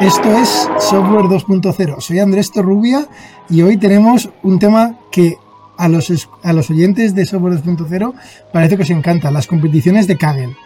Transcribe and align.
Esto 0.00 0.36
es 0.36 0.48
Software 0.80 1.26
2.0. 1.26 2.00
Soy 2.00 2.18
Andrés 2.18 2.50
Torrubia 2.50 3.06
y 3.48 3.62
hoy 3.62 3.76
tenemos 3.76 4.28
un 4.42 4.58
tema 4.58 4.98
que 5.12 5.36
a 5.76 5.88
los, 5.88 6.28
a 6.42 6.52
los 6.52 6.68
oyentes 6.70 7.14
de 7.14 7.24
Software 7.24 7.62
2.0 7.62 8.12
parece 8.52 8.76
que 8.76 8.82
os 8.82 8.90
encanta, 8.90 9.30
las 9.30 9.46
competiciones 9.46 10.06
de 10.06 10.18
Kaggle. 10.18 10.56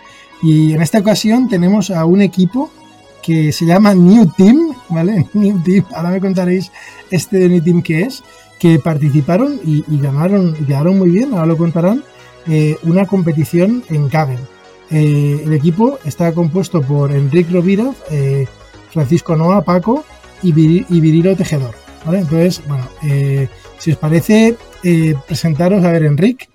Y 0.43 0.73
en 0.73 0.83
esta 0.83 0.99
ocasión 0.99 1.49
tenemos 1.49 1.91
a 1.91 2.05
un 2.05 2.23
equipo 2.23 2.71
que 3.23 3.53
se 3.53 3.67
llama 3.67 3.95
New 3.95 4.33
Team, 4.37 4.75
¿vale? 4.89 5.27
New 5.35 5.63
Team, 5.63 5.85
ahora 5.95 6.11
me 6.11 6.21
contaréis 6.21 6.73
este 7.11 7.49
New 7.49 7.63
Team 7.63 7.83
que 7.83 8.03
es, 8.03 8.25
que 8.59 8.79
participaron 8.79 9.61
y, 9.65 9.85
ganaron, 10.01 10.57
y 10.59 10.65
ganaron 10.65 10.99
muy 10.99 11.11
bien, 11.11 11.33
ahora 11.33 11.47
lo 11.47 11.57
contarán, 11.57 12.03
eh, 12.47 12.77
una 12.83 13.07
competición 13.07 13.85
en 13.91 14.09
Kaggle. 14.09 14.39
Eh, 14.91 15.43
el 15.45 15.53
equipo 15.53 15.99
está 16.05 16.33
compuesto 16.33 16.81
por 16.81 17.13
Enrique 17.13 17.53
Rovira, 17.53 17.93
eh, 18.11 18.47
Francisco 18.91 19.37
Noa, 19.37 19.63
Paco 19.63 20.05
y, 20.43 20.53
Virilo 20.53 21.37
Tejedor. 21.37 21.75
Entonces, 22.07 22.63
bueno, 22.67 22.85
eh, 23.03 23.49
si 23.79 23.93
os 23.93 23.99
parece, 23.99 24.57
eh, 24.83 25.15
presentaros 25.27 25.85
a 25.85 25.93
ver, 25.93 26.05
Enrique. 26.05 26.49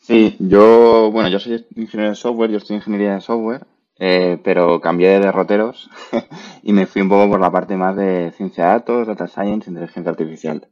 Sí, 0.00 0.36
yo, 0.38 1.10
bueno, 1.12 1.28
yo 1.28 1.38
soy 1.38 1.66
ingeniero 1.74 2.10
de 2.10 2.16
software, 2.16 2.50
yo 2.50 2.58
estoy 2.58 2.76
en 2.76 2.80
ingeniería 2.80 3.14
de 3.14 3.20
software, 3.20 3.66
eh, 3.98 4.38
pero 4.44 4.80
cambié 4.80 5.08
de 5.10 5.20
derroteros 5.20 5.90
y 6.62 6.72
me 6.72 6.86
fui 6.86 7.02
un 7.02 7.08
poco 7.08 7.30
por 7.30 7.40
la 7.40 7.50
parte 7.50 7.76
más 7.76 7.96
de 7.96 8.32
ciencia 8.36 8.64
de 8.64 8.70
datos, 8.70 9.06
data 9.06 9.26
science, 9.26 9.68
inteligencia 9.68 10.10
artificial. 10.10 10.68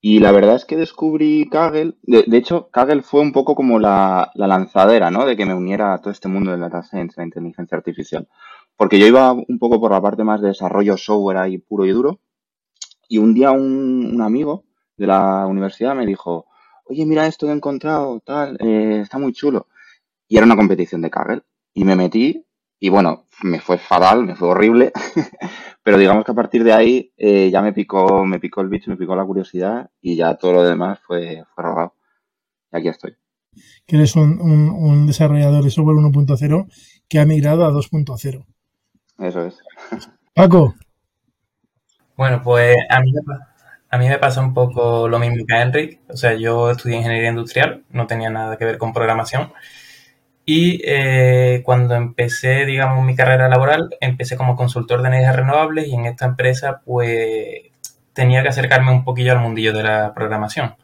Y 0.00 0.20
la 0.20 0.32
verdad 0.32 0.56
es 0.56 0.64
que 0.64 0.76
descubrí 0.76 1.48
Kaggle, 1.50 1.94
de, 2.02 2.36
hecho, 2.36 2.68
Kaggle 2.70 3.02
fue 3.02 3.20
un 3.20 3.32
poco 3.32 3.54
como 3.56 3.80
la, 3.80 4.30
la, 4.34 4.46
lanzadera, 4.46 5.10
¿no? 5.10 5.26
De 5.26 5.36
que 5.36 5.44
me 5.44 5.54
uniera 5.54 5.92
a 5.92 5.98
todo 5.98 6.12
este 6.12 6.28
mundo 6.28 6.52
de 6.52 6.58
data 6.58 6.82
science, 6.82 7.14
la 7.16 7.24
inteligencia 7.24 7.76
artificial 7.76 8.28
porque 8.78 9.00
yo 9.00 9.08
iba 9.08 9.32
un 9.32 9.58
poco 9.58 9.80
por 9.80 9.90
la 9.90 10.00
parte 10.00 10.22
más 10.22 10.40
de 10.40 10.48
desarrollo 10.48 10.96
software 10.96 11.38
ahí 11.38 11.58
puro 11.58 11.84
y 11.84 11.90
duro. 11.90 12.20
Y 13.08 13.18
un 13.18 13.34
día 13.34 13.50
un, 13.50 14.22
amigo 14.22 14.66
de 14.96 15.08
la 15.08 15.46
universidad 15.46 15.96
me 15.96 16.06
dijo, 16.06 16.46
oye, 16.84 17.04
mira 17.04 17.26
esto 17.26 17.46
que 17.46 17.52
he 17.52 17.56
encontrado, 17.56 18.20
tal, 18.20 18.56
eh, 18.60 19.00
está 19.02 19.18
muy 19.18 19.32
chulo. 19.32 19.66
Y 20.28 20.36
era 20.36 20.46
una 20.46 20.56
competición 20.56 21.02
de 21.02 21.10
Kaggle. 21.10 21.42
Y 21.74 21.82
me 21.84 21.96
metí 21.96 22.46
y 22.78 22.88
bueno, 22.88 23.26
me 23.42 23.58
fue 23.58 23.78
fatal, 23.78 24.24
me 24.24 24.36
fue 24.36 24.48
horrible. 24.48 24.92
Pero 25.82 25.98
digamos 25.98 26.24
que 26.24 26.30
a 26.30 26.36
partir 26.36 26.62
de 26.62 26.72
ahí 26.72 27.12
eh, 27.16 27.50
ya 27.50 27.62
me 27.62 27.72
picó, 27.72 28.24
me 28.24 28.38
picó 28.38 28.60
el 28.60 28.68
bicho, 28.68 28.92
me 28.92 28.96
picó 28.96 29.16
la 29.16 29.26
curiosidad 29.26 29.90
y 30.00 30.14
ya 30.14 30.36
todo 30.36 30.52
lo 30.52 30.62
demás 30.62 31.00
fue, 31.00 31.42
fue 31.52 31.64
robado. 31.64 31.94
Y 32.72 32.76
aquí 32.76 32.88
estoy. 32.88 33.16
Que 33.86 33.96
eres 33.96 34.14
un, 34.14 34.40
un 34.40 35.08
desarrollador 35.08 35.64
de 35.64 35.70
software 35.70 35.96
1.0 35.96 36.66
que 37.08 37.18
ha 37.18 37.26
migrado 37.26 37.64
a 37.64 37.72
2.0. 37.72 38.46
Eso 39.18 39.44
es. 39.46 39.58
Paco. 40.34 40.74
Bueno, 42.16 42.40
pues 42.42 42.76
a 42.88 43.00
mí, 43.00 43.12
a 43.90 43.98
mí 43.98 44.08
me 44.08 44.18
pasa 44.18 44.40
un 44.40 44.54
poco 44.54 45.08
lo 45.08 45.18
mismo 45.18 45.44
que 45.46 45.54
a 45.54 45.62
Enric. 45.62 46.00
O 46.08 46.16
sea, 46.16 46.34
yo 46.34 46.70
estudié 46.70 46.96
ingeniería 46.96 47.30
industrial, 47.30 47.84
no 47.90 48.06
tenía 48.06 48.30
nada 48.30 48.56
que 48.56 48.64
ver 48.64 48.78
con 48.78 48.92
programación. 48.92 49.52
Y 50.44 50.80
eh, 50.84 51.62
cuando 51.64 51.94
empecé, 51.94 52.64
digamos, 52.64 53.04
mi 53.04 53.14
carrera 53.14 53.48
laboral, 53.48 53.90
empecé 54.00 54.36
como 54.36 54.56
consultor 54.56 55.02
de 55.02 55.08
energías 55.08 55.36
renovables 55.36 55.88
y 55.88 55.94
en 55.94 56.06
esta 56.06 56.26
empresa, 56.26 56.80
pues, 56.84 57.70
tenía 58.14 58.42
que 58.42 58.48
acercarme 58.48 58.92
un 58.92 59.04
poquillo 59.04 59.32
al 59.32 59.40
mundillo 59.40 59.72
de 59.72 59.82
la 59.82 60.14
programación. 60.14 60.76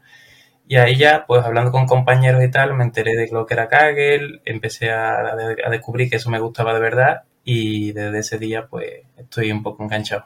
Y 0.68 0.76
ahí 0.76 0.96
ya, 0.96 1.26
pues 1.26 1.44
hablando 1.44 1.72
con 1.72 1.86
compañeros 1.86 2.42
y 2.44 2.50
tal, 2.50 2.74
me 2.74 2.84
enteré 2.84 3.16
de 3.16 3.28
lo 3.32 3.46
que 3.46 3.54
era 3.54 3.68
Kaggle, 3.68 4.42
empecé 4.44 4.90
a, 4.90 5.18
a 5.20 5.70
descubrir 5.70 6.10
que 6.10 6.16
eso 6.16 6.30
me 6.30 6.40
gustaba 6.40 6.74
de 6.74 6.80
verdad 6.80 7.24
y 7.44 7.92
desde 7.92 8.18
ese 8.18 8.38
día 8.38 8.66
pues 8.66 8.90
estoy 9.16 9.52
un 9.52 9.62
poco 9.62 9.84
enganchado. 9.84 10.24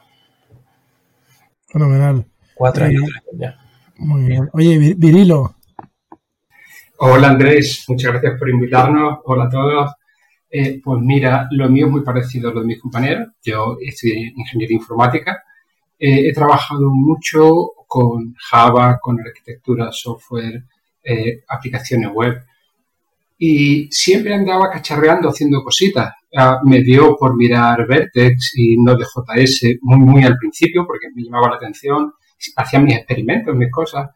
Fenomenal. 1.67 2.25
Cuatro 2.55 2.85
años 2.85 3.03
ya. 3.33 3.57
Muy 3.97 4.23
bien. 4.23 4.49
Oye, 4.53 4.95
Virilo. 4.97 5.55
Hola 6.97 7.29
Andrés, 7.29 7.85
muchas 7.87 8.11
gracias 8.11 8.39
por 8.39 8.49
invitarnos. 8.49 9.19
Hola 9.25 9.45
a 9.45 9.49
todos. 9.49 9.91
Eh, 10.49 10.81
pues 10.83 11.01
mira, 11.01 11.47
lo 11.51 11.69
mío 11.69 11.85
es 11.85 11.91
muy 11.91 12.01
parecido 12.01 12.49
a 12.49 12.53
lo 12.53 12.61
de 12.61 12.67
mis 12.67 12.81
compañeros. 12.81 13.29
Yo 13.43 13.77
estudié 13.79 14.33
ingeniería 14.35 14.75
informática. 14.75 15.43
Eh, 15.97 16.29
he 16.29 16.33
trabajado 16.33 16.89
mucho 16.89 17.71
con 17.87 18.33
Java, 18.37 18.99
con 19.01 19.19
arquitectura, 19.19 19.91
software, 19.91 20.63
eh, 21.03 21.43
aplicaciones 21.47 22.09
web. 22.11 22.41
Y 23.37 23.87
siempre 23.91 24.33
andaba 24.33 24.69
cacharreando 24.69 25.29
haciendo 25.29 25.63
cositas 25.63 26.13
me 26.63 26.81
dio 26.81 27.15
por 27.17 27.35
mirar 27.35 27.87
Vertex 27.87 28.51
y 28.55 28.77
no 28.77 28.95
de 28.95 29.03
JS 29.03 29.77
muy, 29.81 29.99
muy 29.99 30.23
al 30.23 30.37
principio 30.37 30.85
porque 30.85 31.07
me 31.13 31.23
llamaba 31.23 31.49
la 31.49 31.55
atención. 31.55 32.13
Hacía 32.55 32.79
mis 32.79 32.95
experimentos, 32.95 33.55
mis 33.55 33.71
cosas. 33.71 34.09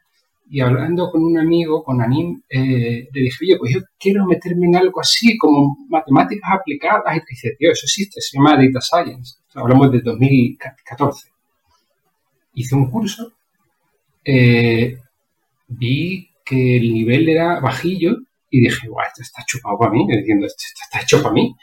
Y 0.49 0.59
hablando 0.59 1.09
con 1.09 1.23
un 1.23 1.37
amigo, 1.39 1.83
con 1.83 2.01
Anim, 2.01 2.43
eh, 2.47 3.07
le 3.11 3.21
dije, 3.21 3.37
oye, 3.41 3.57
pues 3.57 3.73
yo 3.73 3.79
quiero 3.97 4.25
meterme 4.25 4.67
en 4.67 4.75
algo 4.75 5.01
así, 5.01 5.37
como 5.37 5.77
matemáticas 5.89 6.51
aplicadas. 6.53 7.17
Y 7.17 7.21
dice, 7.27 7.55
tío, 7.57 7.71
eso 7.71 7.85
existe, 7.85 8.21
se 8.21 8.37
llama 8.37 8.57
Data 8.57 8.79
Science. 8.81 9.37
hablamos 9.55 9.91
de 9.91 10.01
2014. 10.01 11.29
Hice 12.53 12.75
un 12.75 12.91
curso, 12.91 13.33
eh, 14.23 14.97
vi 15.67 16.29
que 16.45 16.77
el 16.77 16.93
nivel 16.93 17.29
era 17.29 17.59
bajillo 17.59 18.17
y 18.49 18.61
dije, 18.61 18.87
guau, 18.87 19.05
esto 19.07 19.23
está 19.23 19.43
chupado 19.47 19.77
para 19.79 19.91
mí, 19.91 20.05
diciendo, 20.07 20.45
esto 20.45 20.63
está 20.83 21.01
hecho 21.01 21.23
para 21.23 21.33
mí. 21.33 21.55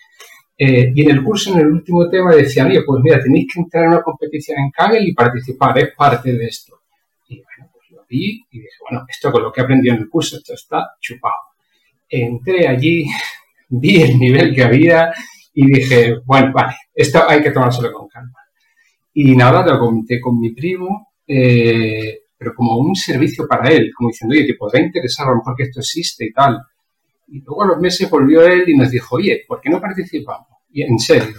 Eh, 0.62 0.93
y 0.94 1.00
en 1.00 1.10
el 1.10 1.25
curso, 1.25 1.54
en 1.54 1.60
el 1.60 1.69
último 1.69 2.06
tema, 2.10 2.34
decían, 2.34 2.66
oye, 2.66 2.82
pues 2.84 3.03
mira, 3.03 3.19
tenéis 3.19 3.50
que 3.50 3.60
entrar 3.60 3.84
en 3.84 3.93
una 3.93 4.03
competición 4.03 4.59
en 4.59 4.71
Kaggle 4.71 5.09
y 5.09 5.15
participar, 5.15 5.78
es 5.78 5.94
parte 5.97 6.34
de 6.34 6.44
esto. 6.44 6.82
Y 7.28 7.37
bueno, 7.37 7.71
pues 7.72 7.91
lo 7.91 8.04
vi 8.06 8.44
y 8.50 8.59
dije, 8.59 8.76
bueno, 8.87 9.06
esto 9.09 9.32
con 9.32 9.43
lo 9.43 9.50
que 9.50 9.62
he 9.62 9.65
aprendido 9.65 9.94
en 9.94 10.03
el 10.03 10.10
curso, 10.10 10.37
esto 10.37 10.53
está 10.53 10.87
chupado. 11.00 11.32
Entré 12.06 12.69
allí, 12.69 13.06
vi 13.70 14.03
el 14.03 14.19
nivel 14.19 14.54
que 14.54 14.62
había 14.62 15.10
y 15.54 15.65
dije, 15.66 16.16
bueno, 16.26 16.53
vale, 16.53 16.75
esto 16.94 17.25
hay 17.26 17.41
que 17.41 17.53
tomárselo 17.53 17.91
con 17.91 18.06
calma. 18.09 18.41
Y 19.15 19.34
nada, 19.34 19.65
lo 19.65 19.78
comenté 19.78 20.20
con 20.20 20.38
mi 20.38 20.50
primo, 20.50 21.15
eh, 21.26 22.25
pero 22.37 22.53
como 22.54 22.76
un 22.76 22.94
servicio 22.94 23.49
para 23.49 23.70
él, 23.70 23.91
como 23.97 24.10
diciendo, 24.10 24.34
oye, 24.34 24.47
te 24.47 24.54
podrá 24.56 24.78
interesar 24.78 25.26
a 25.26 25.31
lo 25.31 25.37
mejor 25.37 25.56
que 25.56 25.62
esto 25.62 25.81
existe 25.81 26.26
y 26.26 26.32
tal. 26.34 26.59
Y 27.30 27.41
luego 27.42 27.62
a 27.62 27.66
los 27.68 27.78
meses 27.78 28.10
volvió 28.10 28.42
él 28.42 28.64
y 28.66 28.76
nos 28.76 28.91
dijo, 28.91 29.16
oye, 29.16 29.44
¿por 29.46 29.60
qué 29.60 29.70
no 29.70 29.80
participamos? 29.80 30.48
Y 30.72 30.82
en 30.82 30.98
serio. 30.98 31.36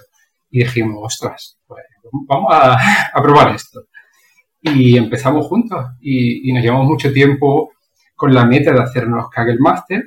Y 0.49 0.59
dijimos, 0.59 0.97
ostras, 1.01 1.57
pues 1.67 1.83
vamos 2.11 2.51
a, 2.51 2.77
probar 3.21 3.55
esto. 3.55 3.85
Y 4.61 4.97
empezamos 4.97 5.47
juntos 5.47 5.85
y, 6.01 6.51
nos 6.53 6.63
llevamos 6.63 6.87
mucho 6.87 7.11
tiempo 7.11 7.71
con 8.15 8.33
la 8.33 8.45
meta 8.45 8.71
de 8.71 8.81
hacernos 8.81 9.29
Kaggle 9.29 9.59
Master. 9.59 10.03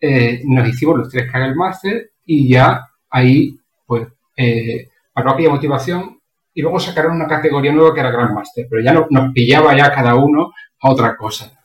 Eh, 0.00 0.42
nos 0.44 0.68
hicimos 0.68 0.98
los 0.98 1.08
tres 1.08 1.30
Kaggle 1.30 1.54
Master 1.54 2.10
y 2.24 2.48
ya 2.48 2.86
ahí, 3.10 3.58
pues, 3.86 4.08
eh, 4.36 4.88
paró 5.12 5.30
aquella 5.30 5.50
motivación 5.50 6.20
y 6.54 6.62
luego 6.62 6.78
sacaron 6.80 7.16
una 7.16 7.26
categoría 7.26 7.72
nueva 7.72 7.94
que 7.94 8.00
era 8.00 8.10
Grand 8.10 8.34
Master, 8.34 8.66
pero 8.68 8.82
ya 8.82 8.92
no, 8.92 9.06
nos 9.10 9.32
pillaba 9.32 9.76
ya 9.76 9.92
cada 9.92 10.14
uno 10.14 10.52
a 10.80 10.90
otra 10.90 11.16
cosa. 11.16 11.59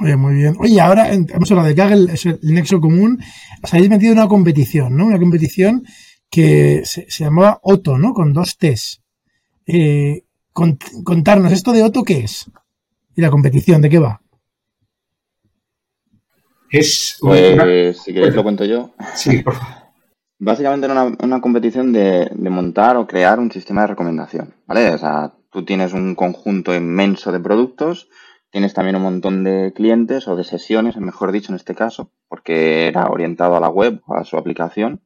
Oye, 0.00 0.16
muy 0.16 0.34
bien. 0.34 0.56
Oye, 0.58 0.80
ahora 0.80 1.12
hemos 1.12 1.50
hablado 1.50 1.68
de 1.68 1.74
Kaggle, 1.74 2.12
es 2.12 2.24
el 2.24 2.38
nexo 2.42 2.80
común. 2.80 3.22
Os 3.62 3.74
habéis 3.74 3.90
metido 3.90 4.12
en 4.12 4.18
una 4.18 4.28
competición, 4.28 4.96
¿no? 4.96 5.06
Una 5.06 5.18
competición 5.18 5.84
que 6.30 6.82
se, 6.84 7.06
llamaba 7.08 7.60
Otto, 7.62 7.98
¿no? 7.98 8.14
Con 8.14 8.32
dos 8.32 8.56
T's. 8.56 9.02
Eh, 9.66 10.24
contarnos, 10.52 11.52
¿esto 11.52 11.72
de 11.72 11.82
Otto 11.82 12.04
qué 12.04 12.20
es? 12.20 12.50
¿Y 13.14 13.20
la 13.20 13.30
competición 13.30 13.82
de 13.82 13.90
qué 13.90 13.98
va? 13.98 14.22
Es. 16.70 17.18
Pues, 17.20 17.98
si 17.98 18.14
queréis 18.14 18.34
lo 18.34 18.42
cuento 18.42 18.64
yo. 18.64 18.94
Sí, 19.14 19.42
por 19.42 19.54
favor. 19.54 19.82
Básicamente 20.38 20.86
era 20.86 21.04
una, 21.04 21.16
una 21.22 21.40
competición 21.40 21.92
de, 21.92 22.28
de, 22.34 22.50
montar 22.50 22.96
o 22.96 23.06
crear 23.06 23.38
un 23.38 23.52
sistema 23.52 23.82
de 23.82 23.88
recomendación, 23.88 24.54
¿vale? 24.66 24.90
O 24.90 24.98
sea, 24.98 25.34
tú 25.52 25.64
tienes 25.64 25.92
un 25.92 26.16
conjunto 26.16 26.74
inmenso 26.74 27.30
de 27.30 27.38
productos 27.38 28.08
Tienes 28.52 28.74
también 28.74 28.96
un 28.96 29.02
montón 29.02 29.44
de 29.44 29.72
clientes 29.74 30.28
o 30.28 30.36
de 30.36 30.44
sesiones, 30.44 30.98
mejor 30.98 31.32
dicho 31.32 31.50
en 31.50 31.56
este 31.56 31.74
caso, 31.74 32.10
porque 32.28 32.86
era 32.86 33.06
orientado 33.06 33.56
a 33.56 33.60
la 33.60 33.70
web 33.70 34.02
a 34.08 34.24
su 34.24 34.36
aplicación. 34.36 35.00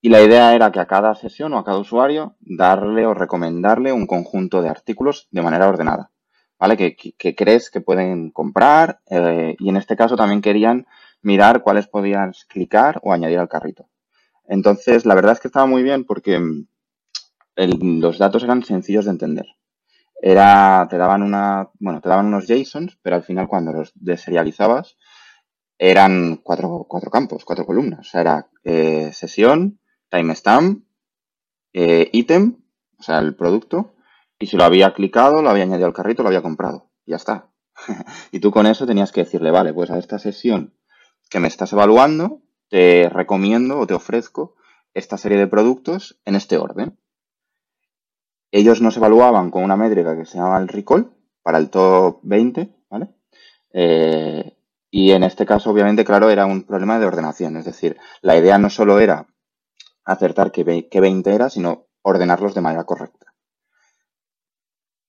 Y 0.00 0.08
la 0.08 0.22
idea 0.22 0.54
era 0.54 0.72
que 0.72 0.80
a 0.80 0.86
cada 0.86 1.14
sesión 1.14 1.52
o 1.52 1.58
a 1.58 1.64
cada 1.64 1.76
usuario 1.76 2.36
darle 2.40 3.04
o 3.04 3.12
recomendarle 3.12 3.92
un 3.92 4.06
conjunto 4.06 4.62
de 4.62 4.70
artículos 4.70 5.28
de 5.30 5.42
manera 5.42 5.68
ordenada, 5.68 6.10
¿vale? 6.58 6.78
Que, 6.78 7.34
crees 7.34 7.70
que 7.70 7.82
pueden 7.82 8.30
comprar 8.30 9.00
eh, 9.10 9.56
y 9.58 9.68
en 9.68 9.76
este 9.76 9.94
caso 9.94 10.16
también 10.16 10.40
querían 10.40 10.86
mirar 11.20 11.60
cuáles 11.60 11.86
podías 11.86 12.46
clicar 12.46 12.98
o 13.02 13.12
añadir 13.12 13.40
al 13.40 13.48
carrito. 13.50 13.90
Entonces, 14.46 15.04
la 15.04 15.14
verdad 15.14 15.32
es 15.32 15.40
que 15.40 15.48
estaba 15.48 15.66
muy 15.66 15.82
bien 15.82 16.04
porque 16.04 16.38
mm, 16.38 16.66
los 18.00 18.16
datos 18.16 18.42
eran 18.42 18.64
sencillos 18.64 19.04
de 19.04 19.10
entender 19.10 19.46
era, 20.26 20.86
te 20.88 20.96
daban 20.96 21.22
una, 21.22 21.68
bueno, 21.78 22.00
te 22.00 22.08
daban 22.08 22.24
unos 22.24 22.46
JSONs, 22.46 22.98
pero 23.02 23.16
al 23.16 23.24
final 23.24 23.46
cuando 23.46 23.74
los 23.74 23.92
deserializabas 23.94 24.96
eran 25.76 26.36
cuatro, 26.42 26.86
cuatro 26.88 27.10
campos, 27.10 27.44
cuatro 27.44 27.66
columnas. 27.66 28.00
O 28.00 28.10
sea, 28.10 28.20
era 28.22 28.50
eh, 28.62 29.12
sesión, 29.12 29.80
timestamp, 30.08 30.82
eh, 31.74 32.08
ítem, 32.14 32.56
o 32.98 33.02
sea, 33.02 33.18
el 33.18 33.36
producto, 33.36 33.96
y 34.38 34.46
si 34.46 34.56
lo 34.56 34.64
había 34.64 34.94
clicado, 34.94 35.42
lo 35.42 35.50
había 35.50 35.64
añadido 35.64 35.88
al 35.88 35.92
carrito, 35.92 36.22
lo 36.22 36.30
había 36.30 36.40
comprado. 36.40 36.90
Ya 37.04 37.16
está. 37.16 37.50
y 38.32 38.40
tú 38.40 38.50
con 38.50 38.64
eso 38.64 38.86
tenías 38.86 39.12
que 39.12 39.24
decirle, 39.24 39.50
vale, 39.50 39.74
pues 39.74 39.90
a 39.90 39.98
esta 39.98 40.18
sesión 40.18 40.74
que 41.28 41.38
me 41.38 41.48
estás 41.48 41.74
evaluando, 41.74 42.40
te 42.70 43.10
recomiendo 43.10 43.78
o 43.78 43.86
te 43.86 43.92
ofrezco 43.92 44.56
esta 44.94 45.18
serie 45.18 45.36
de 45.36 45.48
productos 45.48 46.18
en 46.24 46.34
este 46.34 46.56
orden. 46.56 46.98
Ellos 48.56 48.80
nos 48.80 48.96
evaluaban 48.96 49.50
con 49.50 49.64
una 49.64 49.76
métrica 49.76 50.16
que 50.16 50.26
se 50.26 50.38
llama 50.38 50.58
el 50.58 50.68
recall 50.68 51.10
para 51.42 51.58
el 51.58 51.70
top 51.70 52.20
20, 52.22 52.72
¿vale? 52.88 53.08
Eh, 53.72 54.56
y 54.92 55.10
en 55.10 55.24
este 55.24 55.44
caso, 55.44 55.70
obviamente, 55.70 56.04
claro, 56.04 56.30
era 56.30 56.46
un 56.46 56.62
problema 56.62 57.00
de 57.00 57.06
ordenación. 57.06 57.56
Es 57.56 57.64
decir, 57.64 57.96
la 58.22 58.36
idea 58.36 58.56
no 58.58 58.70
solo 58.70 59.00
era 59.00 59.26
acertar 60.04 60.52
qué, 60.52 60.62
20 60.62 61.34
era, 61.34 61.50
sino 61.50 61.88
ordenarlos 62.02 62.54
de 62.54 62.60
manera 62.60 62.84
correcta. 62.84 63.34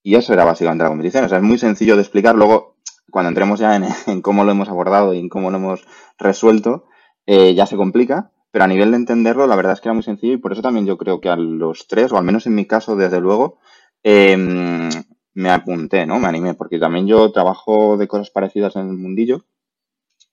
Y 0.01 0.15
eso 0.15 0.33
era 0.33 0.43
básicamente 0.43 0.83
la 0.83 0.89
competición. 0.89 1.25
O 1.25 1.29
sea, 1.29 1.37
es 1.37 1.43
muy 1.43 1.59
sencillo 1.59 1.95
de 1.95 2.01
explicar. 2.01 2.33
Luego, 2.33 2.77
cuando 3.11 3.29
entremos 3.29 3.59
ya 3.59 3.75
en, 3.75 4.23
cómo 4.23 4.43
lo 4.43 4.53
hemos 4.53 4.69
abordado 4.69 5.13
y 5.13 5.19
en 5.19 5.29
cómo 5.29 5.51
lo 5.51 5.57
hemos 5.57 5.85
resuelto, 6.17 6.87
eh, 7.27 7.53
ya 7.53 7.67
se 7.67 7.77
complica. 7.77 8.31
Pero 8.55 8.63
a 8.63 8.69
nivel 8.69 8.91
de 8.91 8.95
entenderlo, 8.95 9.47
la 9.47 9.57
verdad 9.57 9.73
es 9.73 9.81
que 9.81 9.89
era 9.89 9.93
muy 9.93 10.03
sencillo 10.03 10.31
y 10.31 10.37
por 10.37 10.53
eso 10.53 10.61
también 10.61 10.85
yo 10.85 10.97
creo 10.97 11.19
que 11.19 11.27
a 11.27 11.35
los 11.35 11.89
tres, 11.89 12.13
o 12.13 12.17
al 12.17 12.23
menos 12.23 12.47
en 12.47 12.55
mi 12.55 12.65
caso, 12.65 12.95
desde 12.95 13.19
luego, 13.19 13.59
em, 14.01 14.89
me 15.33 15.49
apunté, 15.49 16.05
¿no? 16.05 16.19
Me 16.19 16.29
animé, 16.29 16.53
porque 16.53 16.79
también 16.79 17.05
yo 17.05 17.33
trabajo 17.33 17.97
de 17.97 18.07
cosas 18.07 18.29
parecidas 18.29 18.77
en 18.77 18.87
el 18.87 18.95
mundillo, 18.95 19.43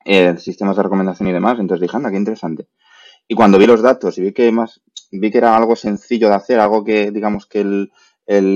eh, 0.04 0.36
sistemas 0.38 0.76
de 0.76 0.84
recomendación 0.84 1.28
y 1.30 1.32
demás, 1.32 1.58
entonces 1.58 1.82
dije, 1.82 1.96
anda, 1.96 2.12
qué 2.12 2.16
interesante. 2.16 2.68
Y 3.26 3.34
cuando 3.34 3.58
vi 3.58 3.66
los 3.66 3.82
datos 3.82 4.16
y 4.18 4.22
vi 4.22 4.32
que 4.32 4.52
más, 4.52 4.80
vi 5.10 5.32
que 5.32 5.38
era 5.38 5.56
algo 5.56 5.74
sencillo 5.74 6.28
de 6.28 6.36
hacer, 6.36 6.60
algo 6.60 6.84
que, 6.84 7.10
digamos, 7.10 7.46
que 7.46 7.62
el, 7.62 7.90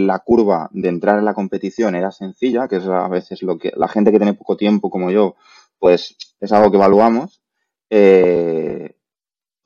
la 0.06 0.20
curva 0.20 0.68
de 0.70 0.90
entrar 0.90 1.18
en 1.18 1.24
la 1.24 1.34
competición 1.34 1.96
era 1.96 2.12
sencilla, 2.12 2.68
que 2.68 2.76
es 2.76 2.86
a 2.86 3.08
veces 3.08 3.42
lo 3.42 3.58
que 3.58 3.72
la 3.76 3.88
gente 3.88 4.12
que 4.12 4.18
tiene 4.18 4.34
poco 4.34 4.56
tiempo 4.56 4.90
como 4.90 5.10
yo, 5.10 5.34
pues 5.80 6.16
es 6.38 6.52
algo 6.52 6.70
que 6.70 6.76
evaluamos, 6.76 7.42
eh, 7.90 8.95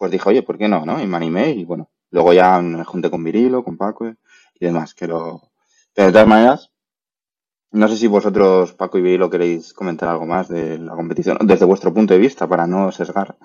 pues 0.00 0.11
dije, 0.11 0.26
oye, 0.31 0.43
¿por 0.43 0.56
qué 0.56 0.67
no? 0.67 0.87
¿no? 0.87 0.99
Y 0.99 1.06
me 1.06 1.19
animé 1.19 1.50
y 1.50 1.67
bueno, 1.67 1.91
luego 2.11 2.32
ya 2.32 2.58
me 2.62 2.82
junté 2.85 3.11
con 3.11 3.23
Virilo, 3.23 3.62
con 3.62 3.76
Paco 3.76 4.08
y 4.08 4.64
demás, 4.64 4.94
que 4.94 5.06
lo... 5.06 5.43
Pero 5.94 6.06
de 6.06 6.12
todas 6.12 6.26
maneras, 6.26 6.73
no 7.70 7.87
sé 7.87 7.99
si 7.99 8.06
vosotros, 8.06 8.73
Paco 8.73 8.97
y 8.97 9.02
Virilo, 9.02 9.29
queréis 9.29 9.75
comentar 9.75 10.08
algo 10.08 10.25
más 10.25 10.49
de 10.49 10.79
la 10.79 10.94
competición, 10.94 11.37
desde 11.43 11.67
vuestro 11.67 11.93
punto 11.93 12.14
de 12.14 12.20
vista, 12.20 12.49
para 12.49 12.67
no 12.67 12.91
sesgar. 12.93 13.37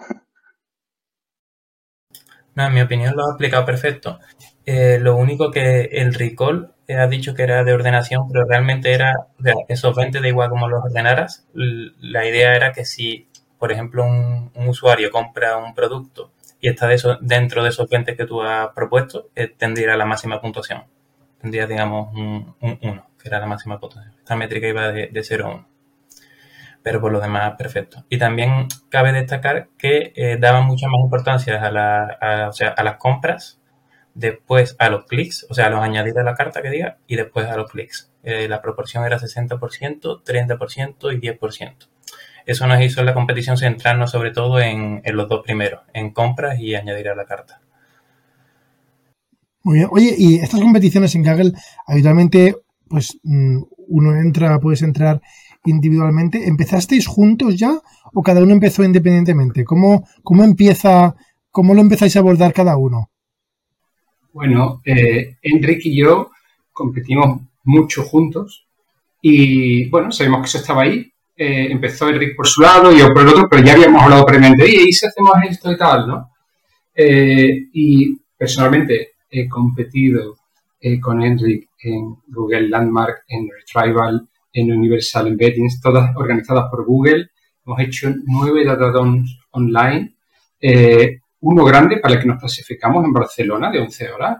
No, 2.56 2.68
en 2.68 2.74
mi 2.74 2.80
opinión 2.80 3.18
lo 3.18 3.26
ha 3.26 3.32
explicado 3.32 3.66
perfecto. 3.66 4.20
Eh, 4.66 4.98
lo 5.02 5.18
único 5.18 5.52
que 5.52 5.90
el 5.92 6.14
recall 6.14 6.74
eh, 6.88 6.96
ha 6.96 7.08
dicho 7.08 7.34
que 7.34 7.44
era 7.44 7.66
de 7.66 7.74
ordenación, 7.74 8.30
pero 8.32 8.46
realmente 8.46 8.94
era, 8.94 9.28
o 9.38 9.44
sea, 9.44 9.56
esos 9.68 9.94
20 9.94 10.22
da 10.22 10.28
igual 10.30 10.50
como 10.50 10.70
los 10.70 10.86
ordenaras. 10.86 11.46
La 11.54 12.26
idea 12.26 12.56
era 12.56 12.72
que 12.72 12.86
si, 12.86 13.28
por 13.60 13.74
ejemplo, 13.74 14.06
un, 14.06 14.52
usuario 14.70 15.12
compra 15.12 15.58
un 15.58 15.74
producto 15.74 16.32
y 16.66 16.70
está 16.70 16.88
de 16.88 16.96
eso, 16.96 17.20
dentro 17.22 17.62
de 17.62 17.70
esos 17.70 17.88
20 17.88 18.16
que 18.16 18.26
tú 18.26 18.42
has 18.42 18.70
propuesto, 18.70 19.30
eh, 19.36 19.50
tendría 19.56 19.96
la 19.96 20.06
máxima 20.06 20.42
puntuación. 20.42 20.86
Tendría, 21.40 21.68
digamos, 21.68 22.12
un, 22.16 22.56
1, 22.60 23.08
que 23.22 23.28
era 23.28 23.40
la 23.40 23.46
máxima 23.46 23.80
puntuación. 23.80 24.16
Esta 24.18 24.36
métrica 24.36 24.68
iba 24.68 24.92
de, 24.92 25.10
de 25.10 25.24
0 25.24 25.46
a 25.46 25.50
1 25.50 25.68
pero 26.82 27.00
por 27.02 27.12
lo 27.12 27.20
demás 27.20 27.54
perfecto. 27.56 28.04
Y 28.10 28.18
también 28.18 28.68
cabe 28.90 29.12
destacar 29.12 29.70
que 29.78 30.12
eh, 30.16 30.38
daban 30.40 30.66
mucha 30.66 30.88
más 30.88 31.02
importancia 31.02 31.62
a, 31.64 31.70
la, 31.70 32.48
o 32.50 32.52
sea, 32.52 32.70
a 32.70 32.84
las 32.84 32.98
compras, 32.98 33.62
después 34.16 34.76
a 34.80 34.90
los 34.90 35.06
clics, 35.06 35.46
o 35.52 35.54
sea, 35.54 35.68
a 35.68 35.70
los 35.70 35.82
añadidos 35.82 36.22
a 36.22 36.24
la 36.24 36.34
carta 36.34 36.64
que 36.64 36.72
diga, 36.72 36.98
y 37.06 37.16
después 37.16 37.46
a 37.48 37.58
los 37.58 37.70
clics. 37.70 38.12
Eh, 38.24 38.48
la 38.48 38.60
proporción 38.62 39.06
era 39.06 39.20
60%, 39.20 40.24
30% 40.24 41.14
y 41.14 41.20
10%. 41.20 41.90
Eso 42.46 42.68
nos 42.68 42.82
hizo 42.82 43.00
en 43.00 43.08
la 43.08 43.14
competición 43.14 43.58
centrarnos 43.58 44.12
sobre 44.12 44.32
todo 44.32 44.60
en, 44.60 45.02
en 45.04 45.16
los 45.16 45.28
dos 45.28 45.44
primeros, 45.44 45.82
en 45.94 46.12
compras 46.12 46.60
y 46.60 46.76
añadir 46.76 47.10
a 47.10 47.16
la 47.16 47.26
carta. 47.26 47.62
Muy 49.64 49.78
bien. 49.78 49.88
Oye, 49.92 50.14
y 50.16 50.36
estas 50.36 50.62
competiciones 50.62 51.16
en 51.16 51.24
Kaggle, 51.24 51.54
habitualmente, 51.88 52.56
pues 52.88 53.18
mm, 53.24 53.64
uno 53.88 54.16
entra, 54.16 54.60
puedes 54.60 54.84
entrar 54.84 55.20
individualmente. 55.66 56.48
¿Empezasteis 56.48 57.08
juntos 57.08 57.58
ya 57.58 57.80
o 58.14 58.22
cada 58.22 58.44
uno 58.44 58.54
empezó 58.54 58.84
independientemente? 58.84 59.66
¿Cómo, 59.66 60.08
cómo 60.24 60.44
empieza, 60.44 61.16
cómo 61.50 61.74
lo 61.74 61.82
empezáis 61.82 62.16
a 62.16 62.20
abordar 62.20 62.54
cada 62.54 62.78
uno? 62.78 63.10
Bueno, 64.32 64.82
eh, 64.86 65.38
Enrique 65.42 65.90
y 65.90 66.00
yo 66.00 66.30
competimos 66.72 67.42
mucho 67.64 68.04
juntos 68.04 68.68
y 69.22 69.90
bueno, 69.90 70.12
sabemos 70.12 70.42
que 70.42 70.46
eso 70.46 70.58
estaba 70.60 70.84
ahí. 70.84 71.12
Eh, 71.38 71.68
empezó 71.70 72.08
Enrique 72.08 72.34
por 72.34 72.48
su 72.48 72.62
lado 72.62 72.94
y 72.94 73.00
yo 73.00 73.14
por 73.14 73.24
el 73.24 73.28
otro, 73.28 73.50
pero 73.50 73.62
ya 73.62 73.74
habíamos 73.74 74.04
hablado 74.04 74.26
previamente, 74.26 74.70
y 74.70 74.94
si 74.94 75.06
hacemos 75.06 75.34
esto 75.50 75.70
y 75.70 75.78
tal, 75.78 76.08
¿no? 76.08 76.32
Eh, 76.96 77.68
y 77.74 78.16
personalmente 78.38 79.16
he 79.30 79.50
competido 79.50 80.38
eh, 80.80 80.98
con 80.98 81.22
Enrique 81.22 81.68
en 81.84 82.16
Google 82.28 82.70
Landmark, 82.70 83.24
en 83.28 83.50
Retrieval, 83.50 84.28
en 84.54 84.72
Universal 84.72 85.28
Embeddings, 85.28 85.82
todas 85.82 86.16
organizadas 86.16 86.70
por 86.72 86.86
Google. 86.86 87.32
Hemos 87.66 87.80
hecho 87.82 88.14
nueve 88.26 88.64
datadons 88.64 89.40
online, 89.52 90.16
uno 91.42 91.66
grande 91.66 91.98
para 91.98 92.16
el 92.16 92.22
que 92.22 92.28
nos 92.28 92.40
clasificamos 92.40 93.04
en 93.04 93.12
Barcelona 93.12 93.70
de 93.70 93.80
11 93.80 94.10
horas. 94.12 94.38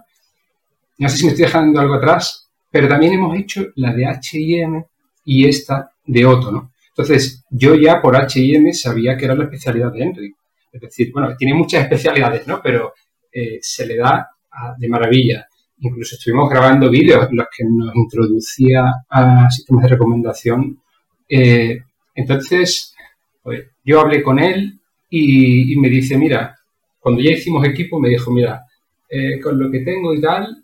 No 0.98 1.10
sé 1.10 1.18
si 1.18 1.26
me 1.26 1.32
estoy 1.32 1.46
dejando 1.46 1.80
algo 1.80 1.96
atrás, 1.96 2.50
pero 2.72 2.88
también 2.88 3.14
hemos 3.14 3.38
hecho 3.38 3.66
la 3.76 3.94
de 3.94 4.06
H&M 4.06 4.86
y 5.26 5.48
esta 5.48 5.92
de 6.06 6.26
Otto, 6.26 6.52
¿no? 6.52 6.72
Entonces, 6.98 7.44
yo 7.50 7.76
ya 7.76 8.02
por 8.02 8.16
H&M 8.16 8.72
sabía 8.74 9.18
que 9.18 9.26
era 9.26 9.36
la 9.36 9.44
especialidad 9.44 9.92
de 9.92 10.04
Henry. 10.04 10.36
Es 10.72 10.82
decir, 10.82 11.12
bueno, 11.12 11.36
tiene 11.38 11.54
muchas 11.54 11.84
especialidades, 11.84 12.48
¿no? 12.48 12.62
Pero 12.64 12.94
eh, 13.32 13.60
se 13.62 13.86
le 13.86 13.98
da 13.98 14.30
de 14.78 14.88
maravilla 14.88 15.46
incluso 15.80 16.16
estuvimos 16.16 16.50
grabando 16.50 16.90
vídeos 16.90 17.30
en 17.30 17.38
los 17.38 17.48
que 17.56 17.64
nos 17.66 17.96
introducía 17.96 18.86
a 19.10 19.50
sistemas 19.50 19.84
de 19.84 19.90
recomendación. 19.90 20.80
Eh, 21.28 21.80
entonces, 22.14 22.96
pues, 23.44 23.66
yo 23.84 24.00
hablé 24.00 24.24
con 24.24 24.40
él 24.40 24.80
y, 25.10 25.76
me 25.78 25.90
dice, 25.90 26.18
mira, 26.18 26.56
cuando 27.00 27.22
ya 27.22 27.32
hicimos 27.32 27.66
equipo, 27.66 28.00
me 28.00 28.10
dijo, 28.10 28.32
mira, 28.32 28.64
eh, 29.10 29.40
con 29.40 29.60
lo 29.60 29.70
que 29.70 29.80
tengo 29.80 30.14
y 30.14 30.22
tal, 30.22 30.64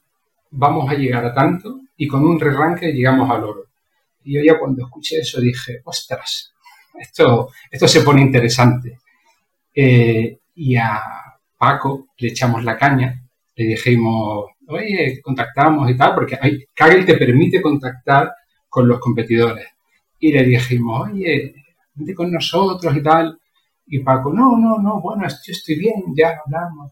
vamos 0.52 0.90
a 0.90 0.96
llegar 0.96 1.26
a 1.26 1.34
tanto 1.34 1.82
y 1.98 2.08
con 2.08 2.26
un 2.26 2.40
re-rank 2.40 2.82
llegamos 2.82 3.30
al 3.30 3.44
oro. 3.44 3.66
Y 4.24 4.36
yo 4.36 4.42
ya 4.44 4.60
cuando 4.60 4.86
escuché 4.86 5.20
eso 5.20 5.40
dije, 5.42 5.82
ostras, 5.84 6.54
esto, 7.00 7.50
esto 7.70 7.88
se 7.88 8.02
pone 8.02 8.22
interesante. 8.22 9.00
Eh, 9.74 10.40
y 10.56 10.76
a 10.76 11.02
Paco 11.58 12.08
le 12.18 12.30
echamos 12.30 12.64
la 12.64 12.78
caña, 12.78 13.24
le 13.56 13.66
dijimos, 13.66 14.46
oye, 14.68 15.20
contactamos 15.22 15.90
y 15.90 15.98
tal, 15.98 16.14
porque 16.16 16.38
hay, 16.40 16.66
Kaggle 16.74 17.04
te 17.04 17.18
permite 17.18 17.62
contactar 17.62 18.32
con 18.70 18.88
los 18.88 19.00
competidores. 19.00 19.68
Y 20.20 20.32
le 20.32 20.44
dijimos, 20.44 21.10
oye, 21.10 21.56
vente 21.94 22.14
con 22.14 22.32
nosotros 22.32 22.96
y 22.96 23.02
tal. 23.02 23.38
Y 23.88 24.00
Paco, 24.00 24.32
no, 24.32 24.58
no, 24.58 24.78
no, 24.78 25.02
bueno, 25.02 25.24
yo 25.28 25.52
estoy 25.52 25.76
bien, 25.76 26.04
ya 26.16 26.36
hablamos. 26.46 26.92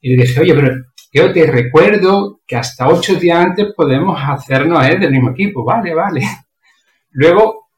Y 0.00 0.14
le 0.14 0.22
dije, 0.22 0.40
oye, 0.40 0.54
pero 0.54 0.74
yo 1.12 1.32
te 1.32 1.46
recuerdo 1.50 2.40
que 2.46 2.56
hasta 2.56 2.86
ocho 2.88 3.16
días 3.16 3.38
antes 3.38 3.72
podemos 3.74 4.18
hacernos 4.22 4.86
¿eh? 4.86 4.98
del 4.98 5.10
mismo 5.10 5.30
equipo. 5.30 5.64
Vale, 5.64 5.94
vale. 5.94 6.20
Luego 7.10 7.68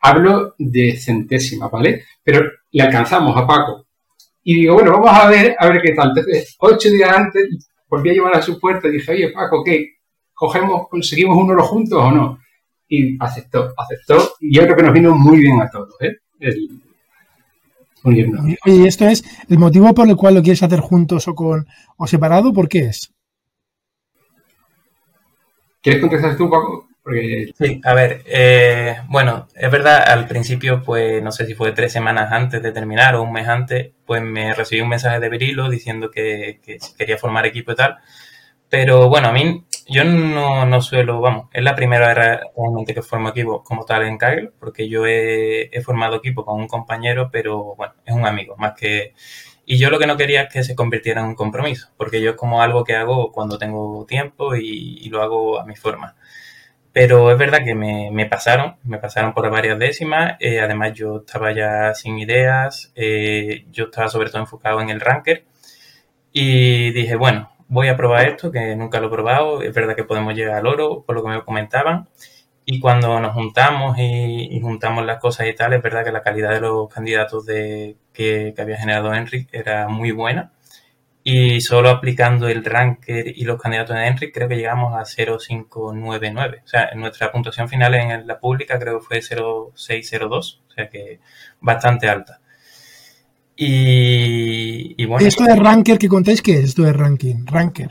hablo 0.00 0.54
de 0.58 0.96
centésima, 0.96 1.68
¿vale? 1.68 2.04
Pero 2.22 2.50
le 2.70 2.82
alcanzamos 2.82 3.36
a 3.36 3.46
Paco. 3.46 3.86
Y 4.42 4.54
digo, 4.56 4.74
bueno, 4.74 4.92
vamos 4.92 5.10
a 5.10 5.28
ver, 5.28 5.56
a 5.58 5.68
ver 5.68 5.82
qué 5.82 5.92
tal. 5.92 6.08
Entonces, 6.08 6.56
ocho 6.58 6.88
días 6.88 7.10
antes 7.10 7.68
volví 7.88 8.10
a 8.10 8.14
llevar 8.14 8.36
a 8.36 8.42
su 8.42 8.58
puerta 8.58 8.88
y 8.88 8.92
dije, 8.92 9.12
oye, 9.12 9.30
Paco, 9.30 9.62
¿qué? 9.64 9.96
¿Cogemos, 10.32 10.88
conseguimos 10.88 11.36
un 11.36 11.50
oro 11.50 11.62
juntos 11.64 12.00
o 12.02 12.10
no? 12.10 12.38
Y 12.88 13.16
aceptó, 13.22 13.72
aceptó. 13.76 14.32
Y 14.40 14.54
yo 14.54 14.62
creo 14.62 14.76
que 14.76 14.82
nos 14.82 14.94
vino 14.94 15.14
muy 15.14 15.38
bien 15.38 15.60
a 15.60 15.68
todos, 15.68 15.94
¿eh? 16.00 16.16
El, 16.38 16.80
y 18.64 18.86
esto 18.86 19.06
es 19.06 19.22
el 19.48 19.58
motivo 19.58 19.92
por 19.92 20.08
el 20.08 20.16
cual 20.16 20.34
lo 20.34 20.42
quieres 20.42 20.62
hacer 20.62 20.80
juntos 20.80 21.28
o 21.28 21.34
con 21.34 21.66
o 21.98 22.06
separado, 22.06 22.52
¿por 22.52 22.68
qué 22.68 22.86
es? 22.86 23.12
¿Quieres 25.82 26.00
contestar 26.00 26.36
tú, 26.36 26.48
Paco? 26.48 26.89
Sí, 27.58 27.80
a 27.84 27.94
ver, 27.94 28.22
eh, 28.26 28.98
bueno, 29.08 29.48
es 29.54 29.70
verdad, 29.70 30.02
al 30.06 30.26
principio, 30.26 30.82
pues 30.82 31.22
no 31.22 31.32
sé 31.32 31.46
si 31.46 31.54
fue 31.54 31.72
tres 31.72 31.92
semanas 31.92 32.32
antes 32.32 32.62
de 32.62 32.72
terminar 32.72 33.14
o 33.16 33.22
un 33.22 33.32
mes 33.32 33.48
antes, 33.48 33.92
pues 34.06 34.22
me 34.22 34.54
recibí 34.54 34.80
un 34.80 34.88
mensaje 34.88 35.20
de 35.20 35.28
Virilo 35.28 35.68
diciendo 35.68 36.10
que, 36.10 36.60
quería 36.96 37.18
formar 37.18 37.46
equipo 37.46 37.72
y 37.72 37.74
tal. 37.76 37.98
Pero 38.68 39.08
bueno, 39.08 39.28
a 39.28 39.32
mí, 39.32 39.64
yo 39.88 40.04
no, 40.04 40.80
suelo, 40.82 41.20
vamos, 41.20 41.48
es 41.52 41.62
la 41.64 41.74
primera 41.74 42.14
vez 42.14 42.40
realmente 42.56 42.94
que 42.94 43.02
formo 43.02 43.30
equipo 43.30 43.64
como 43.64 43.84
tal 43.84 44.04
en 44.04 44.16
Kaggle, 44.16 44.52
porque 44.60 44.88
yo 44.88 45.06
he, 45.06 45.70
formado 45.84 46.16
equipo 46.16 46.44
con 46.44 46.60
un 46.60 46.68
compañero, 46.68 47.30
pero 47.32 47.74
bueno, 47.76 47.94
es 48.06 48.14
un 48.14 48.26
amigo, 48.26 48.56
más 48.56 48.74
que 48.74 49.14
Y 49.66 49.78
yo 49.78 49.90
lo 49.90 49.98
que 49.98 50.06
no 50.06 50.16
quería 50.16 50.42
es 50.42 50.52
que 50.52 50.62
se 50.64 50.76
convirtiera 50.76 51.20
en 51.22 51.28
un 51.28 51.34
compromiso, 51.34 51.88
porque 51.96 52.20
yo 52.20 52.30
es 52.30 52.36
como 52.36 52.62
algo 52.62 52.84
que 52.84 52.94
hago 52.96 53.32
cuando 53.32 53.58
tengo 53.58 54.04
tiempo 54.06 54.54
y, 54.56 55.08
lo 55.10 55.22
hago 55.22 55.60
a 55.60 55.66
mi 55.66 55.76
forma. 55.76 56.16
Pero 56.92 57.30
es 57.30 57.38
verdad 57.38 57.64
que 57.64 57.74
me, 57.74 58.26
pasaron, 58.26 58.76
me 58.82 58.98
pasaron 58.98 59.32
por 59.32 59.48
varias 59.50 59.78
décimas. 59.78 60.36
Eh, 60.40 60.60
además, 60.60 60.92
yo 60.94 61.18
estaba 61.18 61.52
ya 61.52 61.94
sin 61.94 62.18
ideas. 62.18 62.92
Eh, 62.96 63.66
yo 63.70 63.84
estaba 63.84 64.08
sobre 64.08 64.30
todo 64.30 64.42
enfocado 64.42 64.80
en 64.80 64.90
el 64.90 65.00
ranker. 65.00 65.44
Y 66.32 66.90
dije, 66.92 67.16
bueno, 67.16 67.52
voy 67.68 67.88
a 67.88 67.96
probar 67.96 68.28
esto, 68.28 68.50
que 68.52 68.76
nunca 68.76 69.00
lo 69.00 69.08
he 69.08 69.10
probado. 69.10 69.62
Es 69.62 69.74
verdad 69.74 69.96
que 69.96 70.04
podemos 70.04 70.34
llegar 70.34 70.56
al 70.56 70.66
oro, 70.66 71.04
por 71.06 71.16
lo 71.16 71.22
que 71.22 71.30
me 71.30 71.44
comentaban. 71.44 72.08
Y 72.64 72.80
cuando 72.80 73.20
nos 73.20 73.34
juntamos 73.34 73.96
y, 73.98 74.60
juntamos 74.62 75.04
las 75.06 75.18
cosas 75.20 75.48
y 75.48 75.54
tal, 75.54 75.72
es 75.72 75.82
verdad 75.82 76.04
que 76.04 76.12
la 76.12 76.22
calidad 76.22 76.50
de 76.50 76.60
los 76.60 76.88
candidatos 76.88 77.46
de, 77.46 77.96
que, 78.12 78.54
había 78.58 78.76
generado 78.76 79.14
Enric 79.14 79.48
era 79.52 79.88
muy 79.88 80.12
buena. 80.12 80.52
Y 81.22 81.60
solo 81.60 81.90
aplicando 81.90 82.48
el 82.48 82.64
ranker 82.64 83.26
y 83.36 83.44
los 83.44 83.60
candidatos 83.60 83.94
de 83.96 84.06
Enric, 84.06 84.32
creo 84.32 84.48
que 84.48 84.56
llegamos 84.56 84.94
a 84.94 85.04
0,599. 85.04 86.62
O 86.64 86.68
sea, 86.68 86.90
nuestra 86.94 87.30
puntuación 87.30 87.68
final 87.68 87.94
en 87.94 88.26
la 88.26 88.38
pública 88.38 88.78
creo 88.78 88.98
que 88.98 89.04
fue 89.04 89.22
0,602. 89.22 90.62
O 90.66 90.72
sea 90.72 90.88
que 90.88 91.20
bastante 91.60 92.08
alta. 92.08 92.40
Y, 93.62 95.04
bueno. 95.04 95.26
¿Esto 95.26 95.44
de 95.44 95.54
ranker 95.54 95.98
que 95.98 96.08
contáis 96.08 96.40
qué 96.40 96.54
es 96.54 96.64
esto 96.64 96.82
de 96.82 96.94
ranking? 96.94 97.44
Ranker. 97.44 97.88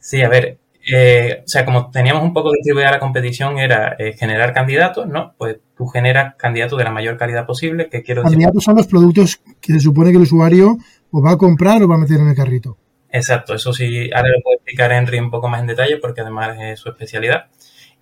Sí, 0.00 0.20
a 0.22 0.28
ver, 0.28 0.58
eh, 0.90 1.42
o 1.44 1.48
sea, 1.48 1.64
como 1.64 1.90
teníamos 1.90 2.24
un 2.24 2.32
poco 2.32 2.50
distribuida 2.50 2.90
la 2.90 2.98
competición, 2.98 3.58
era 3.58 3.94
eh, 3.96 4.14
generar 4.18 4.52
candidatos, 4.52 5.06
¿no? 5.06 5.34
Pues 5.38 5.58
tú 5.76 5.86
generas 5.86 6.34
candidatos 6.36 6.76
de 6.78 6.84
la 6.84 6.90
mayor 6.90 7.16
calidad 7.16 7.46
posible, 7.46 7.88
que 7.88 8.02
quiero 8.02 8.22
decir... 8.22 8.34
Candidatos 8.34 8.64
son 8.64 8.76
los 8.76 8.88
productos 8.88 9.40
que 9.60 9.72
se 9.74 9.80
supone 9.80 10.10
que 10.10 10.16
el 10.16 10.24
usuario 10.24 10.76
o 11.12 11.22
va 11.22 11.32
a 11.32 11.38
comprar 11.38 11.82
o 11.82 11.88
va 11.88 11.94
a 11.94 11.98
meter 11.98 12.18
en 12.18 12.28
el 12.28 12.34
carrito. 12.34 12.76
Exacto, 13.10 13.54
eso 13.54 13.72
sí, 13.72 14.10
ahora 14.12 14.30
lo 14.30 14.42
puedo 14.42 14.56
explicar 14.56 14.90
Henry 14.90 15.18
un 15.18 15.30
poco 15.30 15.48
más 15.48 15.60
en 15.60 15.66
detalle 15.66 15.98
porque 15.98 16.22
además 16.22 16.56
es 16.58 16.80
su 16.80 16.88
especialidad. 16.88 17.46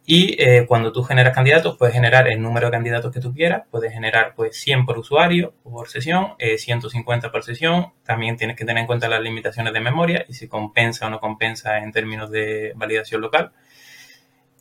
Y 0.07 0.35
eh, 0.43 0.67
cuando 0.67 0.93
tú 0.93 1.03
generas 1.03 1.35
candidatos, 1.35 1.77
puedes 1.77 1.95
generar 1.95 2.27
el 2.27 2.41
número 2.41 2.67
de 2.69 2.73
candidatos 2.73 3.13
que 3.13 3.21
tú 3.21 3.33
quieras, 3.35 3.63
puedes 3.71 3.93
generar 3.93 4.35
pues 4.35 4.57
100 4.57 4.87
por 4.87 4.99
usuario 4.99 5.55
o 5.63 5.71
por 5.71 5.89
sesión, 5.89 6.35
150 6.39 7.27
eh, 7.27 7.31
por 7.31 7.45
sesión, 7.45 7.93
también 8.05 8.37
tienes 8.37 8.57
que 8.57 8.65
tener 8.65 8.81
en 8.81 8.87
cuenta 8.87 9.09
las 9.09 9.21
limitaciones 9.21 9.73
de 9.73 9.81
memoria 9.81 10.25
y 10.29 10.35
si 10.35 10.49
compensa 10.49 11.07
o 11.07 11.11
no 11.11 11.21
compensa 11.21 11.79
en 11.79 11.93
términos 11.93 12.31
de 12.31 12.73
validación 12.77 13.21
local. 13.21 13.53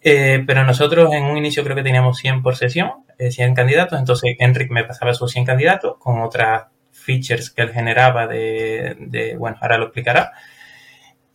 Eh, 0.01 0.43
pero 0.45 0.63
nosotros 0.63 1.13
en 1.13 1.25
un 1.25 1.37
inicio 1.37 1.63
creo 1.63 1.75
que 1.75 1.83
teníamos 1.83 2.17
100 2.17 2.41
por 2.41 2.55
sesión, 2.55 3.05
100 3.17 3.53
candidatos, 3.53 3.99
entonces 3.99 4.35
Enric 4.39 4.71
me 4.71 4.83
pasaba 4.83 5.11
esos 5.11 5.31
100 5.31 5.45
candidatos 5.45 5.97
con 5.99 6.21
otras 6.21 6.67
features 7.09 7.49
que 7.49 7.63
él 7.63 7.71
generaba 7.71 8.27
de, 8.27 9.35
bueno, 9.39 9.57
ahora 9.59 9.79
lo 9.79 9.85
explicará. 9.85 10.31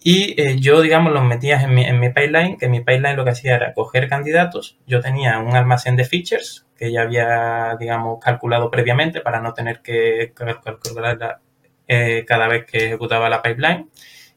Y 0.01 0.41
eh, 0.41 0.61
yo, 0.61 0.83
digamos, 0.83 1.13
los 1.13 1.25
metía 1.25 1.61
en 1.63 1.75
mi, 1.75 1.83
en 1.85 1.99
mi 1.99 2.11
pipeline, 2.11 2.57
que 2.59 2.69
mi 2.69 2.81
pipeline 2.81 3.17
lo 3.17 3.25
que 3.25 3.31
hacía 3.31 3.57
era 3.57 3.73
coger 3.73 4.09
candidatos. 4.09 4.79
Yo 4.87 5.01
tenía 5.01 5.39
un 5.41 5.57
almacén 5.57 5.97
de 5.97 6.05
features 6.05 6.67
que 6.77 6.93
ya 6.93 7.03
había, 7.03 7.77
digamos, 7.81 8.19
calculado 8.23 8.71
previamente 8.71 9.21
para 9.21 9.41
no 9.41 9.55
tener 9.55 9.81
que 9.81 10.33
calcularla 10.35 11.41
eh, 11.89 12.25
cada 12.27 12.47
vez 12.49 12.67
que 12.67 12.87
ejecutaba 12.87 13.29
la 13.29 13.43
pipeline. 13.43 13.89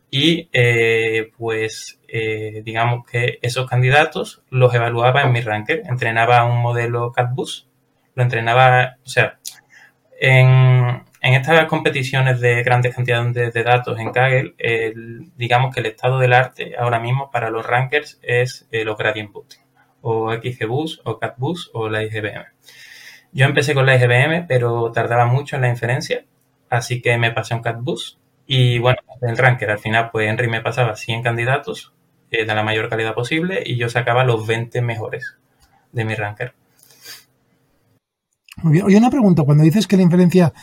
Y 0.10 0.50
eh, 0.53 1.32
pues, 1.38 2.00
digamos 2.63 3.06
que 3.06 3.38
esos 3.41 3.70
candidatos 3.70 4.41
los 4.50 4.74
evaluaba 4.74 5.22
en 5.24 5.34
mi 5.34 5.41
ranker. 5.41 5.84
Entrenaba 5.86 6.46
un 6.46 6.60
modelo 6.62 7.12
CatBus, 7.12 7.67
lo 8.15 8.24
entrenaba, 8.24 8.96
o 9.06 9.10
sea, 9.10 9.38
en, 10.20 11.03
en 11.21 11.33
estas 11.33 11.65
competiciones 11.65 12.39
de 12.39 12.63
grandes 12.63 12.95
cantidades 12.95 13.53
de, 13.53 13.63
datos 13.63 14.00
en 14.00 14.12
Kaggle, 14.12 14.53
digamos 15.36 15.74
que 15.74 15.79
el 15.79 15.88
estado 15.88 16.19
del 16.19 16.33
arte 16.33 16.75
ahora 16.77 17.00
mismo 17.00 17.31
para 17.31 17.50
los 17.50 17.65
rankers 17.65 18.19
es 18.21 18.67
eh, 18.71 18.83
los 18.83 18.97
gradient 18.97 19.31
boosting, 19.31 19.63
o 20.01 20.31
XGBoost, 20.31 21.01
o 21.05 21.19
CatBoost, 21.19 21.69
o 21.74 21.89
la 21.89 22.03
IGBM. 22.03 22.45
Yo 23.31 23.45
empecé 23.45 23.74
con 23.74 23.86
la 23.86 23.95
IGBM, 23.95 24.45
pero 24.47 24.91
tardaba 24.91 25.25
mucho 25.25 25.55
en 25.55 25.63
la 25.63 25.69
inferencia, 25.69 26.24
así 26.69 27.01
que 27.01 27.17
me 27.17 27.31
pasé 27.31 27.53
a 27.53 27.57
un 27.57 27.63
CatBoost. 27.63 28.19
Y 28.45 28.79
bueno, 28.79 29.00
el 29.21 29.38
ranker, 29.38 29.71
al 29.71 29.79
final, 29.79 30.09
pues 30.12 30.29
Henry 30.29 30.47
me 30.47 30.62
pasaba 30.62 30.95
100 30.95 31.24
candidatos 31.24 31.93
eh, 32.31 32.45
de 32.45 32.55
la 32.55 32.63
mayor 32.63 32.89
calidad 32.89 33.13
posible 33.13 33.62
y 33.65 33.75
yo 33.75 33.89
sacaba 33.89 34.24
los 34.24 34.47
20 34.47 34.81
mejores 34.81 35.38
de 35.91 36.05
mi 36.05 36.15
ranker. 36.15 36.53
Muy 38.63 38.74
bien. 38.74 38.86
Oye, 38.86 38.97
una 38.97 39.09
pregunta. 39.09 39.43
Cuando 39.43 39.63
dices 39.63 39.88
que 39.88 39.97
la 39.97 40.03
inferencia 40.03 40.53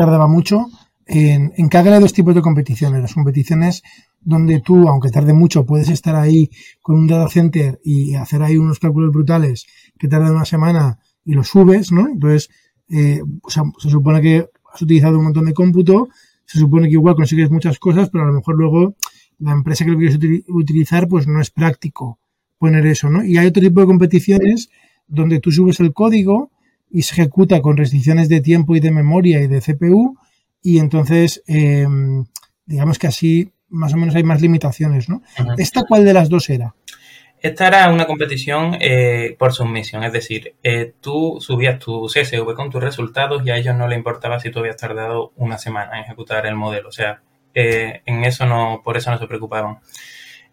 tardaba 0.00 0.26
mucho. 0.26 0.66
En, 1.04 1.52
en 1.56 1.68
Kaggle 1.68 1.94
hay 1.94 2.00
dos 2.00 2.14
tipos 2.14 2.34
de 2.34 2.40
competiciones. 2.40 3.02
Las 3.02 3.12
competiciones 3.12 3.82
donde 4.20 4.60
tú, 4.60 4.88
aunque 4.88 5.10
tarde 5.10 5.34
mucho, 5.34 5.66
puedes 5.66 5.90
estar 5.90 6.16
ahí 6.16 6.50
con 6.80 6.96
un 6.96 7.06
data 7.06 7.28
center 7.28 7.78
y 7.84 8.14
hacer 8.14 8.42
ahí 8.42 8.56
unos 8.56 8.78
cálculos 8.78 9.12
brutales 9.12 9.66
que 9.98 10.08
tardan 10.08 10.34
una 10.34 10.46
semana 10.46 10.98
y 11.24 11.34
los 11.34 11.48
subes, 11.48 11.92
¿no? 11.92 12.08
Entonces, 12.08 12.48
eh, 12.88 13.20
se 13.48 13.90
supone 13.90 14.22
que 14.22 14.46
has 14.72 14.80
utilizado 14.80 15.18
un 15.18 15.24
montón 15.24 15.44
de 15.44 15.52
cómputo, 15.52 16.08
se 16.46 16.58
supone 16.58 16.88
que 16.88 16.94
igual 16.94 17.14
consigues 17.14 17.50
muchas 17.50 17.78
cosas, 17.78 18.08
pero 18.08 18.24
a 18.24 18.26
lo 18.26 18.32
mejor 18.32 18.56
luego 18.56 18.96
la 19.38 19.52
empresa 19.52 19.84
que 19.84 19.90
lo 19.90 19.98
quieres 19.98 20.18
utilizar, 20.48 21.08
pues 21.08 21.26
no 21.26 21.40
es 21.40 21.50
práctico 21.50 22.18
poner 22.58 22.86
eso, 22.86 23.10
¿no? 23.10 23.22
Y 23.22 23.36
hay 23.36 23.48
otro 23.48 23.62
tipo 23.62 23.80
de 23.80 23.86
competiciones 23.86 24.70
donde 25.06 25.40
tú 25.40 25.50
subes 25.50 25.78
el 25.80 25.92
código 25.92 26.50
y 26.90 27.02
se 27.02 27.14
ejecuta 27.14 27.60
con 27.60 27.76
restricciones 27.76 28.28
de 28.28 28.40
tiempo 28.40 28.76
y 28.76 28.80
de 28.80 28.90
memoria 28.90 29.40
y 29.40 29.46
de 29.46 29.60
CPU 29.60 30.18
y 30.62 30.78
entonces 30.78 31.42
em, 31.46 32.24
digamos 32.66 32.98
que 32.98 33.06
así 33.06 33.52
más 33.68 33.94
o 33.94 33.96
menos 33.96 34.14
hay 34.16 34.24
más 34.24 34.42
limitaciones, 34.42 35.08
¿no? 35.08 35.22
¿Esta 35.56 35.84
cuál 35.88 36.04
de 36.04 36.12
las 36.12 36.28
dos 36.28 36.50
era? 36.50 36.74
Esta 37.40 37.68
era 37.68 37.88
una 37.90 38.06
competición 38.06 38.76
eh, 38.80 39.34
por 39.38 39.54
submisión, 39.54 40.04
es 40.04 40.12
decir, 40.12 40.56
eh, 40.62 40.92
tú 41.00 41.38
subías 41.40 41.78
tu 41.78 42.06
CSV 42.06 42.54
con 42.54 42.68
tus 42.68 42.82
resultados 42.82 43.42
y 43.46 43.50
a 43.50 43.56
ellos 43.56 43.74
no 43.74 43.88
les 43.88 43.96
importaba 43.96 44.38
si 44.38 44.50
tú 44.50 44.58
habías 44.58 44.76
tardado 44.76 45.32
una 45.36 45.56
semana 45.56 45.96
en 45.96 46.04
ejecutar 46.04 46.44
el 46.46 46.54
modelo, 46.54 46.88
o 46.90 46.92
sea, 46.92 47.22
eh, 47.54 48.02
en 48.04 48.24
eso 48.24 48.44
no, 48.44 48.82
por 48.84 48.98
eso 48.98 49.10
no 49.10 49.18
se 49.18 49.26
preocupaban. 49.26 49.78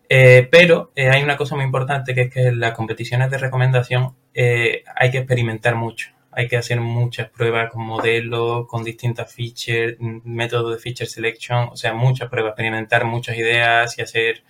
pero 0.08 0.92
hay 0.96 1.22
una 1.22 1.36
cosa 1.36 1.56
muy 1.56 1.66
importante 1.66 2.14
que 2.14 2.22
es 2.22 2.34
que 2.34 2.48
en 2.48 2.60
las 2.62 2.72
competiciones 2.72 3.30
de 3.32 3.38
recomendación 3.38 4.16
hay 4.34 5.12
que 5.12 5.18
experimentar 5.18 5.76
mucho 5.76 6.17
hay 6.38 6.48
que 6.48 6.56
hacer 6.56 6.80
muchas 6.80 7.32
pruebas 7.32 7.72
con 7.72 7.84
modelos, 7.84 8.68
con 8.68 8.84
distintas 8.84 9.34
features, 9.34 9.98
métodos 10.00 10.76
de 10.76 10.80
feature 10.80 11.08
selection, 11.08 11.70
o 11.72 11.76
sea, 11.76 11.96
muchas 11.96 12.30
pruebas, 12.30 12.52
experimentar 12.52 13.06
muchas 13.06 13.38
ideas 13.38 13.98
y 13.98 14.04
hacer, 14.04 14.44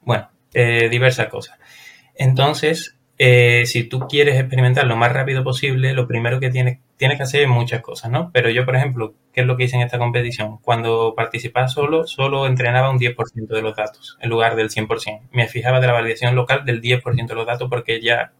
bueno, 0.00 0.28
eh, 0.52 0.88
diversas 0.90 1.28
cosas. 1.28 1.60
Entonces, 2.16 2.96
eh, 3.18 3.66
si 3.66 3.84
tú 3.84 4.00
quieres 4.08 4.40
experimentar 4.40 4.84
lo 4.88 4.96
más 4.96 5.12
rápido 5.12 5.44
posible, 5.44 5.92
lo 5.92 6.08
primero 6.08 6.40
que 6.40 6.50
tienes, 6.50 6.78
tienes 6.96 7.18
que 7.18 7.22
hacer 7.22 7.42
es 7.42 7.48
muchas 7.48 7.82
cosas, 7.82 8.10
¿no? 8.10 8.32
Pero 8.32 8.50
yo, 8.50 8.64
por 8.64 8.74
ejemplo, 8.74 9.14
¿qué 9.32 9.42
es 9.42 9.46
lo 9.46 9.56
que 9.56 9.64
hice 9.64 9.76
en 9.76 9.82
esta 9.82 9.98
competición? 9.98 10.58
Cuando 10.58 11.14
participaba 11.14 11.68
solo, 11.68 12.04
solo 12.08 12.48
entrenaba 12.48 12.90
un 12.90 12.98
10% 12.98 13.54
de 13.54 13.62
los 13.62 13.76
datos 13.76 14.18
en 14.20 14.28
lugar 14.28 14.56
del 14.56 14.70
100%. 14.70 15.28
Me 15.30 15.46
fijaba 15.46 15.78
de 15.78 15.86
la 15.86 15.92
validación 15.92 16.34
local 16.34 16.64
del 16.64 16.80
10% 16.80 17.28
de 17.28 17.34
los 17.36 17.46
datos 17.46 17.68
porque 17.70 18.00
ya 18.00 18.32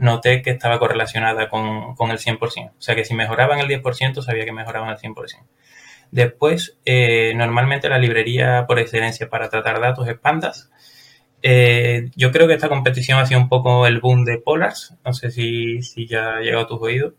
noté 0.00 0.42
que 0.42 0.50
estaba 0.50 0.78
correlacionada 0.78 1.48
con, 1.48 1.94
con 1.94 2.10
el 2.10 2.18
100%. 2.18 2.70
O 2.70 2.72
sea 2.78 2.94
que 2.94 3.04
si 3.04 3.14
mejoraban 3.14 3.60
el 3.60 3.68
10%, 3.68 4.22
sabía 4.22 4.44
que 4.44 4.52
mejoraban 4.52 4.90
el 4.90 4.96
100%. 4.96 5.14
Después, 6.10 6.78
eh, 6.84 7.32
normalmente 7.36 7.88
la 7.88 7.98
librería 7.98 8.64
por 8.66 8.78
excelencia 8.80 9.28
para 9.28 9.48
tratar 9.48 9.80
datos 9.80 10.08
es 10.08 10.18
Pandas. 10.18 10.70
Eh, 11.42 12.10
yo 12.16 12.32
creo 12.32 12.48
que 12.48 12.54
esta 12.54 12.68
competición 12.68 13.18
ha 13.18 13.26
sido 13.26 13.40
un 13.40 13.48
poco 13.48 13.86
el 13.86 14.00
boom 14.00 14.24
de 14.24 14.38
Polars. 14.38 14.94
No 15.04 15.12
sé 15.12 15.30
si, 15.30 15.82
si 15.82 16.06
ya 16.06 16.36
ha 16.36 16.40
llegado 16.40 16.64
a 16.64 16.68
tus 16.68 16.80
oídos, 16.80 17.14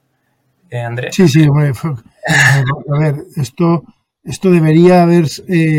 eh, 0.69 0.81
Andrés. 0.81 1.15
Sí, 1.15 1.27
sí, 1.27 1.47
a 1.47 2.99
ver, 2.99 3.15
esto, 3.37 3.83
esto 4.23 4.51
debería 4.51 5.03
haber, 5.03 5.25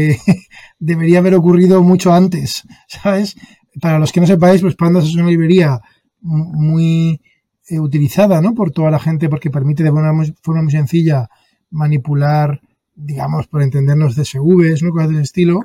debería 0.79 1.19
haber 1.19 1.35
ocurrido 1.35 1.83
mucho 1.83 2.13
antes, 2.13 2.63
¿sabes? 2.89 3.37
Para 3.81 3.99
los 3.99 4.13
que 4.13 4.21
no 4.21 4.27
sepáis, 4.27 4.63
pues 4.63 4.77
Pandas 4.77 5.05
es 5.05 5.15
una 5.15 5.29
librería 5.29 5.81
muy 6.23 7.21
eh, 7.69 7.79
utilizada 7.79 8.41
¿no? 8.41 8.55
por 8.55 8.71
toda 8.71 8.91
la 8.91 8.99
gente 8.99 9.29
porque 9.29 9.51
permite 9.51 9.83
de 9.83 9.91
una 9.91 10.13
forma 10.43 10.63
muy 10.63 10.73
sencilla 10.73 11.29
manipular, 11.71 12.61
digamos, 12.95 13.47
por 13.47 13.63
entendernos 13.63 14.17
DSVs, 14.17 14.83
¿no? 14.83 14.91
cosas 14.91 15.11
de 15.11 15.23
estilo. 15.23 15.61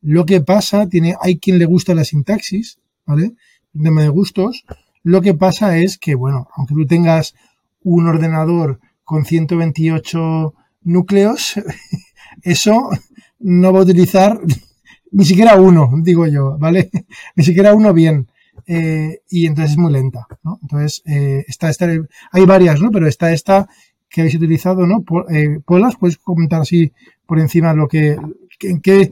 Lo 0.00 0.26
que 0.26 0.40
pasa, 0.40 0.88
tiene, 0.88 1.14
hay 1.20 1.38
quien 1.38 1.58
le 1.58 1.64
gusta 1.64 1.94
la 1.94 2.04
sintaxis, 2.04 2.78
¿vale? 3.06 3.34
Tema 3.80 4.02
de 4.02 4.08
gustos. 4.08 4.64
Lo 5.04 5.22
que 5.22 5.34
pasa 5.34 5.78
es 5.78 5.98
que, 5.98 6.14
bueno, 6.14 6.48
aunque 6.56 6.74
tú 6.74 6.86
tengas 6.86 7.34
un 7.82 8.06
ordenador 8.06 8.80
con 9.04 9.24
128 9.24 10.54
núcleos, 10.82 11.54
eso 12.42 12.90
no 13.38 13.72
va 13.72 13.80
a 13.80 13.82
utilizar 13.82 14.40
ni 15.12 15.24
siquiera 15.24 15.56
uno, 15.56 15.90
digo 16.02 16.26
yo, 16.26 16.56
¿vale? 16.58 16.90
Ni 17.36 17.44
siquiera 17.44 17.74
uno 17.74 17.92
bien. 17.92 18.28
Eh, 18.74 19.20
y 19.28 19.46
entonces 19.46 19.72
es 19.72 19.78
muy 19.78 19.92
lenta, 19.92 20.26
¿no? 20.42 20.58
Entonces, 20.62 21.02
eh, 21.04 21.44
está 21.46 21.68
esta, 21.68 21.88
hay 22.30 22.46
varias, 22.46 22.80
¿no? 22.80 22.90
Pero 22.90 23.06
está 23.06 23.32
esta 23.32 23.68
que 24.08 24.22
habéis 24.22 24.36
utilizado, 24.36 24.86
¿no? 24.86 25.04
Eh, 25.30 25.60
Polas, 25.64 25.96
puedes 25.98 26.18
comentar 26.18 26.60
así 26.60 26.92
por 27.26 27.38
encima 27.38 27.74
lo 27.74 27.88
que, 27.88 28.16
en 28.60 28.80
qué 28.80 29.10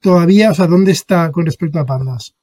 todavía, 0.00 0.50
o 0.50 0.54
sea, 0.54 0.66
dónde 0.66 0.92
está 0.92 1.30
con 1.30 1.46
respecto 1.46 1.78
a 1.78 1.86
pandas. 1.86 2.34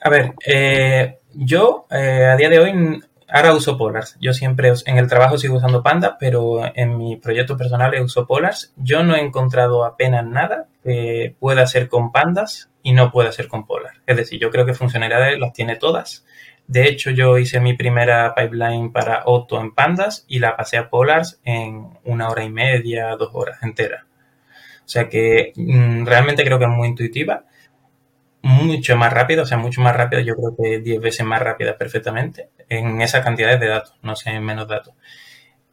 A 0.00 0.10
ver, 0.10 0.34
eh, 0.46 1.18
yo 1.34 1.86
eh, 1.90 2.26
a 2.26 2.36
día 2.36 2.48
de 2.48 2.58
hoy 2.58 3.02
ahora 3.32 3.54
uso 3.54 3.76
Polars. 3.76 4.16
Yo 4.20 4.32
siempre 4.34 4.72
en 4.86 4.98
el 4.98 5.08
trabajo 5.08 5.38
sigo 5.38 5.56
usando 5.56 5.82
Panda, 5.82 6.16
pero 6.20 6.60
en 6.74 6.98
mi 6.98 7.16
proyecto 7.16 7.56
personal 7.56 7.94
uso 8.02 8.26
Polars. 8.26 8.72
Yo 8.76 9.02
no 9.02 9.16
he 9.16 9.20
encontrado 9.20 9.84
apenas 9.84 10.24
nada 10.24 10.66
que 10.84 11.34
pueda 11.40 11.62
hacer 11.62 11.88
con 11.88 12.12
Pandas 12.12 12.70
y 12.82 12.92
no 12.92 13.10
pueda 13.10 13.30
hacer 13.30 13.48
con 13.48 13.66
Polar. 13.66 13.94
Es 14.06 14.16
decir, 14.16 14.40
yo 14.40 14.50
creo 14.50 14.66
que 14.66 14.74
funcionalidades 14.74 15.38
las 15.38 15.52
tiene 15.52 15.76
todas. 15.76 16.24
De 16.66 16.88
hecho, 16.88 17.10
yo 17.10 17.38
hice 17.38 17.60
mi 17.60 17.74
primera 17.74 18.34
pipeline 18.34 18.92
para 18.92 19.22
Otto 19.26 19.60
en 19.60 19.74
Pandas 19.74 20.24
y 20.28 20.38
la 20.38 20.56
pasé 20.56 20.78
a 20.78 20.90
Polars 20.90 21.40
en 21.44 21.88
una 22.04 22.28
hora 22.28 22.44
y 22.44 22.50
media, 22.50 23.16
dos 23.16 23.30
horas 23.32 23.62
enteras. 23.62 24.04
O 24.84 24.88
sea 24.88 25.08
que 25.08 25.52
mm, 25.56 26.06
realmente 26.06 26.44
creo 26.44 26.58
que 26.58 26.64
es 26.64 26.70
muy 26.70 26.88
intuitiva 26.88 27.44
mucho 28.42 28.96
más 28.96 29.12
rápida, 29.12 29.42
o 29.42 29.46
sea, 29.46 29.56
mucho 29.56 29.80
más 29.80 29.96
rápida, 29.96 30.20
yo 30.20 30.34
creo 30.34 30.56
que 30.56 30.80
10 30.80 31.00
veces 31.00 31.24
más 31.24 31.40
rápida 31.40 31.78
perfectamente 31.78 32.50
en 32.68 33.00
esas 33.00 33.24
cantidades 33.24 33.60
de 33.60 33.68
datos, 33.68 33.94
no 34.02 34.16
sé, 34.16 34.30
en 34.30 34.44
menos 34.44 34.68
datos. 34.68 34.94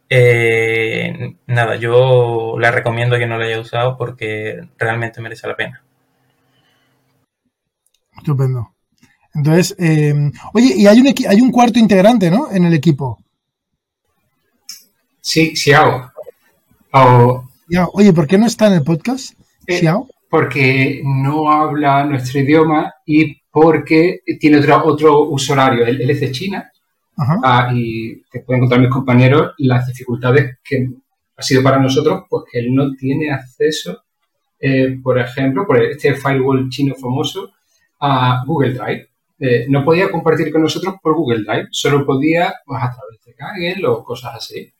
Eh, 0.08 1.36
nada, 1.46 1.76
yo 1.76 2.56
la 2.58 2.70
recomiendo 2.70 3.18
que 3.18 3.26
no 3.26 3.38
la 3.38 3.46
haya 3.46 3.60
usado 3.60 3.96
porque 3.96 4.60
realmente 4.78 5.20
merece 5.20 5.48
la 5.48 5.56
pena. 5.56 5.82
Estupendo. 8.16 8.74
Entonces, 9.34 9.76
eh, 9.78 10.30
oye, 10.52 10.74
y 10.76 10.86
hay 10.86 11.00
un, 11.00 11.14
hay 11.28 11.40
un 11.40 11.52
cuarto 11.52 11.78
integrante, 11.78 12.30
¿no? 12.30 12.50
En 12.52 12.64
el 12.64 12.74
equipo. 12.74 13.18
Sí, 15.20 15.54
Xiao. 15.54 16.10
Oye, 17.92 18.12
¿por 18.12 18.26
qué 18.26 18.38
no 18.38 18.46
está 18.46 18.66
en 18.66 18.74
el 18.74 18.82
podcast? 18.82 19.34
Eh, 19.66 19.78
Xiao 19.78 20.08
porque 20.30 21.02
no 21.04 21.50
habla 21.50 22.04
nuestro 22.04 22.40
idioma 22.40 22.94
y 23.04 23.36
porque 23.50 24.20
tiene 24.38 24.58
otro, 24.58 24.84
otro 24.84 25.22
uso 25.24 25.52
horario. 25.52 25.84
Él, 25.84 26.08
es 26.08 26.20
de 26.20 26.30
China 26.30 26.70
ah, 27.42 27.70
y 27.74 28.22
te 28.30 28.40
pueden 28.40 28.60
contar 28.60 28.78
mis 28.78 28.90
compañeros 28.90 29.52
las 29.58 29.88
dificultades 29.88 30.58
que 30.62 30.88
ha 31.36 31.42
sido 31.42 31.62
para 31.62 31.80
nosotros, 31.80 32.24
pues 32.28 32.44
que 32.50 32.60
él 32.60 32.72
no 32.72 32.94
tiene 32.94 33.32
acceso, 33.32 34.04
eh, 34.60 34.98
por 35.02 35.18
ejemplo, 35.18 35.66
por 35.66 35.82
este 35.82 36.14
firewall 36.14 36.68
chino 36.68 36.94
famoso, 36.94 37.52
a 37.98 38.44
Google 38.46 38.74
Drive. 38.74 39.08
Eh, 39.40 39.66
no 39.68 39.84
podía 39.84 40.10
compartir 40.10 40.52
con 40.52 40.62
nosotros 40.62 40.96
por 41.02 41.14
Google 41.16 41.44
Drive, 41.44 41.68
solo 41.70 42.06
podía 42.06 42.54
pues, 42.64 42.80
a 42.82 42.92
través 42.94 43.24
de 43.24 43.34
Kaggle 43.34 43.86
o 43.86 44.04
cosas 44.04 44.34
así. 44.36 44.70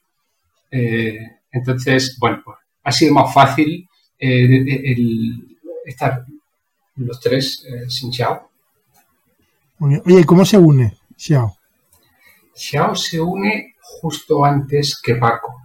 Eh, 0.69 1.19
entonces, 1.51 2.15
bueno, 2.19 2.41
pues 2.45 2.57
ha 2.83 2.91
sido 2.91 3.13
más 3.13 3.33
fácil 3.33 3.87
eh, 4.21 4.91
el, 4.91 5.57
estar 5.85 6.25
los 6.95 7.19
tres 7.19 7.65
eh, 7.65 7.89
sin 7.89 8.13
Xiao. 8.13 8.49
Oye, 9.79 10.23
¿cómo 10.25 10.45
se 10.45 10.57
une 10.57 10.93
Xiao? 11.17 11.57
Xiao 12.53 12.95
se 12.95 13.19
une 13.19 13.75
justo 13.81 14.45
antes 14.45 14.99
que 15.01 15.15
Paco. 15.15 15.57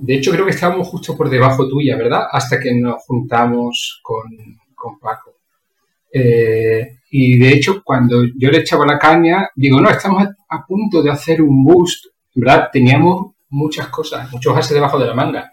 de 0.00 0.14
hecho, 0.14 0.32
creo 0.32 0.44
que 0.44 0.50
estábamos 0.52 0.88
justo 0.88 1.16
por 1.16 1.30
debajo 1.30 1.66
tuya, 1.68 1.96
¿verdad? 1.96 2.26
Hasta 2.30 2.58
que 2.58 2.74
nos 2.74 3.02
juntamos 3.04 4.00
con, 4.02 4.98
Paco. 5.00 5.34
Eh, 6.12 6.98
y 7.10 7.38
de 7.38 7.48
hecho, 7.52 7.82
cuando 7.82 8.24
yo 8.36 8.50
le 8.50 8.58
echaba 8.58 8.86
la 8.86 8.98
caña, 8.98 9.50
digo, 9.54 9.80
no, 9.80 9.90
estamos 9.90 10.24
a, 10.24 10.36
a 10.48 10.66
punto 10.66 11.02
de 11.02 11.10
hacer 11.10 11.42
un 11.42 11.64
boost, 11.64 12.06
¿verdad? 12.34 12.68
Teníamos 12.72 13.32
muchas 13.48 13.88
cosas, 13.88 14.30
muchos 14.30 14.56
ases 14.56 14.74
debajo 14.74 14.98
de 14.98 15.06
la 15.06 15.14
manga. 15.14 15.52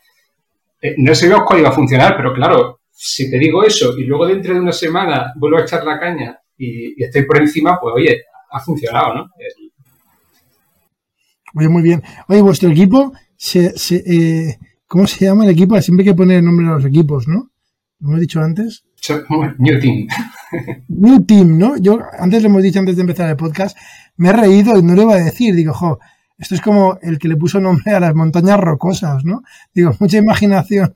Eh, 0.83 0.95
no 0.97 1.15
sabíamos 1.15 1.45
cuál 1.47 1.61
iba 1.61 1.69
a 1.69 1.73
funcionar, 1.73 2.17
pero 2.17 2.33
claro, 2.33 2.81
si 2.91 3.31
te 3.31 3.39
digo 3.39 3.63
eso 3.63 3.97
y 3.97 4.03
luego 4.03 4.27
dentro 4.27 4.53
de 4.53 4.59
una 4.59 4.73
semana 4.73 5.31
vuelvo 5.37 5.57
a 5.57 5.61
echar 5.61 5.85
la 5.85 5.97
caña 5.97 6.37
y, 6.57 7.01
estoy 7.01 7.23
por 7.23 7.37
encima, 7.37 7.79
pues 7.79 7.93
oye, 7.95 8.23
ha 8.51 8.59
funcionado, 8.59 9.15
¿no? 9.15 9.29
Oye, 11.55 11.69
muy 11.69 11.83
bien. 11.83 12.03
Oye, 12.27 12.41
vuestro 12.41 12.69
equipo, 12.69 13.13
se, 13.37 13.73
eh, 13.91 14.57
¿cómo 14.85 15.07
se 15.07 15.23
llama 15.23 15.45
el 15.45 15.51
equipo? 15.51 15.79
Siempre 15.81 16.03
hay 16.03 16.11
que 16.11 16.17
poner 16.17 16.39
el 16.39 16.45
nombre 16.45 16.67
a 16.67 16.71
los 16.71 16.85
equipos, 16.85 17.29
¿no? 17.29 17.49
¿Lo 17.99 18.09
hemos 18.09 18.19
dicho 18.19 18.41
antes? 18.41 18.83
New 19.57 19.79
Team. 19.79 20.07
New 20.89 21.25
Team, 21.25 21.57
¿no? 21.57 21.77
Yo 21.77 21.99
antes 22.19 22.43
lo 22.43 22.49
hemos 22.49 22.61
dicho 22.61 22.79
antes 22.79 22.97
de 22.97 23.03
empezar 23.03 23.29
el 23.29 23.37
podcast, 23.37 23.77
me 24.17 24.29
he 24.29 24.33
reído 24.33 24.77
y 24.77 24.83
no 24.83 24.95
lo 24.95 25.03
iba 25.03 25.13
a 25.13 25.23
decir. 25.23 25.55
Digo, 25.55 25.73
jo, 25.73 25.99
esto 26.43 26.55
es 26.55 26.61
como 26.61 26.99
el 27.01 27.17
que 27.19 27.29
le 27.29 27.37
puso 27.37 27.61
nombre 27.61 27.93
a 27.93 28.01
las 28.01 28.13
montañas 28.13 28.59
rocosas, 28.59 29.23
¿no? 29.23 29.43
Digo, 29.73 29.91
mucha 30.01 30.17
imaginación. 30.17 30.93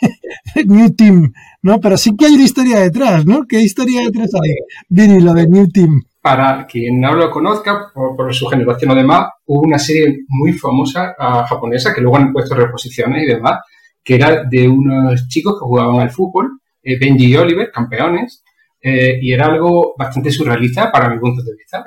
New 0.64 0.94
Team, 0.94 1.32
¿no? 1.62 1.80
Pero 1.80 1.96
sí 1.96 2.16
que 2.16 2.26
hay 2.26 2.34
una 2.34 2.44
historia 2.44 2.78
detrás, 2.78 3.26
¿no? 3.26 3.46
¿Qué 3.48 3.60
historia 3.60 4.02
detrás 4.02 4.30
hay? 4.40 4.54
Vini, 4.88 5.20
lo 5.20 5.34
de 5.34 5.48
New 5.48 5.68
Team. 5.72 6.04
Para 6.20 6.66
quien 6.68 7.00
no 7.00 7.14
lo 7.14 7.32
conozca, 7.32 7.90
por, 7.92 8.32
su 8.32 8.46
generación 8.46 8.92
o 8.92 8.94
demás, 8.94 9.26
hubo 9.46 9.62
una 9.62 9.78
serie 9.80 10.18
muy 10.28 10.52
famosa 10.52 11.16
ah, 11.18 11.44
japonesa 11.48 11.92
que 11.92 12.00
luego 12.00 12.18
han 12.18 12.32
puesto 12.32 12.54
reposiciones 12.54 13.24
y 13.24 13.26
demás, 13.26 13.58
que 14.04 14.14
era 14.14 14.44
de 14.44 14.68
unos 14.68 15.26
chicos 15.26 15.54
que 15.54 15.66
jugaban 15.66 15.98
al 15.98 16.10
fútbol, 16.10 16.60
eh, 16.80 16.96
Benji 16.96 17.26
y 17.26 17.36
Oliver, 17.36 17.72
campeones, 17.72 18.44
eh, 18.80 19.18
y 19.20 19.32
era 19.32 19.46
algo 19.46 19.96
bastante 19.98 20.30
surrealista 20.30 20.92
para 20.92 21.08
mi 21.08 21.18
punto 21.18 21.42
de 21.42 21.56
vista 21.56 21.82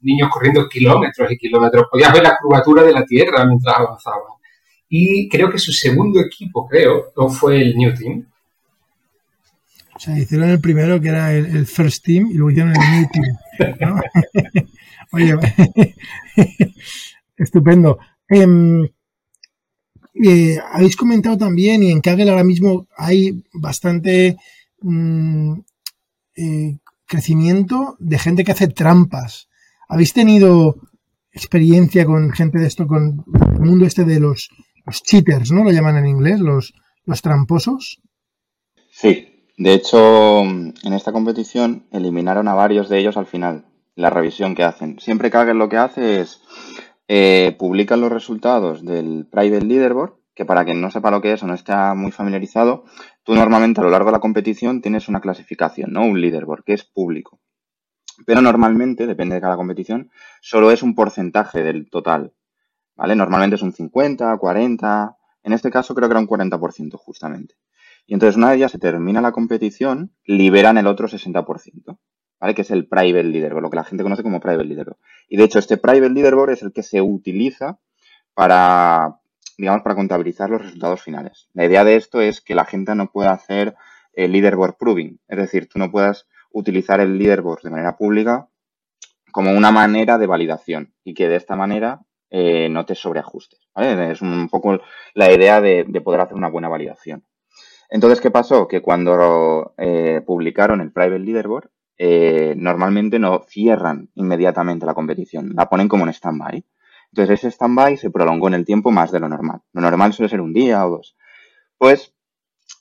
niños 0.00 0.28
corriendo 0.30 0.68
kilómetros 0.68 1.30
y 1.32 1.36
kilómetros. 1.36 1.86
Podías 1.90 2.12
ver 2.12 2.22
la 2.22 2.36
curvatura 2.40 2.82
de 2.82 2.92
la 2.92 3.04
Tierra 3.04 3.44
mientras 3.44 3.76
avanzaban. 3.76 4.36
Y 4.88 5.28
creo 5.28 5.50
que 5.50 5.58
su 5.58 5.72
segundo 5.72 6.20
equipo, 6.20 6.66
creo, 6.66 7.12
fue 7.30 7.60
el 7.60 7.76
New 7.76 7.94
Team. 7.94 8.26
O 9.94 9.98
sea, 9.98 10.18
hicieron 10.18 10.50
el 10.50 10.60
primero 10.60 11.00
que 11.00 11.08
era 11.08 11.32
el, 11.32 11.66
First 11.66 12.04
Team 12.04 12.28
y 12.30 12.34
luego 12.34 12.50
hicieron 12.50 12.74
el 12.76 12.90
New 12.92 13.08
Team. 13.12 14.66
Oye, 15.12 15.34
estupendo. 17.36 17.98
Em, 18.28 18.88
eh, 20.22 20.58
habéis 20.72 20.96
comentado 20.96 21.36
también, 21.36 21.82
y 21.82 21.90
en 21.90 22.00
Kaggle 22.00 22.30
ahora 22.30 22.44
mismo 22.44 22.86
hay 22.96 23.44
bastante 23.52 24.36
mm, 24.80 25.52
eh, 26.36 26.78
crecimiento 27.06 27.96
de 27.98 28.18
gente 28.18 28.44
que 28.44 28.52
hace 28.52 28.68
trampas. 28.68 29.48
¿Habéis 29.88 30.12
tenido 30.12 30.76
experiencia 31.32 32.04
con 32.06 32.32
gente 32.32 32.58
de 32.58 32.66
esto, 32.66 32.86
con 32.86 33.24
el 33.54 33.60
mundo 33.60 33.84
este 33.84 34.04
de 34.04 34.20
los, 34.20 34.48
cheaters, 35.04 35.52
¿no? 35.52 35.64
Lo 35.64 35.70
llaman 35.70 35.96
en 35.98 36.06
inglés, 36.06 36.40
los, 36.40 36.74
los 37.04 37.22
tramposos. 37.22 38.00
Sí, 38.90 39.44
de 39.58 39.74
hecho, 39.74 40.40
en 40.40 40.92
esta 40.92 41.12
competición 41.12 41.86
eliminaron 41.92 42.48
a 42.48 42.54
varios 42.54 42.88
de 42.88 42.98
ellos 42.98 43.16
al 43.16 43.26
final, 43.26 43.66
la 43.94 44.10
revisión 44.10 44.54
que 44.54 44.64
hacen. 44.64 44.98
Siempre 44.98 45.30
que 45.30 45.54
lo 45.54 45.68
que 45.68 45.76
hace 45.76 46.20
es 46.20 46.40
eh, 47.08 47.54
publican 47.58 48.00
los 48.00 48.10
resultados 48.10 48.84
del 48.84 49.26
Private 49.30 49.64
Leaderboard, 49.64 50.14
que 50.34 50.44
para 50.44 50.64
quien 50.64 50.80
no 50.80 50.90
sepa 50.90 51.10
lo 51.10 51.22
que 51.22 51.32
es 51.32 51.42
o 51.42 51.46
no 51.46 51.54
está 51.54 51.94
muy 51.94 52.12
familiarizado, 52.12 52.84
tú 53.24 53.34
normalmente 53.34 53.80
a 53.80 53.84
lo 53.84 53.90
largo 53.90 54.08
de 54.08 54.16
la 54.16 54.20
competición 54.20 54.82
tienes 54.82 55.08
una 55.08 55.20
clasificación, 55.20 55.92
¿no? 55.92 56.04
Un 56.04 56.20
leaderboard 56.20 56.64
que 56.64 56.74
es 56.74 56.84
público. 56.84 57.40
Pero 58.24 58.40
normalmente, 58.40 59.06
depende 59.06 59.34
de 59.34 59.40
cada 59.40 59.56
competición, 59.56 60.10
solo 60.40 60.70
es 60.70 60.82
un 60.82 60.94
porcentaje 60.94 61.62
del 61.62 61.90
total. 61.90 62.32
¿Vale? 62.96 63.14
Normalmente 63.14 63.56
es 63.56 63.62
un 63.62 63.72
50, 63.72 64.36
40. 64.38 65.16
En 65.42 65.52
este 65.52 65.70
caso 65.70 65.94
creo 65.94 66.08
que 66.08 66.12
era 66.12 66.20
un 66.20 66.28
40% 66.28 66.96
justamente. 66.96 67.56
Y 68.06 68.14
entonces 68.14 68.36
una 68.36 68.50
vez 68.50 68.60
ya 68.60 68.68
se 68.68 68.78
termina 68.78 69.20
la 69.20 69.32
competición, 69.32 70.12
liberan 70.24 70.78
el 70.78 70.86
otro 70.86 71.08
60%. 71.08 71.98
¿Vale? 72.40 72.54
Que 72.54 72.62
es 72.62 72.70
el 72.70 72.86
private 72.86 73.24
leaderboard, 73.24 73.62
lo 73.62 73.70
que 73.70 73.76
la 73.76 73.84
gente 73.84 74.02
conoce 74.02 74.22
como 74.22 74.40
private 74.40 74.64
leaderboard. 74.64 74.98
Y 75.28 75.36
de 75.36 75.44
hecho 75.44 75.58
este 75.58 75.76
private 75.76 76.10
leaderboard 76.10 76.50
es 76.50 76.62
el 76.62 76.72
que 76.72 76.82
se 76.82 77.00
utiliza 77.02 77.78
para, 78.34 79.20
digamos, 79.56 79.82
para 79.82 79.94
contabilizar 79.94 80.50
los 80.50 80.62
resultados 80.62 81.02
finales. 81.02 81.48
La 81.54 81.64
idea 81.64 81.84
de 81.84 81.96
esto 81.96 82.20
es 82.20 82.40
que 82.40 82.54
la 82.54 82.64
gente 82.64 82.94
no 82.94 83.10
pueda 83.10 83.32
hacer 83.32 83.74
el 84.12 84.32
leaderboard 84.32 84.76
proving. 84.76 85.18
Es 85.28 85.38
decir, 85.38 85.68
tú 85.68 85.78
no 85.78 85.90
puedas 85.90 86.26
utilizar 86.56 87.00
el 87.00 87.18
leaderboard 87.18 87.62
de 87.62 87.70
manera 87.70 87.96
pública 87.96 88.48
como 89.30 89.52
una 89.52 89.70
manera 89.70 90.16
de 90.16 90.26
validación 90.26 90.94
y 91.04 91.12
que 91.12 91.28
de 91.28 91.36
esta 91.36 91.54
manera 91.54 92.00
eh, 92.30 92.68
no 92.70 92.86
te 92.86 92.94
sobreajustes. 92.94 93.60
Es 93.74 94.22
un 94.22 94.48
poco 94.48 94.80
la 95.14 95.30
idea 95.30 95.60
de, 95.60 95.84
poder 96.02 96.22
hacer 96.22 96.34
una 96.34 96.48
buena 96.48 96.68
validación. 96.68 97.24
Entonces, 97.90 98.22
¿qué 98.22 98.30
pasó? 98.30 98.66
Que 98.66 98.80
cuando 98.80 99.74
eh, 99.76 100.22
publicaron 100.26 100.80
el 100.80 100.92
Private 100.92 101.18
Leaderboard, 101.18 101.68
eh, 101.98 102.54
normalmente 102.56 103.18
no 103.18 103.44
cierran 103.46 104.08
inmediatamente 104.14 104.86
la 104.86 104.94
competición, 104.94 105.52
la 105.54 105.68
ponen 105.68 105.88
como 105.88 106.04
en 106.04 106.14
stand-by. 106.14 106.64
Entonces, 107.12 107.38
ese 107.38 107.50
stand-by 107.50 107.98
se 107.98 108.10
prolongó 108.10 108.48
en 108.48 108.54
el 108.54 108.64
tiempo 108.64 108.90
más 108.90 109.12
de 109.12 109.20
lo 109.20 109.28
normal. 109.28 109.60
Lo 109.74 109.82
normal 109.82 110.14
suele 110.14 110.30
ser 110.30 110.40
un 110.40 110.54
día 110.54 110.86
o 110.86 110.90
dos. 110.90 111.16
Pues 111.76 112.15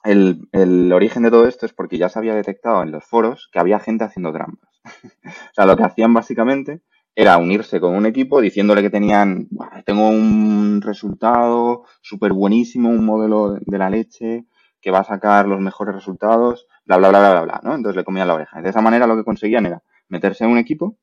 el, 0.06 0.92
origen 0.94 1.24
de 1.24 1.32
todo 1.32 1.48
esto 1.48 1.66
es 1.66 1.74
porque 1.74 1.98
ya 1.98 2.10
se 2.10 2.20
había 2.20 2.36
detectado 2.36 2.84
en 2.84 2.92
los 2.92 3.04
foros 3.04 3.50
que 3.52 3.60
había 3.60 3.80
gente 3.80 4.04
haciendo 4.04 4.32
trampas. 4.32 4.70
o 5.26 5.54
sea, 5.54 5.66
lo 5.66 5.76
que 5.76 5.84
hacían 5.84 6.14
básicamente 6.14 6.82
era 7.16 7.38
unirse 7.38 7.80
con 7.80 7.96
un 7.96 8.06
equipo 8.06 8.42
diciéndole 8.42 8.82
que 8.82 8.90
tenían, 8.90 9.48
tengo 9.86 10.10
un 10.10 10.82
resultado 10.82 11.86
súper 12.02 12.34
buenísimo, 12.34 12.90
un 12.90 13.06
modelo 13.06 13.58
de 13.60 13.78
la 13.78 13.90
leche 13.90 14.46
que 14.82 14.92
va 14.92 15.00
a 15.00 15.04
sacar 15.04 15.48
los 15.48 15.60
mejores 15.60 15.96
resultados, 15.96 16.68
bla, 16.86 16.98
bla, 16.98 17.10
bla, 17.10 17.20
bla, 17.20 17.42
bla, 17.42 17.62
¿no? 17.64 17.74
Entonces 17.74 17.96
le 17.96 18.04
comían 18.04 18.28
la 18.28 18.36
oreja. 18.36 18.62
De 18.62 18.70
esa 18.70 18.82
manera 18.82 19.08
lo 19.08 19.16
que 19.16 19.24
conseguían 19.24 19.66
era 19.66 19.82
meterse 20.10 20.44
en 20.44 20.52
un 20.52 20.58
equipo 20.58 20.98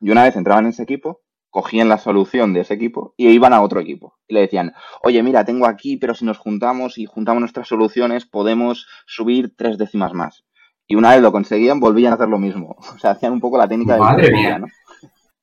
y 0.00 0.10
una 0.10 0.24
vez 0.24 0.36
entraban 0.36 0.64
en 0.64 0.70
ese 0.70 0.82
equipo, 0.82 1.22
cogían 1.50 1.88
la 1.88 1.98
solución 1.98 2.52
de 2.52 2.60
ese 2.60 2.74
equipo 2.74 3.14
y 3.16 3.28
iban 3.28 3.52
a 3.52 3.60
otro 3.60 3.80
equipo. 3.80 4.14
Y 4.28 4.34
le 4.34 4.40
decían, 4.40 4.72
oye, 5.02 5.22
mira, 5.22 5.44
tengo 5.44 5.66
aquí, 5.66 5.96
pero 5.96 6.14
si 6.14 6.24
nos 6.24 6.38
juntamos 6.38 6.96
y 6.96 7.06
juntamos 7.06 7.40
nuestras 7.40 7.68
soluciones, 7.68 8.24
podemos 8.24 8.86
subir 9.06 9.54
tres 9.56 9.76
décimas 9.76 10.14
más. 10.14 10.44
Y 10.86 10.96
una 10.96 11.10
vez 11.10 11.22
lo 11.22 11.32
conseguían, 11.32 11.80
volvían 11.80 12.12
a 12.12 12.16
hacer 12.16 12.28
lo 12.28 12.38
mismo. 12.38 12.76
O 12.94 12.98
sea, 12.98 13.12
hacían 13.12 13.32
un 13.32 13.40
poco 13.40 13.58
la 13.58 13.68
técnica 13.68 13.94
de 13.94 14.58
¿no? 14.58 14.66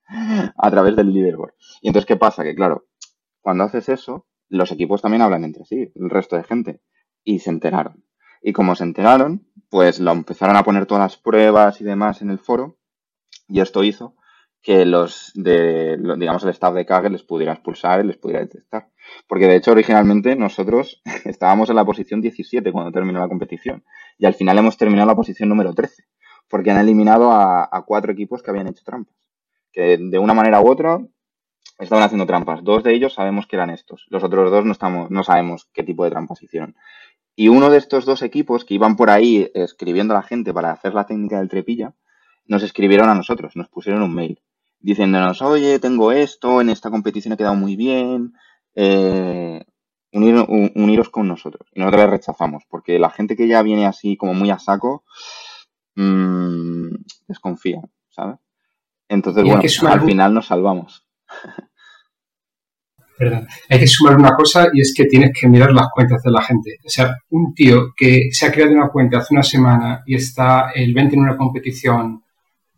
a 0.57 0.71
través 0.71 0.95
del 0.95 1.13
leaderboard. 1.13 1.53
Y 1.81 1.87
entonces, 1.87 2.07
¿qué 2.07 2.15
pasa? 2.15 2.43
Que 2.43 2.55
claro, 2.55 2.87
cuando 3.41 3.65
haces 3.65 3.89
eso, 3.89 4.25
los 4.49 4.71
equipos 4.71 5.01
también 5.01 5.21
hablan 5.21 5.43
entre 5.43 5.65
sí, 5.65 5.91
el 5.93 6.09
resto 6.09 6.37
de 6.37 6.43
gente. 6.43 6.81
Y 7.23 7.39
se 7.39 7.49
enteraron. 7.49 8.05
Y 8.41 8.53
como 8.53 8.75
se 8.75 8.85
enteraron, 8.85 9.47
pues 9.69 9.99
lo 9.99 10.11
empezaron 10.11 10.55
a 10.55 10.63
poner 10.63 10.85
todas 10.85 11.03
las 11.03 11.17
pruebas 11.17 11.81
y 11.81 11.83
demás 11.83 12.21
en 12.21 12.29
el 12.29 12.39
foro. 12.39 12.77
Y 13.49 13.59
esto 13.59 13.83
hizo 13.83 14.15
que 14.61 14.85
los 14.85 15.31
de, 15.33 15.97
digamos, 16.17 16.43
el 16.43 16.49
staff 16.49 16.73
de 16.73 16.85
Kaggle 16.85 17.11
les 17.11 17.23
pudiera 17.23 17.53
expulsar 17.53 18.03
y 18.03 18.07
les 18.07 18.17
pudiera 18.17 18.41
detectar. 18.41 18.89
Porque 19.27 19.47
de 19.47 19.55
hecho, 19.55 19.71
originalmente 19.71 20.35
nosotros 20.35 21.01
estábamos 21.25 21.69
en 21.69 21.75
la 21.75 21.85
posición 21.85 22.21
17 22.21 22.71
cuando 22.71 22.91
terminó 22.91 23.19
la 23.19 23.29
competición. 23.29 23.83
Y 24.17 24.25
al 24.25 24.33
final 24.33 24.57
hemos 24.57 24.77
terminado 24.77 25.07
la 25.07 25.15
posición 25.15 25.49
número 25.49 25.73
13. 25.73 26.03
Porque 26.49 26.71
han 26.71 26.79
eliminado 26.79 27.31
a, 27.31 27.83
cuatro 27.85 28.11
equipos 28.11 28.41
que 28.41 28.51
habían 28.51 28.67
hecho 28.67 28.83
trampas. 28.83 29.15
Que 29.71 29.97
de 29.97 30.19
una 30.19 30.33
manera 30.33 30.61
u 30.61 30.67
otra 30.69 30.99
estaban 31.77 32.03
haciendo 32.03 32.25
trampas. 32.25 32.63
Dos 32.63 32.83
de 32.83 32.93
ellos 32.93 33.13
sabemos 33.13 33.47
que 33.47 33.57
eran 33.57 33.69
estos. 33.69 34.05
Los 34.09 34.23
otros 34.23 34.49
dos 34.49 34.65
no, 34.65 34.71
estamos, 34.71 35.11
no 35.11 35.23
sabemos 35.23 35.69
qué 35.73 35.83
tipo 35.83 36.03
de 36.03 36.09
trampas 36.09 36.41
hicieron. 36.41 36.75
Y 37.35 37.49
uno 37.49 37.69
de 37.69 37.77
estos 37.77 38.05
dos 38.05 38.21
equipos 38.23 38.65
que 38.65 38.73
iban 38.73 38.95
por 38.95 39.09
ahí 39.09 39.51
escribiendo 39.53 40.13
a 40.13 40.17
la 40.17 40.23
gente 40.23 40.53
para 40.53 40.71
hacer 40.71 40.93
la 40.93 41.05
técnica 41.05 41.37
del 41.37 41.49
trepilla, 41.49 41.93
nos 42.45 42.63
escribieron 42.63 43.09
a 43.09 43.15
nosotros, 43.15 43.55
nos 43.55 43.67
pusieron 43.67 44.01
un 44.01 44.15
mail 44.15 44.41
diciéndonos, 44.79 45.41
oye, 45.41 45.79
tengo 45.79 46.11
esto, 46.11 46.61
en 46.61 46.69
esta 46.69 46.89
competición 46.89 47.33
ha 47.33 47.37
quedado 47.37 47.55
muy 47.55 47.75
bien, 47.75 48.33
eh, 48.75 49.63
uniros 50.11 51.09
con 51.09 51.27
nosotros. 51.27 51.67
Y 51.73 51.79
nosotros 51.79 52.01
les 52.01 52.11
rechazamos, 52.11 52.63
porque 52.69 52.99
la 52.99 53.09
gente 53.09 53.35
que 53.35 53.47
ya 53.47 53.61
viene 53.61 53.85
así 53.85 54.17
como 54.17 54.33
muy 54.33 54.49
a 54.49 54.59
saco, 54.59 55.03
mmm, 55.95 56.89
desconfía, 57.27 57.81
¿sabes? 58.09 58.37
Entonces, 59.09 59.43
bueno, 59.43 59.61
al 59.89 60.01
final 60.01 60.33
nos 60.33 60.47
salvamos. 60.47 61.05
Perdón. 63.17 63.47
Hay 63.69 63.79
que 63.79 63.87
sumar 63.87 64.15
una 64.15 64.35
cosa 64.35 64.67
y 64.71 64.81
es 64.81 64.93
que 64.95 65.05
tienes 65.05 65.31
que 65.33 65.47
mirar 65.47 65.73
las 65.73 65.87
cuentas 65.91 66.21
de 66.21 66.31
la 66.31 66.43
gente. 66.43 66.77
O 66.85 66.89
sea, 66.89 67.15
un 67.29 67.53
tío 67.55 67.93
que 67.95 68.29
se 68.31 68.45
ha 68.45 68.51
creado 68.51 68.73
una 68.73 68.89
cuenta 68.89 69.17
hace 69.17 69.33
una 69.33 69.41
semana 69.41 70.03
y 70.05 70.15
está 70.15 70.69
el 70.75 70.93
20 70.93 71.15
en 71.15 71.21
una 71.21 71.35
competición 71.35 72.23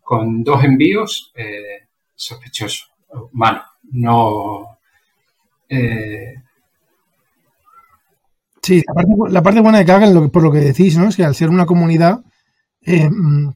con 0.00 0.42
dos 0.42 0.64
envíos, 0.64 1.30
eh, 1.36 1.89
sospechoso, 2.20 2.84
malo. 3.32 3.62
No. 3.92 4.78
Eh, 5.68 6.34
sí, 8.62 8.82
la 9.30 9.42
parte, 9.42 9.60
buena 9.60 9.78
de 9.78 9.86
Kaggle, 9.86 10.28
por 10.28 10.42
lo 10.42 10.52
que 10.52 10.58
decís, 10.58 10.96
¿no? 10.98 11.08
Es 11.08 11.16
que 11.16 11.24
al 11.24 11.34
ser 11.34 11.48
una 11.48 11.66
comunidad, 11.66 12.22
eh, 12.82 13.08
mm, 13.08 13.52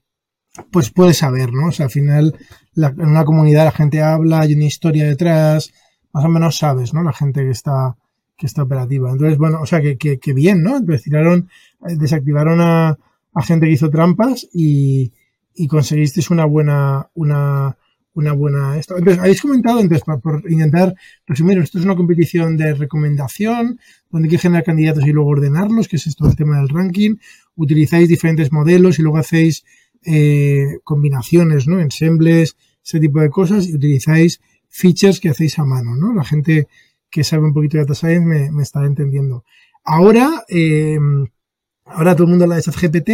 pues 0.70 0.90
puedes 0.90 1.18
saber, 1.18 1.52
¿no? 1.52 1.68
O 1.68 1.72
sea, 1.72 1.86
al 1.86 1.92
final, 1.92 2.38
en 2.76 3.06
una 3.06 3.24
comunidad 3.24 3.64
la 3.64 3.72
gente 3.72 4.02
habla, 4.02 4.40
hay 4.40 4.54
una 4.54 4.64
historia 4.64 5.04
detrás, 5.04 5.72
más 6.12 6.24
o 6.24 6.28
menos 6.28 6.56
sabes, 6.56 6.94
¿no? 6.94 7.02
La 7.02 7.12
gente 7.12 7.42
que 7.42 7.50
está, 7.50 7.96
que 8.36 8.46
está 8.46 8.62
operativa. 8.62 9.10
Entonces, 9.10 9.36
bueno, 9.36 9.60
o 9.60 9.66
sea, 9.66 9.82
que, 9.82 9.98
que, 9.98 10.32
bien, 10.32 10.62
¿no? 10.62 10.76
Entonces 10.76 11.02
tiraron, 11.02 11.50
eh, 11.86 11.96
desactivaron 11.96 12.60
a, 12.62 12.98
a 13.34 13.42
gente 13.42 13.66
que 13.66 13.72
hizo 13.72 13.90
trampas 13.90 14.46
y, 14.54 15.12
y 15.54 15.68
conseguisteis 15.68 16.30
una 16.30 16.46
buena, 16.46 17.10
una, 17.14 17.76
una 18.14 18.32
buena 18.32 18.78
esto. 18.78 18.96
Entonces, 18.96 19.20
habéis 19.20 19.42
comentado 19.42 19.80
entonces, 19.80 20.04
por, 20.22 20.50
intentar 20.50 20.94
resumir, 21.26 21.58
esto 21.58 21.78
es 21.78 21.84
una 21.84 21.96
competición 21.96 22.56
de 22.56 22.74
recomendación, 22.74 23.78
donde 24.10 24.26
hay 24.26 24.30
que 24.30 24.38
generar 24.38 24.64
candidatos 24.64 25.06
y 25.06 25.12
luego 25.12 25.30
ordenarlos, 25.30 25.88
que 25.88 25.96
es 25.96 26.06
esto 26.06 26.26
el 26.26 26.36
tema 26.36 26.58
del 26.58 26.68
ranking. 26.68 27.16
Utilizáis 27.56 28.08
diferentes 28.08 28.52
modelos 28.52 28.98
y 28.98 29.02
luego 29.02 29.18
hacéis 29.18 29.64
eh, 30.04 30.78
combinaciones, 30.84 31.66
¿no? 31.66 31.80
Ensembles, 31.80 32.56
ese 32.84 33.00
tipo 33.00 33.20
de 33.20 33.30
cosas, 33.30 33.66
y 33.68 33.74
utilizáis 33.74 34.40
features 34.68 35.20
que 35.20 35.30
hacéis 35.30 35.58
a 35.58 35.64
mano, 35.64 35.96
¿no? 35.96 36.14
La 36.14 36.24
gente 36.24 36.68
que 37.10 37.24
sabe 37.24 37.44
un 37.44 37.54
poquito 37.54 37.76
de 37.76 37.84
data 37.84 37.94
science 37.94 38.26
me, 38.26 38.50
me 38.50 38.62
está 38.62 38.84
entendiendo. 38.84 39.44
Ahora, 39.84 40.44
eh, 40.48 40.98
ahora 41.84 42.14
todo 42.14 42.24
el 42.24 42.30
mundo 42.30 42.44
habla 42.44 42.56
de 42.56 42.62
ChatGPT, 42.62 43.10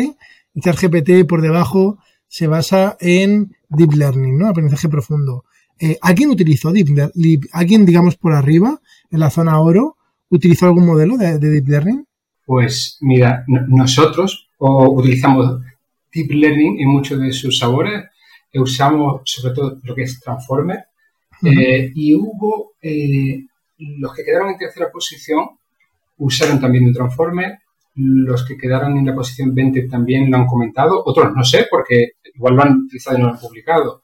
y 0.54 0.60
ChatGPT 0.60 1.26
por 1.28 1.42
debajo 1.42 1.98
se 2.28 2.46
basa 2.46 2.96
en 3.00 3.56
Deep 3.70 3.94
Learning, 3.94 4.38
¿no? 4.38 4.48
Aprendizaje 4.48 4.88
profundo. 4.88 5.44
Eh, 5.78 5.96
¿Alguien 6.02 6.30
utilizó 6.30 6.72
Deep 6.72 6.88
Learning? 6.88 7.40
¿Alguien, 7.52 7.86
digamos, 7.86 8.16
por 8.16 8.34
arriba, 8.34 8.80
en 9.10 9.20
la 9.20 9.30
zona 9.30 9.60
oro, 9.60 9.96
utilizó 10.28 10.66
algún 10.66 10.86
modelo 10.86 11.16
de, 11.16 11.38
Deep 11.38 11.68
Learning? 11.68 12.06
Pues 12.44 12.98
mira, 13.00 13.44
nosotros 13.46 14.50
utilizamos 14.58 15.62
Deep 16.12 16.30
Learning 16.32 16.80
en 16.80 16.88
muchos 16.88 17.20
de 17.20 17.32
sus 17.32 17.58
sabores. 17.58 18.04
Usamos 18.54 19.22
sobre 19.24 19.54
todo 19.54 19.78
lo 19.82 19.94
que 19.94 20.02
es 20.02 20.20
Transformer. 20.20 20.84
Eh, 21.42 21.92
y 21.94 22.14
hubo 22.14 22.72
eh, 22.82 23.46
los 23.78 24.12
que 24.14 24.24
quedaron 24.24 24.50
en 24.50 24.58
tercera 24.58 24.90
posición 24.92 25.46
usaron 26.18 26.60
también 26.60 26.84
un 26.84 26.92
Transformer 26.92 27.60
los 27.94 28.46
que 28.46 28.56
quedaron 28.56 28.96
en 28.96 29.06
la 29.06 29.14
posición 29.14 29.54
20 29.54 29.88
también 29.88 30.30
lo 30.30 30.38
han 30.38 30.46
comentado, 30.46 31.02
otros 31.04 31.34
no 31.34 31.44
sé, 31.44 31.66
porque 31.70 32.12
igual 32.34 32.54
lo 32.54 32.62
han 32.62 32.78
utilizado 32.84 33.16
y 33.16 33.20
no 33.20 33.28
lo 33.28 33.34
han 33.34 33.40
publicado. 33.40 34.02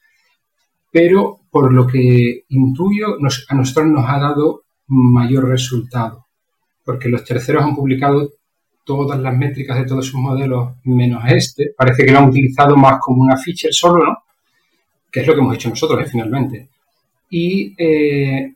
Pero 0.90 1.40
por 1.50 1.72
lo 1.72 1.86
que 1.86 2.44
intuyo, 2.48 3.16
a 3.48 3.54
nosotros 3.54 3.86
nos 3.86 4.08
ha 4.08 4.18
dado 4.18 4.64
mayor 4.88 5.48
resultado, 5.48 6.26
porque 6.84 7.08
los 7.08 7.24
terceros 7.24 7.64
han 7.64 7.74
publicado 7.74 8.30
todas 8.84 9.18
las 9.18 9.36
métricas 9.36 9.78
de 9.78 9.84
todos 9.84 10.06
sus 10.06 10.20
modelos 10.20 10.74
menos 10.84 11.24
este. 11.28 11.74
Parece 11.76 12.04
que 12.04 12.12
lo 12.12 12.18
han 12.20 12.28
utilizado 12.28 12.76
más 12.76 13.00
como 13.00 13.22
una 13.22 13.36
feature 13.36 13.72
solo, 13.72 14.04
¿no? 14.04 14.18
Que 15.10 15.20
es 15.20 15.26
lo 15.26 15.34
que 15.34 15.40
hemos 15.40 15.54
hecho 15.56 15.70
nosotros, 15.70 16.00
¿eh? 16.00 16.08
finalmente. 16.08 16.68
Y 17.28 17.74
eh, 17.76 18.54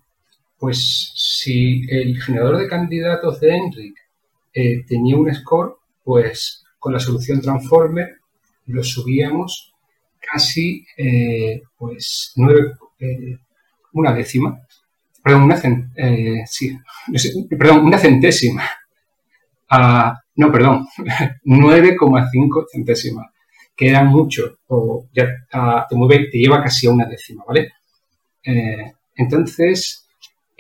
pues 0.57 1.13
si 1.17 1.83
el 1.91 2.21
generador 2.23 2.59
de 2.59 2.69
candidatos 2.69 3.41
de 3.41 3.57
Enric 3.57 3.97
eh, 4.55 4.85
tenía 4.87 5.17
un 5.17 5.35
score, 5.35 5.79
pues 6.05 6.65
con 6.79 6.93
la 6.93 7.01
solución 7.01 7.41
Transformer 7.41 8.20
lo 8.71 8.83
subíamos 8.83 9.73
casi 10.21 10.85
eh, 10.97 11.63
pues 11.77 12.33
nueve, 12.37 12.73
eh, 12.99 13.39
una 13.93 14.13
décima, 14.13 14.61
perdón, 15.23 15.43
una, 15.45 15.57
sí, 16.47 16.79
perdón, 17.49 17.85
una 17.85 17.99
centésima. 17.99 18.65
no, 20.37 20.53
perdón, 20.53 20.87
9,5 21.45 22.67
centésimas, 22.73 23.27
que 23.77 23.89
era 23.89 24.05
mucho, 24.05 24.59
o 24.69 25.07
ya 25.13 25.27
te, 25.89 25.97
mueve, 25.97 26.29
te 26.31 26.39
lleva 26.39 26.63
casi 26.63 26.87
a 26.87 26.91
una 26.91 27.07
décima, 27.07 27.45
¿vale? 27.47 27.73
entonces, 29.17 30.07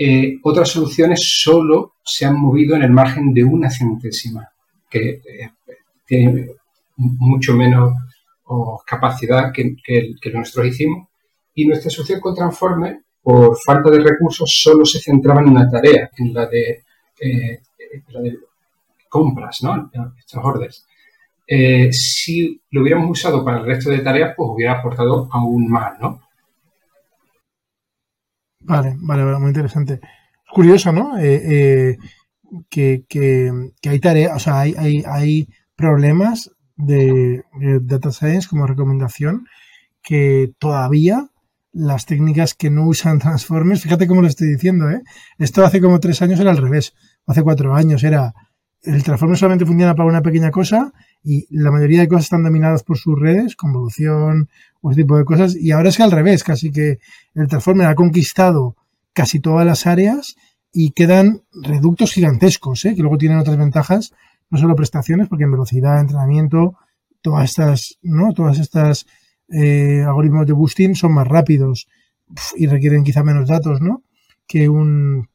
eh, 0.03 0.39
otras 0.45 0.71
soluciones 0.71 1.21
solo 1.23 1.97
se 2.03 2.25
han 2.25 2.41
movido 2.41 2.75
en 2.75 2.83
el 2.85 2.91
margen 2.91 3.35
de 3.35 3.45
una 3.45 3.69
centésima, 3.69 4.49
que 4.89 5.11
eh, 5.11 5.51
tiene 6.07 6.47
mucho 7.01 7.55
menos 7.55 7.95
capacidad 8.87 9.53
que, 9.53 9.77
que, 9.83 10.15
que 10.21 10.31
nosotros 10.31 10.67
hicimos. 10.67 11.09
Y 11.55 11.67
nuestra 11.67 11.91
solución 11.91 12.21
con 12.21 12.35
Transformer, 12.35 13.01
por 13.23 13.57
falta 13.65 13.91
de 13.91 14.01
recursos, 14.01 14.51
solo 14.63 14.85
se 14.85 15.01
centraba 15.01 15.41
en 15.41 15.49
una 15.49 15.69
tarea, 15.69 16.11
en 16.17 16.35
la 16.35 16.47
de, 16.47 16.85
eh, 17.21 17.61
la 18.09 18.21
de 18.21 18.39
compras, 19.09 19.63
¿no? 19.63 19.91
Estos 20.19 20.45
orders. 20.45 20.87
si 21.91 22.61
lo 22.71 22.83
hubiéramos 22.83 23.11
usado 23.11 23.45
para 23.45 23.59
el 23.59 23.67
resto 23.67 23.91
de 23.91 23.99
tareas, 23.99 24.35
pues 24.37 24.49
hubiera 24.53 24.79
aportado 24.79 25.29
aún 25.33 25.69
más, 25.69 25.99
¿no? 26.01 26.21
Vale, 28.61 28.95
vale, 28.99 29.25
vale, 29.25 29.39
muy 29.39 29.49
interesante. 29.49 29.95
Es 29.95 30.53
curioso, 30.53 30.93
¿no? 30.93 31.19
Eh, 31.19 31.41
eh, 31.93 31.99
que, 32.69 33.05
que, 33.09 33.51
hay 33.89 34.01
tareas, 34.01 34.37
o 34.37 34.39
sea, 34.39 34.61
hay, 34.61 34.75
hay, 34.77 35.03
hay 35.07 35.49
problemas 35.75 36.51
de, 36.83 37.43
Data 37.83 38.13
Science 38.13 38.49
como 38.49 38.67
recomendación 38.67 39.47
que 40.03 40.53
todavía 40.59 41.29
las 41.73 42.07
técnicas 42.07 42.55
que 42.55 42.71
no 42.71 42.87
usan 42.87 43.19
Transformers, 43.21 43.83
fíjate 43.83 44.07
cómo 44.07 44.23
lo 44.23 44.29
estoy 44.29 44.49
diciendo, 44.49 44.91
¿eh? 44.91 45.03
Esto 45.39 45.65
hace 45.65 45.81
como 45.81 46.01
tres 46.01 46.21
años 46.23 46.41
era 46.41 46.51
al 46.51 46.57
revés, 46.57 46.95
hace 47.27 47.43
cuatro 47.43 47.75
años 47.75 48.03
era 48.03 48.35
el 48.83 49.03
Transformer 49.03 49.37
solamente 49.37 49.67
funciona 49.67 49.95
para 49.95 50.09
una 50.09 50.23
pequeña 50.23 50.51
cosa 50.51 50.93
y 51.23 51.47
la 51.51 51.71
mayoría 51.71 52.01
de 52.01 52.09
cosas 52.09 52.25
están 52.25 52.43
dominadas 52.43 52.83
por 52.83 52.97
sus 52.97 53.19
redes, 53.19 53.57
convolución 53.57 54.49
o 54.81 54.91
ese 54.91 55.03
tipo 55.03 55.19
de 55.19 55.25
cosas, 55.25 55.55
y 55.55 55.71
ahora 55.71 55.91
es 55.91 55.97
que 55.99 56.03
al 56.03 56.11
revés, 56.11 56.45
casi 56.45 56.71
que 56.71 56.99
el 57.35 57.49
Transformer 57.49 57.87
ha 57.87 57.95
conquistado 57.95 58.77
casi 59.13 59.41
todas 59.41 59.67
las 59.67 59.87
áreas 59.87 60.37
y 60.73 60.93
quedan 60.93 61.43
reductos 61.53 62.13
gigantescos, 62.13 62.85
¿eh? 62.87 62.95
que 62.95 63.03
luego 63.03 63.19
tienen 63.19 63.39
otras 63.39 63.59
ventajas, 63.59 64.13
no 64.51 64.59
solo 64.59 64.77
prestaciones, 64.77 65.29
porque 65.29 65.45
en 65.45 65.53
velocidad, 65.53 66.01
entrenamiento, 66.01 66.77
todas 67.23 67.51
estas, 67.51 67.99
¿no? 68.03 68.33
Todas 68.33 68.59
estas 68.59 69.07
eh, 69.49 70.03
algoritmos 70.07 70.47
de 70.47 70.53
boosting 70.53 70.95
son 70.95 71.13
más 71.13 71.27
rápidos 71.27 71.89
y 72.57 72.67
requieren 72.67 73.05
quizá 73.05 73.23
menos 73.23 73.49
datos, 73.49 73.81
¿no? 73.81 74.03
Que 74.47 74.69
un, 74.69 75.29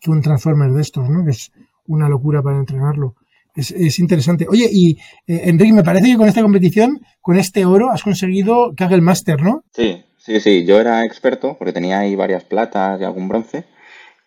que 0.00 0.10
un 0.10 0.22
transformer 0.22 0.72
de 0.72 0.82
estos, 0.82 1.08
¿no? 1.08 1.24
Que 1.24 1.32
es 1.32 1.52
una 1.86 2.08
locura 2.08 2.42
para 2.42 2.58
entrenarlo. 2.58 3.16
Es, 3.54 3.72
es 3.72 3.98
interesante. 3.98 4.46
Oye, 4.48 4.68
y 4.70 4.92
eh, 5.26 5.42
Enrique, 5.44 5.72
me 5.72 5.82
parece 5.82 6.06
que 6.06 6.16
con 6.16 6.28
esta 6.28 6.42
competición, 6.42 7.00
con 7.20 7.36
este 7.36 7.64
oro, 7.64 7.90
has 7.90 8.02
conseguido 8.02 8.74
que 8.76 8.84
haga 8.84 8.94
el 8.94 9.02
máster, 9.02 9.42
¿no? 9.42 9.64
Sí, 9.72 10.02
sí, 10.16 10.40
sí. 10.40 10.64
Yo 10.64 10.80
era 10.80 11.04
experto 11.04 11.56
porque 11.58 11.72
tenía 11.72 11.98
ahí 11.98 12.14
varias 12.14 12.44
platas 12.44 13.00
y 13.00 13.04
algún 13.04 13.28
bronce. 13.28 13.64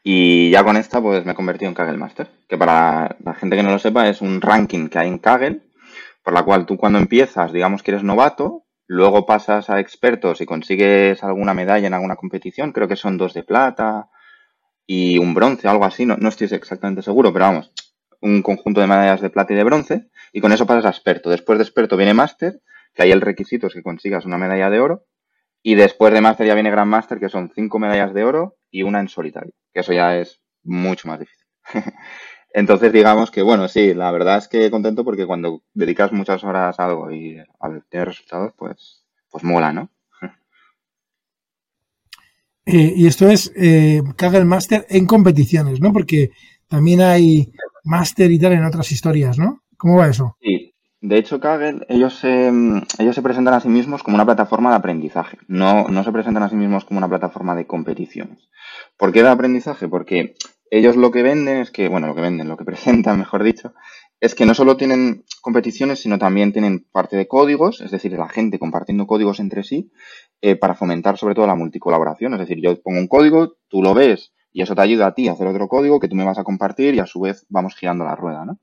Y 0.03 0.49
ya 0.49 0.65
con 0.65 0.75
esta, 0.75 1.01
pues 1.01 1.25
me 1.25 1.31
he 1.31 1.35
convertido 1.35 1.69
en 1.69 1.75
Kaggle 1.75 1.97
Master, 1.97 2.29
que 2.49 2.57
para 2.57 3.15
la 3.23 3.33
gente 3.35 3.55
que 3.55 3.63
no 3.63 3.71
lo 3.71 3.79
sepa 3.79 4.09
es 4.09 4.21
un 4.21 4.41
ranking 4.41 4.89
que 4.89 4.99
hay 4.99 5.07
en 5.07 5.17
Kaggle, 5.17 5.61
por 6.23 6.33
la 6.33 6.43
cual 6.43 6.65
tú 6.65 6.75
cuando 6.75 6.99
empiezas, 6.99 7.53
digamos 7.53 7.83
que 7.83 7.91
eres 7.91 8.03
novato, 8.03 8.65
luego 8.85 9.25
pasas 9.25 9.69
a 9.69 9.79
expertos 9.79 10.41
y 10.41 10.45
consigues 10.45 11.23
alguna 11.23 11.53
medalla 11.53 11.87
en 11.87 11.93
alguna 11.93 12.17
competición, 12.17 12.73
creo 12.73 12.89
que 12.89 12.97
son 12.97 13.17
dos 13.17 13.33
de 13.33 13.43
plata 13.43 14.09
y 14.85 15.19
un 15.19 15.33
bronce, 15.33 15.69
algo 15.69 15.85
así, 15.85 16.05
no, 16.05 16.17
no 16.17 16.27
estoy 16.27 16.47
exactamente 16.51 17.01
seguro, 17.01 17.31
pero 17.31 17.45
vamos, 17.45 17.71
un 18.19 18.41
conjunto 18.41 18.81
de 18.81 18.87
medallas 18.87 19.21
de 19.21 19.29
plata 19.29 19.53
y 19.53 19.55
de 19.55 19.63
bronce, 19.63 20.09
y 20.33 20.41
con 20.41 20.51
eso 20.51 20.65
pasas 20.65 20.85
a 20.85 20.89
experto. 20.89 21.29
Después 21.29 21.57
de 21.57 21.63
experto 21.63 21.95
viene 21.95 22.13
máster, 22.13 22.61
que 22.93 23.03
ahí 23.03 23.11
el 23.11 23.21
requisito 23.21 23.67
es 23.67 23.73
que 23.73 23.81
consigas 23.81 24.25
una 24.25 24.37
medalla 24.37 24.69
de 24.69 24.81
oro, 24.81 25.05
y 25.61 25.75
después 25.75 26.13
de 26.13 26.19
máster 26.19 26.45
ya 26.45 26.55
viene 26.55 26.71
Grand 26.71 26.91
Master, 26.91 27.19
que 27.21 27.29
son 27.29 27.53
cinco 27.55 27.79
medallas 27.79 28.13
de 28.13 28.25
oro 28.25 28.57
y 28.73 28.81
una 28.81 28.99
en 28.99 29.07
solitario, 29.07 29.53
que 29.71 29.81
eso 29.81 29.93
ya 29.93 30.17
es 30.17 30.41
mucho 30.63 31.07
más 31.07 31.19
difícil. 31.19 31.45
Entonces, 32.53 32.91
digamos 32.91 33.31
que, 33.31 33.43
bueno, 33.43 33.67
sí, 33.67 33.93
la 33.93 34.11
verdad 34.11 34.39
es 34.39 34.47
que 34.47 34.71
contento 34.71 35.05
porque 35.05 35.27
cuando 35.27 35.61
dedicas 35.73 36.11
muchas 36.11 36.43
horas 36.43 36.79
a 36.79 36.85
algo 36.85 37.11
y 37.11 37.37
a 37.59 37.69
ver, 37.69 37.83
tienes 37.89 38.09
resultados, 38.09 38.53
pues, 38.57 39.05
pues 39.29 39.43
mola, 39.43 39.71
¿no? 39.71 39.89
Eh, 42.65 42.93
y 42.95 43.07
esto 43.07 43.27
es 43.29 43.51
eh, 43.57 44.01
Kaggle 44.15 44.45
Master 44.45 44.85
en 44.89 45.05
competiciones, 45.05 45.81
¿no? 45.81 45.91
Porque 45.91 46.29
también 46.69 47.01
hay 47.01 47.51
Master 47.83 48.31
y 48.31 48.39
tal 48.39 48.53
en 48.53 48.63
otras 48.63 48.89
historias, 48.93 49.37
¿no? 49.37 49.63
¿Cómo 49.75 49.97
va 49.97 50.07
eso? 50.07 50.37
Sí, 50.41 50.52
de 51.05 51.17
hecho, 51.17 51.41
Kaggle, 51.41 51.85
ellos 51.89 52.13
se, 52.17 52.47
ellos 52.47 53.13
se 53.13 53.21
presentan 53.21 53.53
a 53.53 53.59
sí 53.59 53.67
mismos 53.67 54.03
como 54.03 54.15
una 54.15 54.23
plataforma 54.23 54.69
de 54.69 54.77
aprendizaje. 54.77 55.37
No, 55.49 55.89
no 55.89 56.01
se 56.01 56.13
presentan 56.13 56.43
a 56.43 56.49
sí 56.49 56.55
mismos 56.55 56.85
como 56.85 56.99
una 56.99 57.09
plataforma 57.09 57.55
de 57.55 57.67
competiciones. 57.67 58.49
¿Por 58.95 59.11
qué 59.11 59.21
de 59.21 59.27
aprendizaje? 59.27 59.89
Porque 59.89 60.35
ellos 60.71 60.95
lo 60.95 61.11
que 61.11 61.21
venden 61.21 61.57
es 61.57 61.71
que, 61.71 61.89
bueno, 61.89 62.07
lo 62.07 62.15
que 62.15 62.21
venden, 62.21 62.47
lo 62.47 62.55
que 62.55 62.63
presentan, 62.71 63.19
mejor 63.19 63.43
dicho, 63.43 63.73
es 64.21 64.33
que 64.33 64.45
no 64.45 64.53
solo 64.53 64.77
tienen 64.77 65.25
competiciones, 65.41 65.99
sino 65.99 66.17
también 66.17 66.53
tienen 66.53 66.87
parte 66.89 67.17
de 67.17 67.27
códigos, 67.27 67.81
es 67.81 67.91
decir, 67.91 68.13
la 68.13 68.29
gente 68.29 68.57
compartiendo 68.57 69.05
códigos 69.05 69.41
entre 69.41 69.63
sí, 69.63 69.91
eh, 70.39 70.55
para 70.55 70.73
fomentar 70.73 71.17
sobre 71.17 71.35
todo 71.35 71.47
la 71.47 71.55
multicolaboración. 71.55 72.33
Es 72.35 72.39
decir, 72.39 72.61
yo 72.63 72.81
pongo 72.81 72.99
un 72.99 73.09
código, 73.09 73.57
tú 73.67 73.81
lo 73.81 73.93
ves 73.93 74.31
y 74.53 74.61
eso 74.61 74.73
te 74.73 74.81
ayuda 74.81 75.07
a 75.07 75.13
ti 75.13 75.27
a 75.27 75.33
hacer 75.33 75.47
otro 75.47 75.67
código 75.67 75.99
que 75.99 76.07
tú 76.07 76.15
me 76.15 76.23
vas 76.23 76.37
a 76.37 76.45
compartir 76.45 76.95
y 76.95 76.99
a 76.99 77.07
su 77.07 77.19
vez 77.19 77.45
vamos 77.49 77.75
girando 77.75 78.05
la 78.05 78.15
rueda, 78.15 78.45
¿no? 78.45 78.61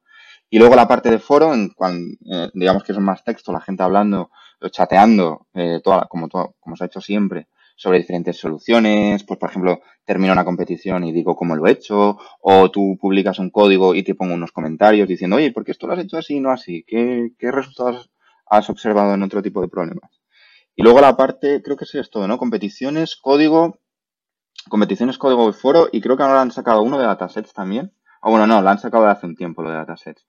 Y 0.51 0.59
luego 0.59 0.75
la 0.75 0.89
parte 0.89 1.11
de 1.11 1.21
foro, 1.21 1.55
en 1.55 1.71
cuando, 1.71 2.17
eh, 2.31 2.51
digamos 2.55 2.83
que 2.83 2.93
es 2.93 2.99
más 2.99 3.23
texto, 3.23 3.53
la 3.53 3.61
gente 3.61 3.85
hablando, 3.85 4.31
chateando, 4.71 5.47
eh, 5.55 5.81
toda, 5.83 6.07
como, 6.09 6.29
todo, 6.29 6.57
como 6.59 6.77
se 6.77 6.85
ha 6.85 6.87
hecho 6.89 7.01
siempre, 7.01 7.47
sobre 7.77 8.01
diferentes 8.01 8.37
soluciones. 8.37 9.23
Pues, 9.25 9.39
por 9.39 9.49
ejemplo, 9.49 9.81
termino 10.05 10.33
una 10.33 10.45
competición 10.45 11.05
y 11.05 11.13
digo 11.13 11.37
cómo 11.37 11.55
lo 11.55 11.67
he 11.67 11.71
hecho, 11.71 12.19
o 12.41 12.71
tú 12.71 12.99
publicas 13.01 13.39
un 13.39 13.51
código 13.51 13.95
y 13.95 14.03
te 14.03 14.17
pongo 14.17 14.35
unos 14.35 14.51
comentarios 14.51 15.09
diciendo, 15.09 15.37
oye, 15.37 15.53
¿por 15.53 15.65
qué 15.65 15.71
esto 15.71 15.87
lo 15.87 15.95
has 15.95 16.01
hecho 16.01 16.19
así 16.19 16.37
y 16.37 16.41
no 16.41 16.51
así? 16.51 16.85
¿Qué, 16.87 17.31
¿Qué 17.39 17.53
resultados 17.53 18.11
has 18.47 18.69
observado 18.69 19.15
en 19.15 19.23
otro 19.23 19.41
tipo 19.43 19.63
de 19.63 19.69
problemas? 19.69 20.21
Y 20.75 20.83
luego 20.83 21.01
la 21.01 21.17
parte, 21.17 21.63
creo 21.63 21.77
que 21.77 21.87
sí 21.87 21.99
es 21.99 22.11
todo, 22.11 22.27
¿no? 22.27 22.39
Competiciones, 22.39 23.15
código, 23.15 23.79
competiciones, 24.69 25.17
código 25.17 25.49
y 25.49 25.53
foro, 25.53 25.89
y 25.93 26.01
creo 26.01 26.17
que 26.17 26.23
ahora 26.23 26.43
han 26.43 26.51
sacado 26.51 26.83
uno 26.83 26.99
de 26.99 27.07
datasets 27.07 27.53
también. 27.53 27.93
O 28.23 28.31
bueno, 28.31 28.47
no, 28.47 28.61
lo 28.61 28.69
han 28.69 28.79
sacado 28.79 29.05
de 29.05 29.11
hace 29.11 29.27
un 29.27 29.37
tiempo 29.37 29.63
lo 29.63 29.71
de 29.71 29.77
datasets. 29.77 30.27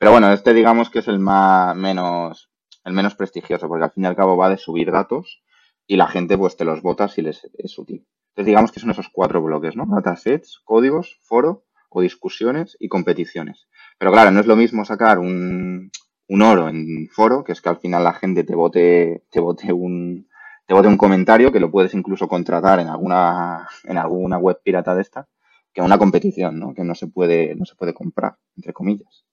Pero 0.00 0.12
bueno, 0.12 0.32
este 0.32 0.54
digamos 0.54 0.88
que 0.88 1.00
es 1.00 1.08
el 1.08 1.18
más 1.18 1.76
menos, 1.76 2.50
el 2.86 2.94
menos 2.94 3.14
prestigioso, 3.14 3.68
porque 3.68 3.84
al 3.84 3.90
fin 3.90 4.04
y 4.04 4.06
al 4.06 4.16
cabo 4.16 4.34
va 4.34 4.48
de 4.48 4.56
subir 4.56 4.90
datos 4.90 5.42
y 5.86 5.96
la 5.96 6.06
gente 6.06 6.38
pues 6.38 6.56
te 6.56 6.64
los 6.64 6.80
vota 6.80 7.06
si 7.08 7.20
les 7.20 7.44
es 7.52 7.78
útil. 7.78 8.06
Entonces 8.30 8.46
digamos 8.46 8.72
que 8.72 8.80
son 8.80 8.88
esos 8.92 9.10
cuatro 9.12 9.42
bloques, 9.42 9.76
¿no? 9.76 9.84
Datasets, 9.86 10.62
códigos, 10.64 11.18
foro 11.20 11.64
o 11.90 12.00
discusiones 12.00 12.78
y 12.80 12.88
competiciones. 12.88 13.68
Pero 13.98 14.10
claro, 14.10 14.30
no 14.30 14.40
es 14.40 14.46
lo 14.46 14.56
mismo 14.56 14.86
sacar 14.86 15.18
un, 15.18 15.90
un 16.28 16.42
oro 16.42 16.70
en 16.70 17.06
foro, 17.12 17.44
que 17.44 17.52
es 17.52 17.60
que 17.60 17.68
al 17.68 17.78
final 17.78 18.02
la 18.02 18.14
gente 18.14 18.42
te 18.42 18.54
vote, 18.54 19.26
te 19.30 19.40
vote 19.40 19.70
un, 19.70 20.28
te 20.66 20.72
vote 20.72 20.88
un 20.88 20.96
comentario 20.96 21.52
que 21.52 21.60
lo 21.60 21.70
puedes 21.70 21.92
incluso 21.92 22.26
contratar 22.26 22.80
en 22.80 22.88
alguna, 22.88 23.68
en 23.84 23.98
alguna 23.98 24.38
web 24.38 24.62
pirata 24.64 24.94
de 24.94 25.02
esta, 25.02 25.28
que 25.74 25.82
una 25.82 25.98
competición, 25.98 26.58
¿no? 26.58 26.72
Que 26.72 26.84
no 26.84 26.94
se 26.94 27.06
puede, 27.06 27.54
no 27.54 27.66
se 27.66 27.74
puede 27.74 27.92
comprar, 27.92 28.38
entre 28.56 28.72
comillas 28.72 29.26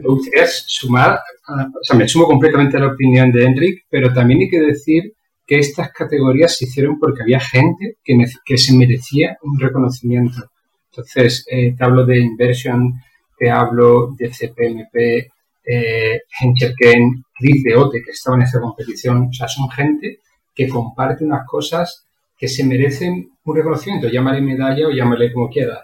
gustaría 0.00 0.46
sumar, 0.46 1.20
o 1.48 1.84
sea, 1.84 1.96
me 1.96 2.08
sumo 2.08 2.26
completamente 2.26 2.76
a 2.76 2.80
la 2.80 2.92
opinión 2.92 3.30
de 3.30 3.44
Enric, 3.44 3.84
pero 3.90 4.12
también 4.12 4.40
hay 4.40 4.48
que 4.48 4.60
decir 4.60 5.12
que 5.46 5.58
estas 5.58 5.92
categorías 5.92 6.56
se 6.56 6.64
hicieron 6.64 6.98
porque 6.98 7.22
había 7.22 7.40
gente 7.40 7.96
que, 8.02 8.16
que 8.44 8.58
se 8.58 8.74
merecía 8.74 9.36
un 9.42 9.58
reconocimiento. 9.58 10.44
Entonces, 10.90 11.44
eh, 11.50 11.74
te 11.76 11.84
hablo 11.84 12.04
de 12.04 12.20
Inversion, 12.20 12.94
te 13.38 13.50
hablo 13.50 14.14
de 14.16 14.30
CPMP, 14.30 15.30
eh, 15.64 16.20
Hencherken, 16.40 17.24
Chris 17.34 17.62
de 17.64 17.76
Ote, 17.76 18.02
que 18.04 18.10
estaban 18.10 18.40
en 18.40 18.46
esa 18.46 18.60
competición. 18.60 19.28
O 19.28 19.32
sea, 19.32 19.48
son 19.48 19.70
gente 19.70 20.20
que 20.54 20.68
comparte 20.68 21.24
unas 21.24 21.46
cosas 21.46 22.06
que 22.36 22.48
se 22.48 22.64
merecen 22.64 23.30
un 23.44 23.56
reconocimiento. 23.56 24.08
Llámale 24.08 24.40
medalla 24.40 24.86
o 24.86 24.90
llámale 24.90 25.32
como 25.32 25.48
quieras. 25.48 25.80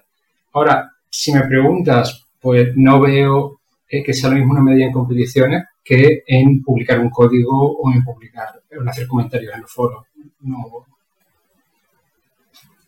Ahora, 0.53 0.91
si 1.09 1.33
me 1.33 1.43
preguntas, 1.43 2.27
pues 2.41 2.73
no 2.77 3.01
veo 3.01 3.58
que 3.89 4.13
sea 4.13 4.31
lo 4.31 4.37
mismo 4.37 4.53
una 4.53 4.63
medida 4.63 4.87
en 4.87 4.93
competiciones 4.93 5.65
que 5.83 6.23
en 6.27 6.63
publicar 6.63 7.01
un 7.01 7.09
código 7.09 7.79
o 7.79 7.93
en 7.93 8.05
publicar, 8.05 8.49
en 8.71 8.89
hacer 8.89 9.07
comentarios 9.07 9.55
en 9.55 9.63
los 9.63 9.73
foros. 9.73 10.05
No, 10.41 10.59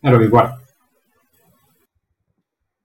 no 0.03 0.11
lo 0.11 0.19
veo 0.19 0.27
igual. 0.27 0.55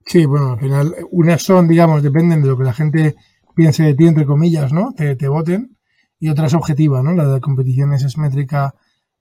Sí, 0.05 0.25
bueno, 0.25 0.53
al 0.53 0.59
final, 0.59 0.95
unas 1.11 1.43
son, 1.43 1.67
digamos, 1.67 2.01
dependen 2.01 2.41
de 2.41 2.47
lo 2.47 2.57
que 2.57 2.63
la 2.63 2.73
gente 2.73 3.15
piense 3.55 3.83
de 3.83 3.93
ti, 3.93 4.07
entre 4.07 4.25
comillas, 4.25 4.71
¿no? 4.71 4.93
Te, 4.95 5.15
te 5.15 5.27
voten, 5.27 5.77
y 6.19 6.29
otras 6.29 6.53
objetiva, 6.53 7.03
¿no? 7.03 7.13
La 7.13 7.27
de 7.27 7.41
competiciones 7.41 8.03
es 8.03 8.17
métrica, 8.17 8.73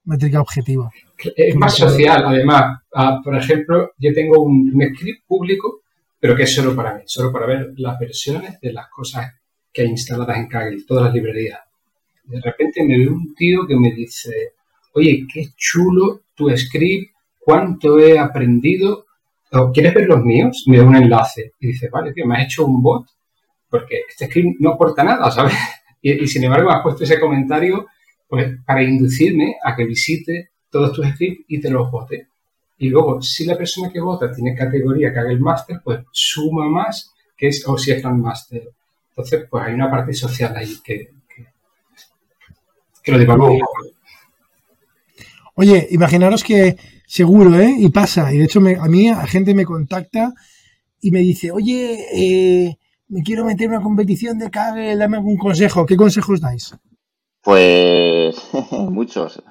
métrica 0.05 0.41
objetiva. 0.41 0.91
Es 1.37 1.57
más 1.57 1.75
social, 1.75 2.25
además. 2.25 2.79
Ah, 2.95 3.21
por 3.23 3.37
ejemplo, 3.37 3.91
yo 3.99 4.13
tengo 4.15 4.43
un 4.43 4.73
script 4.95 5.27
público 5.27 5.83
pero 6.27 6.37
que 6.37 6.43
es 6.43 6.53
solo 6.57 6.75
para 6.75 6.93
mí, 6.93 7.03
solo 7.07 7.31
para 7.31 7.47
ver 7.47 7.73
las 7.77 8.01
versiones 8.01 8.61
de 8.61 8.73
las 8.73 8.89
cosas 8.89 9.33
que 9.73 9.83
hay 9.83 9.89
instaladas 9.91 10.37
en 10.39 10.49
Kaggle, 10.49 10.83
todas 10.85 11.05
las 11.05 11.15
librerías. 11.15 11.61
De 12.25 12.41
repente 12.41 12.83
me 12.83 12.99
ve 12.99 13.07
un 13.07 13.33
tío 13.33 13.65
que 13.65 13.77
me 13.77 13.93
dice, 13.93 14.55
oye, 14.95 15.25
qué 15.33 15.51
chulo 15.57 16.23
tu 16.35 16.51
script, 16.57 17.13
cuánto 17.39 18.01
he 18.01 18.19
aprendido, 18.19 19.07
¿quieres 19.73 19.95
ver 19.95 20.09
los 20.09 20.25
míos? 20.25 20.65
Me 20.67 20.79
da 20.79 20.85
un 20.85 20.97
enlace 20.97 21.53
y 21.61 21.69
dice, 21.69 21.89
vale, 21.91 22.13
tío, 22.13 22.27
me 22.27 22.39
has 22.39 22.47
hecho 22.47 22.67
un 22.67 22.83
bot 22.83 23.07
porque 23.71 24.01
este 24.09 24.27
script 24.27 24.59
no 24.59 24.71
aporta 24.71 25.05
nada, 25.05 25.31
¿sabes? 25.31 25.55
Y, 26.03 26.27
sin 26.27 26.43
embargo 26.43 26.73
has 26.73 26.83
puesto 26.83 27.05
ese 27.05 27.21
comentario 27.21 27.87
pues, 28.27 28.49
para 28.67 28.83
inducirme 28.83 29.59
a 29.63 29.77
que 29.77 29.85
visite 29.85 30.51
todos 30.71 30.93
tus 30.93 31.07
scripts 31.07 31.45
y 31.47 31.61
te 31.61 31.71
los 31.71 31.89
vote. 31.89 32.27
Y 32.79 32.91
luego, 32.91 33.23
si 33.23 33.47
la 33.47 33.57
persona 33.57 33.91
que 33.91 34.01
vota 34.01 34.31
tiene 34.31 34.55
categoría 34.55 35.13
que 35.13 35.19
haga 35.19 35.31
el 35.31 35.41
máster, 35.41 35.81
pues 35.83 36.01
suma 36.13 36.69
más 36.69 37.13
que 37.37 37.49
es, 37.49 37.67
o 37.67 37.77
si 37.77 37.93
es 37.93 38.03
gran 38.03 38.21
máster. 38.21 38.71
Entonces, 39.11 39.47
pues 39.49 39.65
hay 39.65 39.75
una 39.75 39.91
parte 39.91 40.13
social 40.13 40.55
ahí 40.57 40.79
que, 40.85 41.11
que, 43.03 43.13
lo 43.13 43.19
devalúa. 43.19 43.67
Oye, 45.55 45.87
imaginaros 45.91 46.45
que 46.45 46.77
seguro, 47.07 47.59
¿eh? 47.59 47.75
Y 47.79 47.89
pasa. 47.91 48.33
Y 48.33 48.39
de 48.39 48.45
hecho, 48.45 48.59
a 48.59 48.89
mí, 48.89 49.09
a 49.09 49.27
gente 49.27 49.55
me 49.55 49.65
contacta 49.65 50.35
y 51.01 51.11
me 51.11 51.21
dice, 51.21 51.51
oye, 51.51 52.07
eh, 52.13 52.79
me 53.09 53.23
quiero 53.23 53.45
meter 53.45 53.67
en 53.67 53.73
una 53.73 53.83
competición 53.83 54.39
de 54.39 54.51
Kaggle, 54.51 54.97
dame 54.97 55.17
algún 55.17 55.39
consejo. 55.39 55.87
¿Qué 55.87 55.97
consejos 55.97 56.41
dais? 56.41 56.75
Pues 57.43 58.37
muchos. 58.71 59.43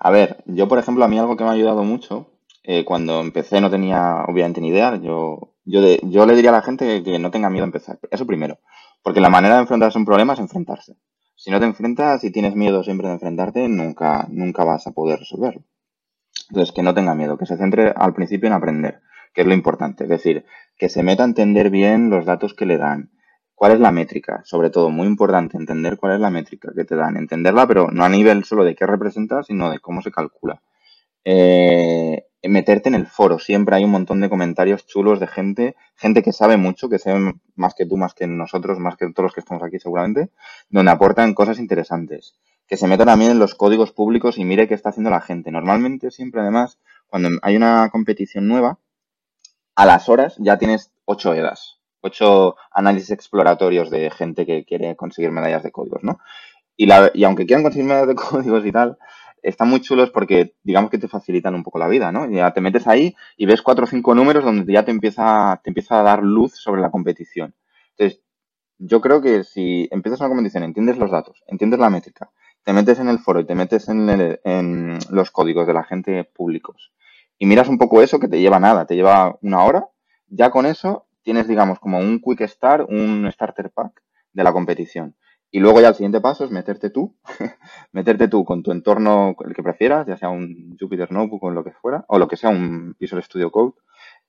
A 0.00 0.10
ver, 0.10 0.42
yo 0.46 0.68
por 0.68 0.78
ejemplo, 0.78 1.04
a 1.04 1.08
mí 1.08 1.18
algo 1.18 1.36
que 1.36 1.44
me 1.44 1.50
ha 1.50 1.54
ayudado 1.54 1.82
mucho 1.84 2.37
eh, 2.70 2.84
cuando 2.84 3.22
empecé 3.22 3.62
no 3.62 3.70
tenía 3.70 4.24
obviamente 4.28 4.60
ni 4.60 4.68
idea. 4.68 4.94
Yo, 4.96 5.54
yo, 5.64 5.80
yo 6.02 6.26
le 6.26 6.34
diría 6.34 6.50
a 6.50 6.52
la 6.52 6.60
gente 6.60 7.02
que, 7.02 7.18
no 7.18 7.30
tenga 7.30 7.48
miedo 7.48 7.64
a 7.64 7.68
empezar. 7.68 7.98
Eso 8.10 8.26
primero. 8.26 8.58
Porque 9.02 9.22
la 9.22 9.30
manera 9.30 9.54
de 9.54 9.62
enfrentarse 9.62 9.96
a 9.96 10.00
un 10.00 10.04
problema 10.04 10.34
es 10.34 10.38
enfrentarse. 10.38 10.98
Si 11.34 11.50
no 11.50 11.60
te 11.60 11.64
enfrentas 11.64 12.24
y 12.24 12.30
tienes 12.30 12.54
miedo 12.54 12.84
siempre 12.84 13.06
de 13.06 13.14
enfrentarte, 13.14 13.66
nunca, 13.70 14.26
nunca 14.28 14.64
vas 14.64 14.86
a 14.86 14.90
poder 14.90 15.20
resolverlo. 15.20 15.62
Entonces, 16.50 16.74
que 16.74 16.82
no 16.82 16.92
tenga 16.92 17.14
miedo, 17.14 17.38
que 17.38 17.46
se 17.46 17.56
centre 17.56 17.94
al 17.96 18.12
principio 18.12 18.48
en 18.48 18.52
aprender, 18.52 19.00
que 19.32 19.40
es 19.40 19.46
lo 19.46 19.54
importante. 19.54 20.04
Es 20.04 20.10
decir, 20.10 20.44
que 20.76 20.90
se 20.90 21.02
meta 21.02 21.22
a 21.22 21.26
entender 21.26 21.70
bien 21.70 22.10
los 22.10 22.26
datos 22.26 22.52
que 22.52 22.66
le 22.66 22.76
dan. 22.76 23.12
¿Cuál 23.54 23.72
es 23.72 23.80
la 23.80 23.92
métrica? 23.92 24.42
Sobre 24.44 24.68
todo, 24.68 24.90
muy 24.90 25.06
importante, 25.06 25.56
entender 25.56 25.96
cuál 25.96 26.16
es 26.16 26.20
la 26.20 26.28
métrica 26.28 26.70
que 26.76 26.84
te 26.84 26.96
dan. 26.96 27.16
Entenderla, 27.16 27.66
pero 27.66 27.90
no 27.90 28.04
a 28.04 28.10
nivel 28.10 28.44
solo 28.44 28.62
de 28.62 28.74
qué 28.74 28.86
representa, 28.86 29.42
sino 29.42 29.70
de 29.70 29.78
cómo 29.78 30.02
se 30.02 30.10
calcula. 30.10 30.60
Eh, 31.24 32.27
meterte 32.42 32.88
en 32.88 32.94
el 32.94 33.06
foro. 33.06 33.38
Siempre 33.38 33.76
hay 33.76 33.84
un 33.84 33.90
montón 33.90 34.20
de 34.20 34.28
comentarios 34.28 34.86
chulos 34.86 35.18
de 35.18 35.26
gente, 35.26 35.76
gente 35.96 36.22
que 36.22 36.32
sabe 36.32 36.56
mucho, 36.56 36.88
que 36.88 36.98
sabe 36.98 37.34
más 37.56 37.74
que 37.74 37.86
tú, 37.86 37.96
más 37.96 38.14
que 38.14 38.26
nosotros, 38.26 38.78
más 38.78 38.96
que 38.96 39.10
todos 39.12 39.24
los 39.24 39.34
que 39.34 39.40
estamos 39.40 39.62
aquí 39.62 39.78
seguramente, 39.78 40.30
donde 40.70 40.92
aportan 40.92 41.34
cosas 41.34 41.58
interesantes. 41.58 42.36
Que 42.68 42.76
se 42.76 42.86
meta 42.86 43.04
también 43.04 43.32
en 43.32 43.38
los 43.38 43.54
códigos 43.54 43.92
públicos 43.92 44.38
y 44.38 44.44
mire 44.44 44.68
qué 44.68 44.74
está 44.74 44.90
haciendo 44.90 45.10
la 45.10 45.20
gente. 45.20 45.50
Normalmente, 45.50 46.10
siempre 46.10 46.42
además, 46.42 46.78
cuando 47.08 47.30
hay 47.42 47.56
una 47.56 47.88
competición 47.90 48.46
nueva, 48.46 48.78
a 49.74 49.86
las 49.86 50.08
horas 50.08 50.36
ya 50.38 50.58
tienes 50.58 50.92
ocho 51.04 51.34
EDAs, 51.34 51.78
ocho 52.00 52.56
análisis 52.70 53.10
exploratorios 53.10 53.90
de 53.90 54.10
gente 54.10 54.44
que 54.44 54.64
quiere 54.64 54.96
conseguir 54.96 55.30
medallas 55.30 55.62
de 55.62 55.72
códigos, 55.72 56.02
¿no? 56.02 56.18
Y, 56.76 56.86
la, 56.86 57.10
y 57.14 57.24
aunque 57.24 57.46
quieran 57.46 57.62
conseguir 57.62 57.86
medallas 57.86 58.08
de 58.08 58.14
códigos 58.16 58.66
y 58.66 58.72
tal, 58.72 58.98
están 59.42 59.68
muy 59.68 59.80
chulos 59.80 60.10
porque 60.10 60.54
digamos 60.62 60.90
que 60.90 60.98
te 60.98 61.08
facilitan 61.08 61.54
un 61.54 61.62
poco 61.62 61.78
la 61.78 61.88
vida, 61.88 62.12
¿no? 62.12 62.28
Ya 62.30 62.52
te 62.52 62.60
metes 62.60 62.86
ahí 62.86 63.14
y 63.36 63.46
ves 63.46 63.62
cuatro 63.62 63.84
o 63.84 63.86
cinco 63.86 64.14
números 64.14 64.44
donde 64.44 64.72
ya 64.72 64.84
te 64.84 64.90
empieza, 64.90 65.60
te 65.62 65.70
empieza 65.70 66.00
a 66.00 66.02
dar 66.02 66.22
luz 66.22 66.56
sobre 66.56 66.80
la 66.80 66.90
competición. 66.90 67.54
Entonces, 67.96 68.22
yo 68.78 69.00
creo 69.00 69.20
que 69.20 69.44
si 69.44 69.88
empiezas 69.90 70.20
una 70.20 70.28
competición, 70.28 70.62
entiendes 70.62 70.98
los 70.98 71.10
datos, 71.10 71.42
entiendes 71.46 71.80
la 71.80 71.90
métrica, 71.90 72.30
te 72.64 72.72
metes 72.72 72.98
en 72.98 73.08
el 73.08 73.18
foro 73.18 73.40
y 73.40 73.46
te 73.46 73.54
metes 73.54 73.88
en, 73.88 74.98
los 75.10 75.30
códigos 75.30 75.66
de 75.66 75.74
la 75.74 75.84
gente 75.84 76.24
públicos 76.24 76.92
y 77.38 77.46
miras 77.46 77.68
un 77.68 77.78
poco 77.78 78.02
eso 78.02 78.18
que 78.18 78.28
te 78.28 78.40
lleva 78.40 78.60
nada, 78.60 78.86
te 78.86 78.94
lleva 78.94 79.38
una 79.42 79.64
hora, 79.64 79.88
ya 80.28 80.50
con 80.50 80.66
eso 80.66 81.06
tienes, 81.22 81.48
digamos, 81.48 81.78
como 81.78 81.98
un 81.98 82.20
quick 82.20 82.46
start, 82.46 82.88
un 82.88 83.30
starter 83.30 83.70
pack 83.70 84.02
de 84.32 84.44
la 84.44 84.52
competición. 84.52 85.16
Y 85.50 85.60
luego 85.60 85.80
ya 85.80 85.88
el 85.88 85.94
siguiente 85.94 86.20
paso 86.20 86.44
es 86.44 86.50
meterte 86.50 86.90
tú, 86.90 87.16
meterte 87.92 88.28
tú 88.28 88.44
con 88.44 88.62
tu 88.62 88.70
entorno, 88.70 89.34
el 89.46 89.54
que 89.54 89.62
prefieras, 89.62 90.06
ya 90.06 90.16
sea 90.16 90.28
un 90.28 90.76
Jupyter 90.78 91.10
Notebook 91.10 91.42
o 91.42 91.50
lo 91.50 91.64
que 91.64 91.72
fuera, 91.72 92.04
o 92.08 92.18
lo 92.18 92.28
que 92.28 92.36
sea 92.36 92.50
un 92.50 92.94
Visual 92.98 93.22
Studio 93.22 93.50
Code, 93.50 93.72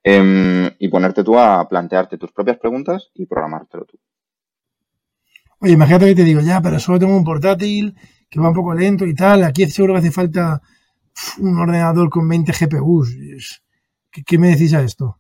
em, 0.04 0.70
y 0.80 0.88
ponerte 0.88 1.24
tú 1.24 1.38
a 1.38 1.68
plantearte 1.68 2.18
tus 2.18 2.32
propias 2.32 2.58
preguntas 2.58 3.10
y 3.14 3.26
programártelo 3.26 3.86
tú. 3.86 4.00
Oye, 5.60 5.74
imagínate 5.74 6.06
que 6.06 6.16
te 6.16 6.24
digo, 6.24 6.40
ya, 6.40 6.62
pero 6.62 6.80
solo 6.80 7.00
tengo 7.00 7.18
un 7.18 7.26
portátil 7.26 7.94
que 8.30 8.40
va 8.40 8.50
un 8.50 8.56
poco 8.56 8.74
lento 8.74 9.06
y 9.06 9.14
tal, 9.14 9.44
aquí 9.44 9.66
seguro 9.68 9.94
que 9.94 10.00
hace 10.00 10.12
falta 10.12 10.62
un 11.40 11.58
ordenador 11.58 12.10
con 12.10 12.28
20 12.30 12.54
GPUs. 12.54 13.62
qué 14.26 14.38
me 14.38 14.50
decís 14.50 14.74
a 14.74 14.82
esto? 14.82 15.19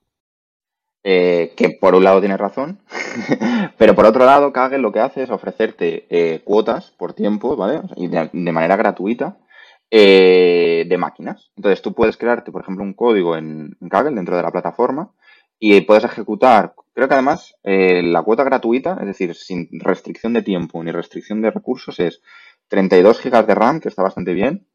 Eh, 1.04 1.54
que 1.56 1.70
por 1.80 1.96
un 1.96 2.04
lado 2.04 2.20
tienes 2.20 2.38
razón, 2.38 2.82
pero 3.78 3.96
por 3.96 4.06
otro 4.06 4.26
lado, 4.26 4.52
Kaggle 4.52 4.80
lo 4.80 4.92
que 4.92 5.00
hace 5.00 5.24
es 5.24 5.30
ofrecerte 5.30 6.06
eh, 6.10 6.42
cuotas 6.44 6.92
por 6.92 7.14
tiempo, 7.14 7.56
¿vale? 7.56 7.82
Y 7.96 8.08
de, 8.08 8.52
manera 8.52 8.76
gratuita 8.76 9.38
eh, 9.90 10.86
de 10.88 10.98
máquinas. 10.98 11.52
Entonces 11.56 11.82
tú 11.82 11.94
puedes 11.94 12.18
crearte, 12.18 12.52
por 12.52 12.62
ejemplo, 12.62 12.84
un 12.84 12.94
código 12.94 13.38
en, 13.38 13.78
Kaggle 13.90 14.16
dentro 14.16 14.36
de 14.36 14.44
la 14.44 14.52
plataforma 14.52 15.14
y 15.58 15.82
puedes 15.82 16.04
ejecutar, 16.04 16.74
creo 16.94 17.08
que 17.08 17.14
además 17.14 17.56
la 17.64 18.22
cuota 18.24 18.44
gratuita, 18.44 18.98
es 19.02 19.08
decir, 19.08 19.36
sin 19.36 19.68
restricción 19.72 20.34
de 20.34 20.42
tiempo 20.42 20.82
ni 20.84 20.92
restricción 20.92 21.42
de 21.42 21.52
recursos, 21.52 22.00
es 22.00 22.22
32 22.70 23.22
GB 23.22 23.46
de 23.46 23.56
RAM, 23.56 23.80
que 23.82 23.90
está 23.90 24.04
bastante 24.04 24.34
bien, 24.34 24.68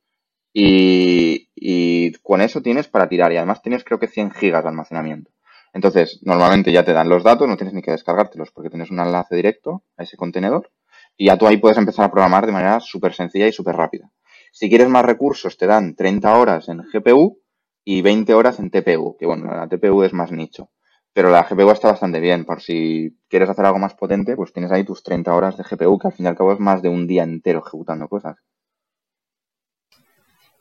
y, 0.54 2.12
con 2.22 2.40
eso 2.40 2.62
tienes 2.62 2.88
para 2.88 3.08
tirar. 3.08 3.32
Y 3.32 3.36
además 3.36 3.62
tienes 3.62 3.84
creo 3.84 3.98
que 3.98 4.06
100 4.06 4.30
GB 4.30 4.62
de 4.62 4.68
almacenamiento. 4.68 5.30
Entonces, 5.74 6.20
normalmente 6.22 6.70
ya 6.70 6.84
te 6.84 6.92
dan 6.92 7.08
los 7.08 7.24
datos, 7.24 7.48
no 7.48 7.56
tienes 7.56 7.74
ni 7.74 7.82
que 7.82 7.90
descargártelos 7.90 8.52
porque 8.52 8.70
tienes 8.70 8.90
un 8.90 9.00
enlace 9.00 9.34
directo 9.34 9.82
a 9.96 10.04
ese 10.04 10.16
contenedor 10.16 10.70
y 11.16 11.26
ya 11.26 11.36
tú 11.36 11.46
ahí 11.46 11.56
puedes 11.56 11.78
empezar 11.78 12.04
a 12.04 12.10
programar 12.12 12.46
de 12.46 12.52
manera 12.52 12.78
súper 12.78 13.12
sencilla 13.12 13.48
y 13.48 13.52
súper 13.52 13.74
rápida. 13.74 14.10
Si 14.52 14.68
quieres 14.68 14.88
más 14.88 15.04
recursos, 15.04 15.56
te 15.56 15.66
dan 15.66 15.96
30 15.96 16.38
horas 16.38 16.68
en 16.68 16.78
GPU 16.78 17.40
y 17.84 18.02
20 18.02 18.34
horas 18.34 18.60
en 18.60 18.70
TPU, 18.70 19.16
que 19.18 19.26
bueno, 19.26 19.52
la 19.52 19.68
TPU 19.68 20.04
es 20.04 20.12
más 20.12 20.30
nicho. 20.30 20.70
Pero 21.12 21.30
la 21.30 21.42
GPU 21.42 21.70
está 21.70 21.88
bastante 21.88 22.20
bien, 22.20 22.44
por 22.44 22.60
si 22.60 23.18
quieres 23.28 23.48
hacer 23.48 23.64
algo 23.64 23.78
más 23.80 23.94
potente, 23.94 24.36
pues 24.36 24.52
tienes 24.52 24.70
ahí 24.70 24.84
tus 24.84 25.02
30 25.02 25.34
horas 25.34 25.56
de 25.56 25.64
GPU, 25.64 25.98
que 25.98 26.06
al 26.06 26.12
fin 26.12 26.26
y 26.26 26.28
al 26.28 26.36
cabo 26.36 26.52
es 26.52 26.60
más 26.60 26.82
de 26.82 26.88
un 26.88 27.08
día 27.08 27.24
entero 27.24 27.62
ejecutando 27.66 28.08
cosas. 28.08 28.36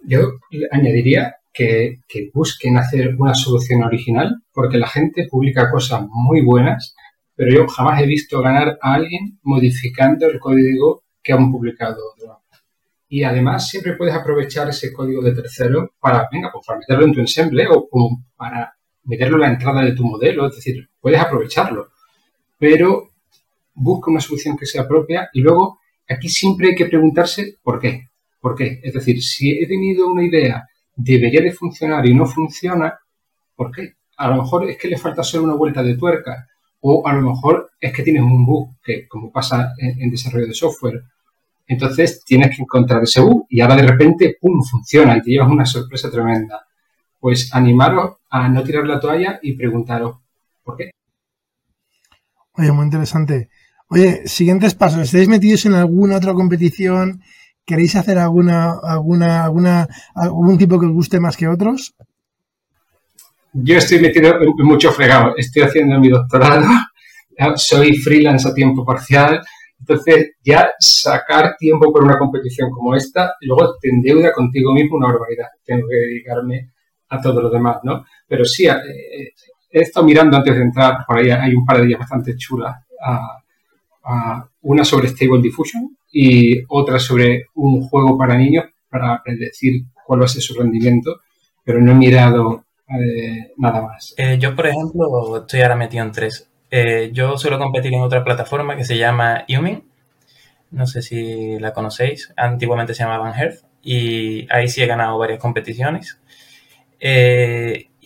Yo 0.05 0.39
añadiría 0.71 1.35
que, 1.53 1.99
busquen 2.33 2.77
hacer 2.77 3.15
una 3.17 3.33
solución 3.33 3.83
original, 3.83 4.41
porque 4.51 4.77
la 4.77 4.87
gente 4.87 5.27
publica 5.29 5.71
cosas 5.71 6.01
muy 6.09 6.41
buenas, 6.41 6.95
pero 7.35 7.53
yo 7.53 7.67
jamás 7.67 8.01
he 8.01 8.05
visto 8.05 8.41
ganar 8.41 8.77
a 8.81 8.93
alguien 8.95 9.39
modificando 9.43 10.27
el 10.27 10.39
código 10.39 11.03
que 11.21 11.33
han 11.33 11.51
publicado. 11.51 11.97
Y 13.07 13.23
además 13.23 13.69
siempre 13.69 13.95
puedes 13.95 14.15
aprovechar 14.15 14.69
ese 14.69 14.91
código 14.91 15.21
de 15.21 15.35
tercero 15.35 15.93
para, 15.99 16.27
venga, 16.31 16.51
pues 16.51 16.65
para 16.65 16.79
meterlo 16.79 17.05
en 17.05 17.13
tu 17.13 17.19
ensemble 17.19 17.67
o 17.69 17.87
para 18.35 18.73
meterlo 19.03 19.35
en 19.35 19.41
la 19.41 19.49
entrada 19.49 19.83
de 19.83 19.93
tu 19.93 20.03
modelo, 20.03 20.47
es 20.47 20.55
decir, 20.55 20.89
puedes 20.99 21.19
aprovecharlo. 21.19 21.89
Pero 22.57 23.11
busca 23.75 24.09
una 24.09 24.19
solución 24.19 24.57
que 24.57 24.65
sea 24.65 24.87
propia 24.87 25.29
y 25.33 25.41
luego 25.41 25.79
aquí 26.09 26.29
siempre 26.29 26.69
hay 26.69 26.75
que 26.75 26.85
preguntarse 26.85 27.57
por 27.61 27.79
qué. 27.79 28.07
¿Por 28.39 28.55
qué? 28.55 28.79
Es 28.83 28.93
decir, 28.93 29.21
si 29.21 29.51
he 29.51 29.67
tenido 29.67 30.11
una 30.11 30.25
idea 30.25 30.63
debería 30.95 31.41
de 31.41 31.51
funcionar 31.51 32.05
y 32.05 32.13
no 32.13 32.25
funciona, 32.25 32.99
¿por 33.55 33.71
qué? 33.71 33.93
A 34.17 34.27
lo 34.29 34.43
mejor 34.43 34.69
es 34.69 34.77
que 34.77 34.87
le 34.87 34.97
falta 34.97 35.23
solo 35.23 35.45
una 35.45 35.55
vuelta 35.55 35.81
de 35.83 35.95
tuerca 35.95 36.47
o 36.81 37.07
a 37.07 37.13
lo 37.13 37.21
mejor 37.21 37.71
es 37.79 37.93
que 37.93 38.03
tienes 38.03 38.23
un 38.23 38.45
bug, 38.45 38.75
que 38.83 39.07
como 39.07 39.31
pasa 39.31 39.73
en, 39.77 40.09
desarrollo 40.09 40.47
de 40.47 40.53
software. 40.53 41.01
Entonces 41.65 42.23
tienes 42.25 42.55
que 42.55 42.61
encontrar 42.61 43.01
ese 43.03 43.21
bug 43.21 43.45
y 43.49 43.61
ahora 43.61 43.77
de 43.77 43.87
repente, 43.87 44.37
¡pum!, 44.39 44.61
funciona 44.69 45.17
y 45.17 45.21
te 45.21 45.31
llevas 45.31 45.49
una 45.49 45.65
sorpresa 45.65 46.11
tremenda. 46.11 46.65
Pues 47.19 47.53
animaros 47.55 48.17
a 48.29 48.49
no 48.49 48.63
tirar 48.63 48.85
la 48.85 48.99
toalla 48.99 49.39
y 49.41 49.53
preguntaros, 49.53 50.17
¿por 50.61 50.75
qué? 50.75 50.91
Oye, 52.55 52.71
muy 52.71 52.85
interesante. 52.85 53.49
Oye, 53.87 54.27
siguientes 54.27 54.75
pasos. 54.75 55.03
¿Estáis 55.03 55.29
metidos 55.29 55.65
en 55.65 55.75
alguna 55.75 56.17
otra 56.17 56.33
competición? 56.33 57.21
¿Queréis 57.65 57.95
hacer 57.95 58.17
alguna, 58.17 58.73
alguna, 58.83 59.45
alguna, 59.45 59.87
algún 60.15 60.57
tipo 60.57 60.79
que 60.79 60.85
os 60.85 60.91
guste 60.91 61.19
más 61.19 61.37
que 61.37 61.47
otros? 61.47 61.95
Yo 63.53 63.77
estoy 63.77 63.99
metido 63.99 64.33
mucho 64.57 64.91
fregado. 64.91 65.33
Estoy 65.37 65.63
haciendo 65.63 65.99
mi 65.99 66.09
doctorado. 66.09 66.65
Soy 67.55 67.95
freelance 67.97 68.47
a 68.47 68.53
tiempo 68.53 68.85
parcial. 68.85 69.41
Entonces, 69.79 70.31
ya 70.43 70.71
sacar 70.79 71.55
tiempo 71.57 71.91
por 71.91 72.03
una 72.03 72.17
competición 72.17 72.69
como 72.71 72.95
esta, 72.95 73.33
luego 73.41 73.75
te 73.81 73.89
endeuda 73.89 74.31
contigo 74.31 74.73
mismo 74.73 74.97
una 74.97 75.07
barbaridad. 75.07 75.47
Tengo 75.63 75.87
que 75.89 75.95
dedicarme 75.95 76.71
a 77.09 77.21
todo 77.21 77.41
lo 77.41 77.49
demás, 77.49 77.77
¿no? 77.83 78.05
Pero 78.27 78.45
sí, 78.45 78.65
eh, 78.65 79.33
he 79.69 79.81
estado 79.81 80.05
mirando 80.05 80.37
antes 80.37 80.55
de 80.55 80.61
entrar, 80.61 81.05
por 81.05 81.17
ahí 81.17 81.29
hay 81.29 81.53
un 81.53 81.65
par 81.65 81.77
de 81.77 81.87
días 81.87 81.99
bastante 81.99 82.35
chulas, 82.37 82.75
una 84.61 84.85
sobre 84.85 85.09
Stable 85.09 85.41
Diffusion, 85.41 85.97
y 86.13 86.63
otra 86.69 86.99
sobre 86.99 87.47
un 87.55 87.81
juego 87.81 88.17
para 88.17 88.37
niños 88.37 88.65
para 88.87 89.21
predecir 89.23 89.85
cuál 90.05 90.21
va 90.21 90.25
a 90.25 90.27
ser 90.27 90.43
su 90.43 90.53
rendimiento, 90.53 91.21
pero 91.65 91.81
no 91.81 91.91
he 91.91 91.95
mirado 91.95 92.63
eh, 92.87 93.51
nada 93.57 93.81
más. 93.81 94.13
Eh, 94.17 94.37
yo, 94.39 94.55
por 94.55 94.67
ejemplo, 94.67 95.37
estoy 95.37 95.61
ahora 95.61 95.75
metido 95.75 96.05
en 96.05 96.11
tres. 96.11 96.47
Eh, 96.69 97.09
yo 97.11 97.37
suelo 97.37 97.57
competir 97.57 97.93
en 97.93 98.01
otra 98.01 98.23
plataforma 98.23 98.77
que 98.77 98.85
se 98.85 98.97
llama 98.97 99.45
Umin. 99.49 99.83
No 100.69 100.85
sé 100.85 101.01
si 101.01 101.57
la 101.59 101.73
conocéis. 101.73 102.31
Antiguamente 102.37 102.93
se 102.93 103.03
llamaba 103.03 103.29
Van 103.29 103.39
Health. 103.39 103.61
Y 103.81 104.47
ahí 104.53 104.67
sí 104.67 104.83
he 104.83 104.85
ganado 104.85 105.17
varias 105.17 105.39
competiciones. 105.39 106.19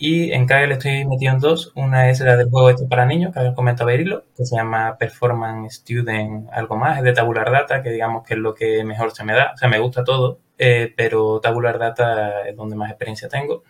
Y 0.00 0.30
en 0.32 0.46
Kaggle 0.46 0.74
estoy 0.74 1.04
metido 1.06 1.32
en 1.32 1.40
dos. 1.40 1.72
Una 1.74 2.08
es 2.08 2.20
la 2.20 2.36
del 2.36 2.48
juego 2.48 2.70
este 2.70 2.86
para 2.86 3.04
niños, 3.04 3.32
que 3.32 3.40
había 3.40 3.54
comentado 3.54 3.88
Berilo, 3.88 4.24
que 4.36 4.46
se 4.46 4.54
llama 4.54 4.96
Performance 4.96 5.74
Student 5.80 6.48
algo 6.52 6.76
más. 6.76 6.98
Es 6.98 7.04
de 7.04 7.12
Tabular 7.12 7.50
Data, 7.50 7.82
que 7.82 7.90
digamos 7.90 8.24
que 8.24 8.34
es 8.34 8.40
lo 8.40 8.54
que 8.54 8.84
mejor 8.84 9.10
se 9.10 9.24
me 9.24 9.34
da. 9.34 9.52
O 9.54 9.56
sea, 9.56 9.68
me 9.68 9.80
gusta 9.80 10.04
todo, 10.04 10.38
eh, 10.56 10.94
pero 10.96 11.40
Tabular 11.40 11.78
Data 11.80 12.46
es 12.48 12.54
donde 12.56 12.76
más 12.76 12.90
experiencia 12.90 13.28
tengo. 13.28 13.64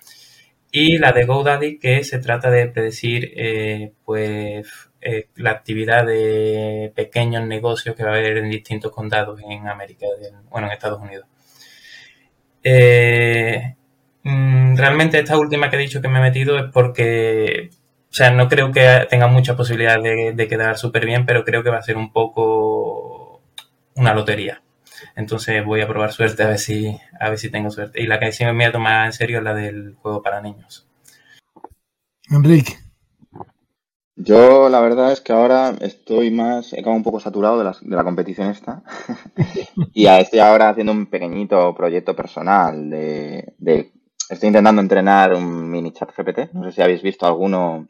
Y 0.71 0.99
la 0.99 1.13
de 1.13 1.25
GoDaddy, 1.25 1.79
que 1.79 2.05
se 2.05 2.19
trata 2.19 2.51
de 2.51 2.67
predecir 2.69 3.33
eh, 3.35 3.95
pues 4.05 4.91
eh, 5.01 5.29
la 5.37 5.53
actividad 5.53 6.05
de 6.07 6.93
pequeños 6.95 7.47
negocios 7.47 7.97
que 7.97 8.05
va 8.05 8.11
a 8.11 8.15
haber 8.15 8.37
en 8.39 8.51
distintos 8.51 8.93
condados 8.93 9.41
en 9.49 9.67
América, 9.67 10.07
bueno, 10.51 10.67
en 10.67 10.75
Estados 10.75 11.01
Unidos. 11.01 11.27
Eh, 12.63 13.77
realmente 14.25 15.19
esta 15.19 15.39
última 15.39 15.71
que 15.71 15.77
he 15.77 15.81
dicho 15.81 16.01
que 16.03 16.09
me 16.09 16.19
he 16.19 16.23
metido 16.23 16.59
es 16.59 16.71
porque 16.73 17.71
o 18.11 18.15
sea, 18.15 18.31
no 18.31 18.49
creo 18.49 18.73
que 18.73 19.07
tenga 19.11 19.27
mucha 19.27 19.55
posibilidad 19.55 20.01
de, 20.03 20.33
de 20.35 20.49
quedar 20.49 20.79
súper 20.79 21.05
bien, 21.05 21.27
pero 21.27 21.45
creo 21.45 21.63
que 21.63 21.71
va 21.71 21.77
a 21.79 21.83
ser 21.83 21.97
un 21.97 22.11
poco 22.11 23.43
una 23.97 24.15
lotería. 24.15 24.63
Entonces 25.15 25.65
voy 25.65 25.83
a 25.83 25.89
probar 25.89 26.13
suerte 26.13 26.43
a 26.43 26.49
ver 26.49 26.59
si, 26.59 26.97
a 27.21 27.29
ver 27.29 27.39
si 27.39 27.51
tengo 27.51 27.71
suerte. 27.71 28.01
Y 28.03 28.07
la 28.07 28.19
que 28.19 28.33
sí 28.33 28.45
me 28.45 28.53
voy 28.53 28.65
a 28.65 28.73
tomar 28.73 29.07
en 29.07 29.13
serio 29.13 29.39
es 29.39 29.45
la 29.45 29.55
del 29.55 29.95
juego 30.01 30.23
para 30.23 30.41
niños. 30.41 30.89
Enrique. 32.31 32.77
Yo 34.17 34.69
la 34.69 34.81
verdad 34.81 35.13
es 35.13 35.21
que 35.21 35.33
ahora 35.33 35.75
estoy 35.81 36.33
más, 36.33 36.73
he 36.73 36.79
quedado 36.79 36.97
un 36.97 37.05
poco 37.05 37.21
saturado 37.21 37.59
de 37.59 37.65
la, 37.65 37.77
de 37.81 37.95
la 37.95 38.03
competición 38.03 38.51
esta 38.51 38.83
y 39.95 40.07
estoy 40.07 40.41
ahora 40.41 40.71
haciendo 40.71 40.91
un 40.93 41.07
pequeñito 41.07 41.73
proyecto 41.77 42.17
personal 42.17 42.91
de, 42.91 43.55
de, 43.59 43.93
estoy 44.29 44.49
intentando 44.49 44.83
entrenar 44.83 45.35
un 45.35 45.71
mini 45.71 45.93
chat 45.93 46.11
GPT, 46.17 46.53
no 46.53 46.65
sé 46.65 46.73
si 46.73 46.83
habéis 46.83 47.03
visto 47.03 47.27
alguno 47.27 47.89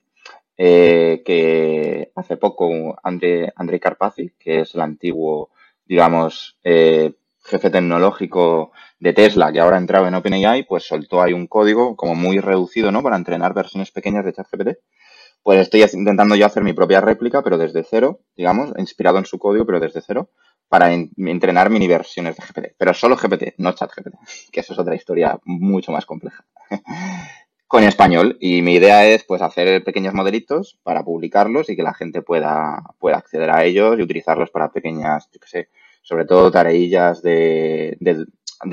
eh, 0.57 1.23
que 1.25 2.13
hace 2.15 2.37
poco 2.37 2.99
André, 3.03 3.53
Andrei 3.57 3.81
Karpathy, 3.81 4.33
que 4.39 4.61
es 4.61 4.75
el 4.75 4.81
antiguo, 4.81 5.51
digamos, 5.85 6.59
eh, 6.65 7.15
jefe 7.45 7.71
tecnológico 7.71 8.73
de 8.99 9.13
Tesla, 9.13 9.53
que 9.53 9.61
ahora 9.61 9.77
ha 9.77 9.81
entrado 9.81 10.07
en 10.07 10.15
OpenAI, 10.15 10.65
pues 10.65 10.85
soltó 10.85 11.23
ahí 11.23 11.33
un 11.33 11.47
código 11.47 11.97
como 11.97 12.15
muy 12.15 12.39
reducido, 12.39 12.93
¿no? 12.93 13.03
Para 13.03 13.17
entrenar 13.17 13.55
versiones 13.55 13.91
pequeñas 13.91 14.25
de 14.25 14.33
ChatGPT 14.33 14.79
pues 15.43 15.61
estoy 15.61 15.83
intentando 15.95 16.35
yo 16.37 16.47
hacer 16.47 16.63
mi 16.63 16.73
propia 16.73 17.01
réplica, 17.01 17.43
pero 17.43 17.59
desde 17.59 17.83
cero, 17.83 18.21
digamos, 18.37 18.73
inspirado 18.77 19.19
en 19.19 19.25
su 19.25 19.39
código, 19.39 19.65
pero 19.65 19.81
desde 19.81 20.03
cero, 20.03 20.31
para 20.69 20.93
entrenar 20.93 21.71
mini 21.71 21.89
versiones 21.89 22.37
de 22.37 22.45
GPT. 22.45 22.75
Pero 22.77 22.95
solo 22.95 23.17
GPT, 23.17 23.55
no 23.59 23.73
chat 23.73 23.91
GPT, 23.95 24.15
que 24.53 24.61
eso 24.61 24.73
es 24.73 24.79
otra 24.79 24.95
historia 24.95 25.39
mucho 25.45 25.93
más 25.93 26.07
compleja. 26.07 26.45
Con 27.67 27.85
español. 27.85 28.39
Y 28.41 28.63
mi 28.63 28.75
idea 28.75 29.07
es 29.07 29.25
pues 29.25 29.43
hacer 29.43 29.85
pequeños 29.85 30.15
modelitos 30.15 30.79
para 30.83 31.03
publicarlos 31.05 31.69
y 31.69 31.77
que 31.77 31.83
la 31.83 31.93
gente 31.93 32.23
pueda, 32.23 32.83
pueda 32.99 33.19
acceder 33.19 33.51
a 33.51 33.65
ellos 33.65 33.99
y 33.99 34.03
utilizarlos 34.03 34.51
para 34.51 34.73
pequeñas, 34.73 35.29
yo 35.33 35.41
qué 35.41 35.49
sé, 35.49 35.69
sobre 36.03 36.25
todo 36.25 36.51
tareillas 36.51 37.21
de 37.21 37.97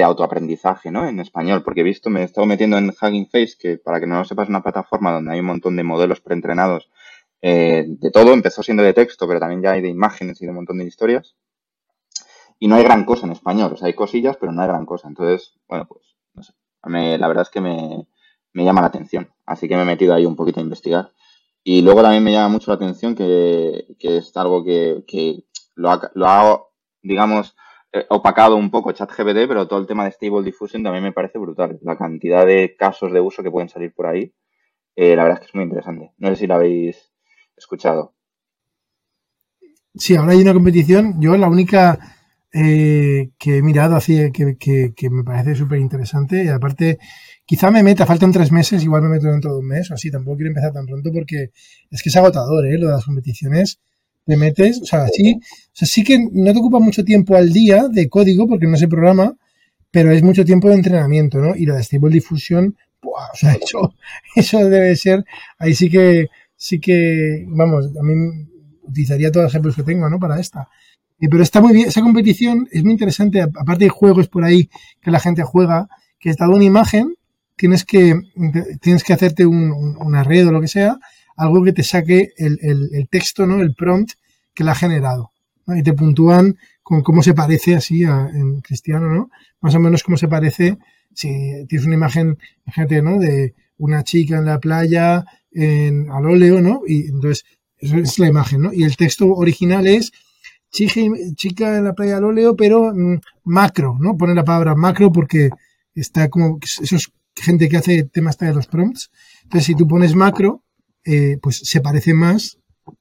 autoaprendizaje, 0.04 0.92
¿no? 0.92 1.08
En 1.08 1.20
español, 1.20 1.62
porque 1.62 1.82
he 1.82 1.84
visto, 1.84 2.10
me 2.10 2.22
he 2.22 2.24
estado 2.24 2.48
metiendo 2.48 2.78
en 2.78 2.90
Hugging 2.90 3.28
Face, 3.30 3.56
que 3.60 3.78
para 3.78 4.00
que 4.00 4.08
no 4.08 4.20
lo 4.20 4.26
sepas, 4.26 4.46
es 4.46 4.50
una 4.50 4.64
plataforma 4.64 5.12
donde 5.12 5.34
hay 5.34 5.42
un 5.42 5.48
montón 5.48 5.76
de 5.76 5.84
modelos 5.84 6.22
preentrenados 6.22 6.90
eh, 7.42 7.86
de 7.88 8.12
todo. 8.12 8.34
Empezó 8.34 8.64
siendo 8.64 8.84
de 8.84 8.94
texto, 8.94 9.28
pero 9.28 9.40
también 9.40 9.62
ya 9.62 9.74
hay 9.74 9.82
de 9.82 9.90
imágenes 9.90 10.42
y 10.42 10.46
de 10.46 10.52
un 10.52 10.56
montón 10.56 10.78
de 10.78 10.86
historias. 10.86 11.36
Y 12.60 12.68
no 12.68 12.76
hay 12.76 12.84
gran 12.84 13.06
cosa 13.06 13.26
en 13.26 13.34
español, 13.34 13.72
o 13.74 13.78
sea, 13.78 13.88
hay 13.88 13.94
cosillas, 13.94 14.38
pero 14.38 14.52
no 14.52 14.62
hay 14.62 14.68
gran 14.68 14.86
cosa. 14.86 15.08
Entonces, 15.08 15.54
bueno, 15.68 15.86
pues, 15.88 16.16
no 16.34 16.44
sé. 16.44 16.54
Me, 16.84 17.18
la 17.18 17.28
verdad 17.28 17.44
es 17.44 17.50
que 17.50 17.62
me, 17.62 18.08
me 18.54 18.64
llama 18.64 18.82
la 18.82 18.88
atención. 18.88 19.30
Así 19.46 19.68
que 19.68 19.76
me 19.76 19.82
he 19.82 19.86
metido 19.86 20.14
ahí 20.14 20.26
un 20.26 20.36
poquito 20.36 20.60
a 20.60 20.64
investigar. 20.64 21.12
Y 21.64 21.82
luego 21.82 22.02
también 22.02 22.24
me 22.24 22.32
llama 22.32 22.50
mucho 22.50 22.72
la 22.72 22.76
atención 22.76 23.16
que, 23.16 23.96
que 24.00 24.18
es 24.18 24.36
algo 24.38 24.64
que, 24.64 25.04
que 25.08 25.44
lo, 25.76 25.92
ha, 25.92 26.12
lo 26.14 26.72
digamos, 27.02 27.56
eh, 27.92 28.06
opacado 28.10 28.56
un 28.56 28.70
poco 28.70 28.92
ChatGPT, 28.92 29.48
pero 29.48 29.68
todo 29.68 29.80
el 29.80 29.88
tema 29.88 30.06
de 30.06 30.12
Stable 30.12 30.44
Diffusion 30.44 30.84
también 30.84 31.04
me 31.04 31.12
parece 31.12 31.40
brutal. 31.40 31.80
La 31.82 31.98
cantidad 31.98 32.46
de 32.46 32.76
casos 32.78 33.12
de 33.12 33.20
uso 33.20 33.42
que 33.42 33.52
pueden 33.52 33.70
salir 33.70 33.94
por 33.94 34.08
ahí, 34.08 34.34
eh, 34.96 35.16
la 35.16 35.24
verdad 35.24 35.40
es 35.40 35.46
que 35.46 35.50
es 35.52 35.56
muy 35.56 35.64
interesante. 35.64 36.12
No 36.18 36.30
sé 36.30 36.36
si 36.36 36.48
lo 36.48 36.56
habéis 36.56 37.12
escuchado. 37.58 38.14
Sí, 39.94 40.16
ahora 40.16 40.34
hay 40.34 40.42
una 40.42 40.54
competición. 40.54 41.22
Yo 41.22 41.36
la 41.38 41.48
única 41.48 42.15
eh, 42.58 43.32
que 43.38 43.58
he 43.58 43.62
mirado 43.62 43.98
así, 43.98 44.32
que, 44.32 44.56
que, 44.58 44.94
que 44.96 45.10
me 45.10 45.26
parece 45.26 45.56
súper 45.56 45.80
interesante, 45.80 46.46
y 46.46 46.48
aparte, 46.48 47.00
quizá 47.46 47.70
me 47.70 47.84
meta, 47.84 48.06
faltan 48.06 48.32
tres 48.32 48.50
meses, 48.50 48.82
igual 48.82 49.02
me 49.02 49.10
meto 49.10 49.28
dentro 49.28 49.52
de 49.52 49.60
un 49.60 49.68
mes 49.68 49.92
o 49.92 49.94
así, 49.94 50.10
tampoco 50.10 50.38
quiero 50.38 50.52
empezar 50.52 50.72
tan 50.72 50.86
pronto 50.86 51.12
porque 51.12 51.52
es 51.92 52.02
que 52.02 52.08
es 52.08 52.16
agotador, 52.16 52.66
¿eh? 52.66 52.78
Lo 52.78 52.88
de 52.88 52.94
las 52.94 53.04
competiciones 53.04 53.80
te 54.26 54.38
metes, 54.38 54.82
o 54.82 54.86
sea, 54.86 55.06
sí, 55.10 55.38
o 55.38 55.70
sea, 55.74 55.86
sí 55.86 56.06
que 56.06 56.18
no 56.32 56.54
te 56.54 56.60
ocupa 56.60 56.80
mucho 56.80 57.04
tiempo 57.04 57.36
al 57.36 57.52
día 57.52 57.90
de 57.90 58.08
código 58.08 58.48
porque 58.48 58.68
no 58.68 58.78
se 58.78 58.88
programa, 58.88 59.36
pero 59.92 60.12
es 60.12 60.24
mucho 60.24 60.46
tiempo 60.46 60.70
de 60.70 60.76
entrenamiento, 60.76 61.40
¿no? 61.40 61.58
Y 61.58 61.66
la 61.66 61.76
de 61.76 61.84
Stable 61.84 62.14
Diffusion, 62.14 62.78
¡buah! 63.02 63.32
o 63.34 63.36
sea, 63.36 63.52
eso, 63.62 63.94
eso 64.34 64.70
debe 64.70 64.96
ser, 64.96 65.26
ahí 65.60 65.76
sí 65.76 65.90
que, 65.90 66.28
sí 66.56 66.80
que, 66.80 67.46
vamos, 67.50 67.88
a 68.00 68.04
mí 68.04 68.14
utilizaría 68.84 69.30
todos 69.30 69.44
los 69.44 69.52
ejemplos 69.52 69.76
que 69.76 69.84
tengo, 69.84 70.10
¿no? 70.10 70.20
Para 70.20 70.40
esta. 70.40 70.70
Pero 71.20 71.42
está 71.42 71.62
muy 71.62 71.74
bien, 71.74 71.88
esa 71.88 72.02
competición 72.02 72.68
es 72.72 72.84
muy 72.84 72.92
interesante, 72.92 73.42
aparte 73.42 73.86
de 73.86 73.90
juegos 73.90 74.28
por 74.28 74.44
ahí 74.44 74.70
que 75.02 75.12
la 75.12 75.20
gente 75.20 75.44
juega, 75.44 75.88
que 76.20 76.30
está 76.30 76.46
dado 76.46 76.58
una 76.58 76.66
imagen, 76.66 77.16
tienes 77.56 77.86
que, 77.86 78.20
tienes 78.82 79.04
que 79.04 79.14
hacerte 79.14 79.46
un, 79.46 79.72
un, 79.72 80.16
o 80.16 80.52
lo 80.52 80.62
que 80.62 80.68
sea, 80.68 81.00
algo 81.38 81.64
que 81.64 81.74
te 81.74 81.84
saque 81.84 82.34
el, 82.38 82.60
el, 82.62 83.08
texto, 83.10 83.46
¿no? 83.46 83.62
El 83.62 83.76
prompt 83.76 84.12
que 84.54 84.64
la 84.64 84.72
ha 84.72 84.76
generado. 84.76 85.32
Y 85.68 85.84
te 85.84 85.94
puntúan 85.94 86.58
con 86.84 87.02
cómo 87.02 87.24
se 87.24 87.34
parece 87.34 87.76
así 87.76 88.04
a, 88.04 88.30
en 88.34 88.62
cristiano, 88.62 89.10
¿no? 89.10 89.30
Más 89.62 89.74
o 89.76 89.80
menos 89.80 90.04
cómo 90.04 90.18
se 90.18 90.28
parece 90.28 90.78
si 91.14 91.30
tienes 91.68 91.86
una 91.86 91.96
imagen, 91.96 92.38
fíjate, 92.66 93.02
¿no? 93.02 93.20
De 93.20 93.56
una 93.78 94.04
chica 94.04 94.38
en 94.38 94.46
la 94.46 94.60
playa, 94.60 95.26
en, 95.52 96.10
al 96.12 96.26
óleo, 96.26 96.62
¿no? 96.62 96.82
Y 96.86 97.08
entonces, 97.08 97.46
eso 97.78 97.98
es 97.98 98.20
la 98.20 98.28
imagen, 98.28 98.62
¿no? 98.62 98.74
Y 98.74 98.84
el 98.84 98.96
texto 98.98 99.28
original 99.28 99.88
es 99.88 100.12
chica, 100.76 101.78
en 101.78 101.84
la 101.84 101.94
playa 101.94 102.18
al 102.18 102.26
óleo, 102.26 102.56
pero 102.56 102.94
mmm, 102.94 103.20
macro, 103.46 103.98
¿no? 104.00 104.18
Pone 104.18 104.36
la 104.36 104.44
palabra 104.44 104.76
macro 104.76 105.12
porque 105.12 105.50
está 105.94 106.30
como, 106.30 106.60
eso 106.62 106.96
es 106.96 107.12
gente 107.36 107.70
que 107.70 107.78
hace 107.78 108.04
temas 108.04 108.38
de 108.38 108.54
los 108.54 108.68
prompts. 108.68 109.10
Entonces, 109.44 109.66
si 109.66 109.76
tú 109.76 109.88
pones 109.88 110.16
macro, 110.16 110.64
eh, 111.06 111.38
pues 111.42 111.62
se 111.64 111.82
parece 111.82 112.14
más 112.14 112.60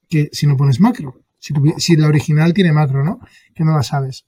que 0.08 0.28
si 0.32 0.46
no 0.46 0.56
pones 0.56 0.80
macro. 0.80 1.20
Si, 1.38 1.52
si, 1.78 1.96
la 1.96 2.08
original 2.08 2.54
tiene 2.54 2.72
macro, 2.72 3.04
¿no? 3.04 3.20
Que 3.54 3.64
no 3.64 3.76
la 3.76 3.82
sabes. 3.82 4.24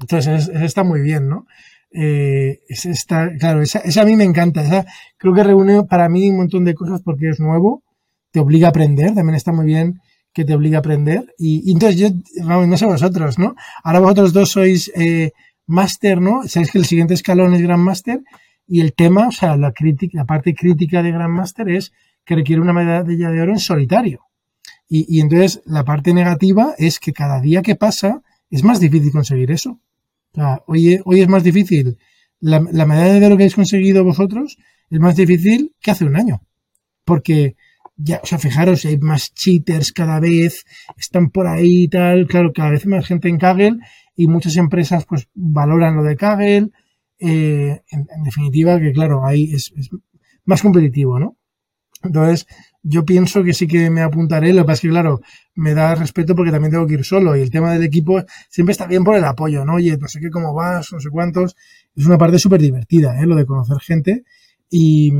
Entonces, 0.00 0.48
está 0.48 0.84
muy 0.84 1.00
bien, 1.00 1.28
¿no? 1.28 1.46
Eh, 1.90 2.60
está, 2.68 3.30
claro, 3.38 3.62
esa, 3.62 3.80
esa, 3.80 4.02
a 4.02 4.04
mí 4.04 4.14
me 4.16 4.24
encanta. 4.24 4.62
Esa, 4.62 4.86
creo 5.16 5.34
que 5.34 5.42
reúne 5.42 5.84
para 5.84 6.08
mí 6.08 6.30
un 6.30 6.36
montón 6.36 6.64
de 6.64 6.74
cosas 6.74 7.00
porque 7.02 7.30
es 7.30 7.40
nuevo, 7.40 7.82
te 8.30 8.40
obliga 8.40 8.68
a 8.68 8.70
aprender, 8.70 9.14
también 9.14 9.36
está 9.36 9.52
muy 9.52 9.66
bien 9.66 10.00
que 10.34 10.44
te 10.44 10.54
obliga 10.54 10.78
a 10.78 10.80
aprender. 10.80 11.34
Y, 11.38 11.70
entonces 11.70 11.98
yo, 11.98 12.08
vamos, 12.44 12.68
no 12.68 12.76
sé 12.76 12.84
vosotros, 12.84 13.38
¿no? 13.38 13.54
Ahora 13.82 14.00
vosotros 14.00 14.32
dos 14.32 14.50
sois 14.50 14.90
eh, 14.96 15.32
máster, 15.66 16.20
¿no? 16.20 16.42
Sabéis 16.46 16.72
que 16.72 16.78
el 16.78 16.84
siguiente 16.84 17.14
escalón 17.14 17.54
es 17.54 17.62
Grand 17.62 17.82
Master 17.82 18.20
y 18.66 18.80
el 18.80 18.92
tema, 18.94 19.28
o 19.28 19.32
sea, 19.32 19.56
la, 19.56 19.72
crítica, 19.72 20.18
la 20.18 20.24
parte 20.24 20.54
crítica 20.54 21.02
de 21.02 21.12
Grand 21.12 21.32
Master 21.32 21.68
es 21.68 21.92
que 22.24 22.34
requiere 22.34 22.60
una 22.60 22.72
medalla 22.72 23.30
de 23.30 23.40
oro 23.40 23.52
en 23.52 23.58
solitario. 23.58 24.22
Y, 24.88 25.16
y, 25.16 25.20
entonces 25.20 25.62
la 25.64 25.84
parte 25.84 26.12
negativa 26.12 26.74
es 26.78 26.98
que 26.98 27.12
cada 27.12 27.40
día 27.40 27.62
que 27.62 27.76
pasa 27.76 28.22
es 28.50 28.64
más 28.64 28.80
difícil 28.80 29.12
conseguir 29.12 29.50
eso. 29.50 29.80
O 30.32 30.34
sea, 30.34 30.62
hoy, 30.66 31.00
hoy 31.04 31.20
es 31.20 31.28
más 31.28 31.44
difícil. 31.44 31.96
La, 32.40 32.60
la, 32.72 32.86
medalla 32.86 33.14
de 33.14 33.26
oro 33.26 33.36
que 33.36 33.44
habéis 33.44 33.54
conseguido 33.54 34.04
vosotros 34.04 34.58
es 34.90 35.00
más 35.00 35.16
difícil 35.16 35.72
que 35.80 35.92
hace 35.92 36.04
un 36.04 36.16
año. 36.16 36.42
Porque 37.04 37.56
ya, 37.96 38.20
o 38.22 38.26
sea, 38.26 38.38
fijaros, 38.38 38.84
hay 38.84 38.98
más 38.98 39.32
cheaters 39.34 39.92
cada 39.92 40.20
vez, 40.20 40.64
están 40.96 41.30
por 41.30 41.46
ahí 41.46 41.84
y 41.84 41.88
tal. 41.88 42.26
Claro, 42.26 42.52
cada 42.52 42.70
vez 42.70 42.86
más 42.86 43.06
gente 43.06 43.28
en 43.28 43.38
Kaggle 43.38 43.78
y 44.16 44.26
muchas 44.26 44.56
empresas 44.56 45.04
pues 45.06 45.28
valoran 45.34 45.96
lo 45.96 46.02
de 46.02 46.16
Kaggle. 46.16 46.70
Eh, 47.18 47.80
en, 47.90 48.06
definitiva, 48.24 48.80
que 48.80 48.92
claro, 48.92 49.24
ahí 49.24 49.52
es, 49.52 49.72
es 49.76 49.90
más 50.44 50.62
competitivo, 50.62 51.18
¿no? 51.18 51.36
Entonces, 52.02 52.46
yo 52.82 53.04
pienso 53.04 53.42
que 53.42 53.54
sí 53.54 53.66
que 53.66 53.88
me 53.88 54.02
apuntaré. 54.02 54.52
Lo 54.52 54.62
que 54.62 54.66
pasa 54.66 54.74
es 54.74 54.80
que, 54.82 54.88
claro, 54.90 55.20
me 55.54 55.72
da 55.72 55.94
respeto 55.94 56.34
porque 56.34 56.50
también 56.50 56.72
tengo 56.72 56.86
que 56.86 56.94
ir 56.94 57.04
solo. 57.04 57.34
Y 57.36 57.40
el 57.40 57.50
tema 57.50 57.72
del 57.72 57.82
equipo 57.82 58.22
siempre 58.50 58.72
está 58.72 58.86
bien 58.86 59.04
por 59.04 59.16
el 59.16 59.24
apoyo, 59.24 59.64
¿no? 59.64 59.74
Oye, 59.74 59.96
no 59.96 60.08
sé 60.08 60.20
qué, 60.20 60.30
cómo 60.30 60.52
vas, 60.52 60.92
no 60.92 61.00
sé 61.00 61.08
cuántos. 61.10 61.56
Es 61.96 62.04
una 62.04 62.18
parte 62.18 62.38
súper 62.38 62.60
divertida, 62.60 63.18
¿eh? 63.20 63.26
Lo 63.26 63.36
de 63.36 63.46
conocer 63.46 63.78
gente. 63.80 64.24
Y, 64.68 65.12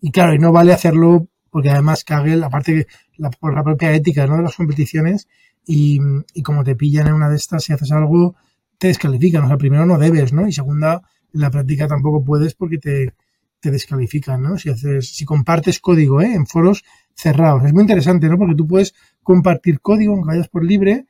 y, 0.00 0.10
claro, 0.10 0.34
y 0.34 0.38
no 0.38 0.52
vale 0.52 0.72
hacerlo 0.72 1.28
porque 1.50 1.70
además 1.70 2.04
Kaggle, 2.04 2.44
aparte 2.44 2.86
la, 3.16 3.30
por 3.30 3.54
la 3.54 3.64
propia 3.64 3.92
ética, 3.94 4.26
¿no? 4.26 4.36
De 4.36 4.42
las 4.42 4.56
competiciones. 4.56 5.28
Y, 5.66 6.00
y 6.34 6.42
como 6.42 6.64
te 6.64 6.76
pillan 6.76 7.08
en 7.08 7.14
una 7.14 7.28
de 7.28 7.36
estas, 7.36 7.64
si 7.64 7.72
haces 7.72 7.92
algo, 7.92 8.36
te 8.78 8.88
descalifican. 8.88 9.44
O 9.44 9.48
sea, 9.48 9.58
primero 9.58 9.84
no 9.86 9.98
debes, 9.98 10.32
¿no? 10.32 10.46
Y 10.48 10.52
segunda, 10.52 11.02
en 11.32 11.40
la 11.40 11.50
práctica 11.50 11.86
tampoco 11.86 12.24
puedes 12.24 12.54
porque 12.54 12.78
te, 12.78 13.14
te 13.60 13.70
descalifican, 13.70 14.42
¿no? 14.42 14.58
Si 14.58 14.70
haces, 14.70 15.14
si 15.14 15.24
compartes 15.24 15.80
código, 15.80 16.20
¿eh? 16.20 16.32
En 16.32 16.46
foros 16.46 16.84
cerrados. 17.14 17.64
Es 17.64 17.72
muy 17.72 17.82
interesante, 17.82 18.28
¿no? 18.28 18.38
Porque 18.38 18.54
tú 18.54 18.66
puedes 18.66 18.94
compartir 19.22 19.80
código, 19.80 20.14
aunque 20.14 20.28
vayas 20.28 20.48
por 20.48 20.64
libre, 20.64 21.06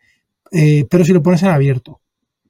eh, 0.51 0.87
pero 0.91 1.05
si 1.05 1.13
lo 1.13 1.23
pones 1.23 1.43
en 1.43 1.51
abierto. 1.51 2.01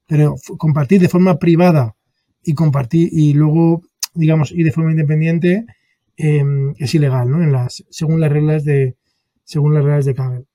Pero 0.07 0.35
compartir 0.57 1.01
de 1.01 1.09
forma 1.09 1.37
privada 1.37 1.95
y 2.43 2.53
compartir, 2.53 3.09
y 3.11 3.33
luego, 3.33 3.83
digamos, 4.13 4.51
y 4.51 4.63
de 4.63 4.71
forma 4.71 4.91
independiente, 4.91 5.65
eh, 6.19 6.43
es 6.77 6.93
ilegal, 6.93 7.29
¿no? 7.29 7.41
En 7.41 7.51
las, 7.51 7.83
según 7.89 8.19
las 8.19 8.31
reglas 8.31 8.65
de, 8.65 8.97
según 9.43 9.73
las 9.73 9.83
reglas 9.83 10.05
de 10.05 10.13
Kaggle. 10.13 10.45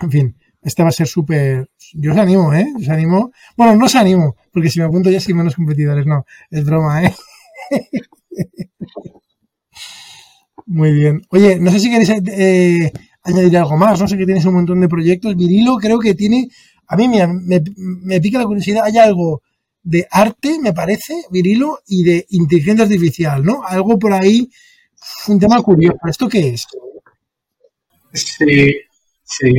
En 0.00 0.10
fin, 0.10 0.36
esta 0.62 0.84
va 0.84 0.90
a 0.90 0.92
ser 0.92 1.08
súper, 1.08 1.68
yo 1.94 2.12
os 2.12 2.18
animo, 2.18 2.54
¿eh? 2.54 2.66
Os 2.78 2.88
animo, 2.88 3.32
bueno, 3.56 3.74
no 3.76 3.86
os 3.86 3.94
animo, 3.96 4.36
porque 4.52 4.70
si 4.70 4.78
me 4.78 4.86
apunto 4.86 5.10
ya 5.10 5.20
soy 5.20 5.34
menos 5.34 5.56
competidores, 5.56 6.06
no, 6.06 6.24
es 6.50 6.64
broma, 6.64 7.04
¿eh? 7.04 7.14
Muy 10.66 10.92
bien. 10.92 11.22
Oye, 11.30 11.58
no 11.58 11.70
sé 11.72 11.80
si 11.80 11.90
queréis 11.90 12.10
eh, 12.10 12.92
añadir 13.24 13.58
algo 13.58 13.76
más, 13.76 14.00
no 14.00 14.06
sé 14.06 14.16
que 14.16 14.24
tienes 14.24 14.44
un 14.44 14.54
montón 14.54 14.80
de 14.80 14.88
proyectos. 14.88 15.36
Virilo 15.36 15.76
creo 15.78 15.98
que 15.98 16.14
tiene, 16.14 16.48
a 16.86 16.96
mí 16.96 17.08
me, 17.08 17.60
me, 17.76 18.20
pica 18.20 18.38
la 18.38 18.46
curiosidad, 18.46 18.84
hay 18.84 18.98
algo 18.98 19.42
de 19.82 20.06
arte, 20.10 20.58
me 20.62 20.72
parece, 20.72 21.14
Virilo, 21.30 21.80
y 21.88 22.04
de 22.04 22.26
inteligencia 22.30 22.84
artificial, 22.84 23.44
¿no? 23.44 23.64
Algo 23.66 23.98
por 23.98 24.12
ahí, 24.12 24.48
un 25.28 25.38
tema 25.38 25.62
curioso. 25.62 25.98
¿Esto 26.06 26.28
qué 26.28 26.48
es? 26.50 26.66
Sí, 28.12 28.72
sí. 29.24 29.52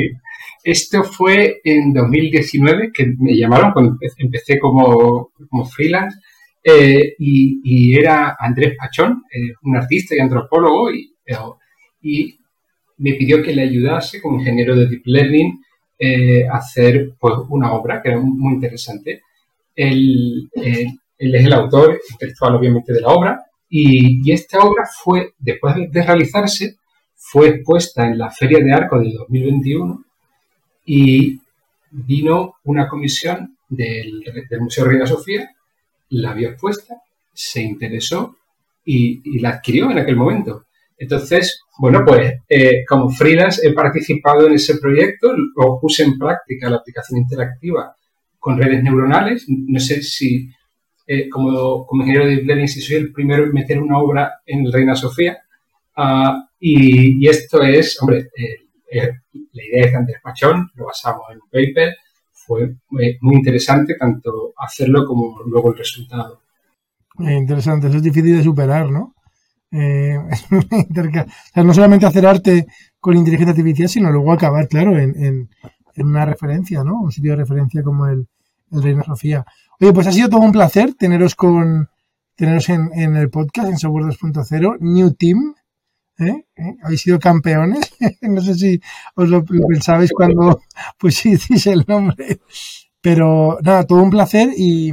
Esto 0.63 1.03
fue 1.03 1.59
en 1.63 1.93
2019, 1.93 2.91
que 2.93 3.13
me 3.19 3.35
llamaron 3.35 3.73
cuando 3.73 3.97
empecé 4.17 4.59
como, 4.59 5.31
como 5.49 5.65
freelance, 5.65 6.17
eh, 6.63 7.15
y, 7.19 7.97
era 7.97 8.37
Andrés 8.39 8.75
Pachón, 8.77 9.23
eh, 9.33 9.53
un 9.63 9.75
artista 9.75 10.15
y 10.15 10.19
antropólogo, 10.19 10.89
y, 12.01 12.39
me 12.97 13.13
pidió 13.15 13.41
que 13.41 13.53
le 13.53 13.63
ayudase 13.63 14.21
como 14.21 14.39
ingeniero 14.39 14.75
de 14.75 14.87
Deep 14.87 15.01
Learning 15.05 15.61
eh, 15.99 16.47
a 16.47 16.57
hacer 16.57 17.13
pues, 17.19 17.33
una 17.49 17.73
obra 17.73 18.01
que 18.01 18.09
era 18.09 18.19
muy 18.19 18.53
interesante. 18.53 19.23
Él, 19.75 20.49
él 20.53 21.35
es 21.35 21.45
el 21.45 21.53
autor 21.53 21.99
intelectual, 22.11 22.55
obviamente, 22.55 22.93
de 22.93 23.01
la 23.01 23.09
obra, 23.09 23.45
y, 23.75 24.31
esta 24.31 24.59
obra 24.59 24.83
fue, 24.85 25.33
después 25.39 25.73
de 25.89 26.03
realizarse, 26.03 26.77
fue 27.15 27.47
expuesta 27.47 28.05
en 28.05 28.19
la 28.19 28.29
Feria 28.29 28.59
de 28.63 28.71
Arco 28.71 28.99
de 28.99 29.11
2021 29.11 30.05
y 30.85 31.39
vino 31.89 32.57
una 32.65 32.87
comisión 32.87 33.57
del, 33.67 34.23
Museo 34.59 34.85
Reina 34.85 35.07
Sofía, 35.07 35.49
la 36.09 36.35
vio 36.35 36.49
expuesta, 36.49 37.01
se 37.33 37.63
interesó 37.63 38.37
y, 38.85 39.39
la 39.39 39.49
adquirió 39.49 39.89
en 39.89 39.97
aquel 39.97 40.17
momento. 40.17 40.65
Entonces, 40.95 41.63
bueno, 41.79 42.03
pues 42.05 42.31
eh, 42.47 42.85
como 42.87 43.09
freelance 43.09 43.67
he 43.67 43.73
participado 43.73 44.45
en 44.45 44.53
ese 44.53 44.77
proyecto, 44.77 45.33
lo 45.35 45.79
puse 45.81 46.03
en 46.03 46.19
práctica 46.19 46.69
la 46.69 46.77
aplicación 46.77 47.21
interactiva 47.21 47.95
con 48.37 48.55
redes 48.55 48.83
neuronales. 48.83 49.45
No 49.47 49.79
sé 49.79 50.03
si 50.03 50.47
eh, 51.05 51.29
como, 51.29 51.85
como, 51.85 52.03
ingeniero 52.03 52.27
de 52.27 52.35
Deep 52.35 52.45
Learning 52.45 52.67
si 52.67 52.81
soy 52.81 52.97
el 52.97 53.11
primero 53.11 53.43
en 53.43 53.53
meter 53.53 53.79
una 53.79 53.97
obra 53.97 54.41
en 54.45 54.65
el 54.65 54.73
Reina 54.73 54.95
Sofía. 54.95 55.37
Ah, 55.95 56.47
y, 56.59 57.27
esto 57.27 57.61
es, 57.61 58.01
hombre, 58.01 58.29
eh, 58.37 58.63
eh, 58.91 59.11
la 59.51 59.63
idea 59.63 59.91
de 59.91 59.95
Andrés 59.97 60.17
Pachón, 60.23 60.69
lo 60.75 60.85
basamos 60.85 61.23
en 61.31 61.37
un 61.37 61.49
paper, 61.49 61.95
fue 62.31 62.75
muy, 62.89 63.35
interesante 63.35 63.95
tanto 63.95 64.53
hacerlo 64.57 65.05
como 65.05 65.41
luego 65.45 65.71
el 65.71 65.77
resultado. 65.77 66.41
interesante, 67.19 67.87
eso 67.87 67.97
es 67.97 68.03
difícil 68.03 68.37
de 68.37 68.43
superar, 68.43 68.89
¿no? 68.89 69.13
Eh, 69.71 70.17
no 71.55 71.73
solamente 71.73 72.05
hacer 72.05 72.25
arte 72.25 72.67
con 72.99 73.17
inteligencia 73.17 73.51
artificial, 73.51 73.89
sino 73.89 74.11
luego 74.11 74.31
acabar, 74.31 74.67
claro, 74.67 74.97
en, 74.97 75.49
una 75.97 76.25
referencia, 76.25 76.83
¿no? 76.83 77.01
Un 77.01 77.11
sitio 77.11 77.31
de 77.31 77.37
referencia 77.37 77.83
como 77.83 78.07
el, 78.07 78.27
el 78.73 78.83
Reina 78.83 79.03
Sofía. 79.03 79.45
Oye, 79.79 79.93
pues 79.93 80.07
ha 80.07 80.11
sido 80.11 80.29
todo 80.29 80.41
un 80.41 80.51
placer 80.51 80.93
teneros 80.95 81.35
con 81.35 81.89
teneros 82.35 82.69
en, 82.69 82.89
en 82.93 83.15
el 83.15 83.29
podcast 83.29 83.69
en 83.69 83.77
Software 83.77 84.05
2.0, 84.05 84.77
New 84.79 85.13
Team. 85.13 85.55
¿Eh? 86.19 86.45
¿Eh? 86.55 86.75
Habéis 86.83 87.01
sido 87.01 87.19
campeones. 87.19 87.93
no 88.21 88.41
sé 88.41 88.55
si 88.55 88.81
os 89.15 89.29
lo, 89.29 89.43
pensabais 89.43 90.11
cuando 90.11 90.61
pusisteis 90.99 91.67
el 91.67 91.85
nombre. 91.87 92.39
Pero 93.01 93.57
nada, 93.61 93.85
todo 93.85 94.01
un 94.01 94.09
placer 94.09 94.49
y, 94.55 94.91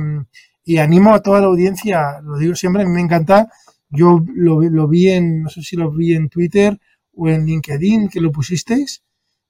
animo 0.78 1.14
a 1.14 1.20
toda 1.20 1.40
la 1.40 1.46
audiencia, 1.46 2.20
lo 2.22 2.38
digo 2.38 2.54
siempre, 2.54 2.82
a 2.82 2.86
mí 2.86 2.92
me 2.92 3.00
encanta. 3.00 3.48
Yo 3.88 4.22
lo, 4.34 4.88
vi 4.88 5.10
en, 5.10 5.42
no 5.42 5.50
sé 5.50 5.62
si 5.62 5.76
lo 5.76 5.90
vi 5.90 6.14
en 6.14 6.28
Twitter 6.28 6.78
o 7.12 7.28
en 7.28 7.44
LinkedIn, 7.44 8.08
que 8.08 8.20
lo 8.20 8.30
pusisteis. 8.30 9.02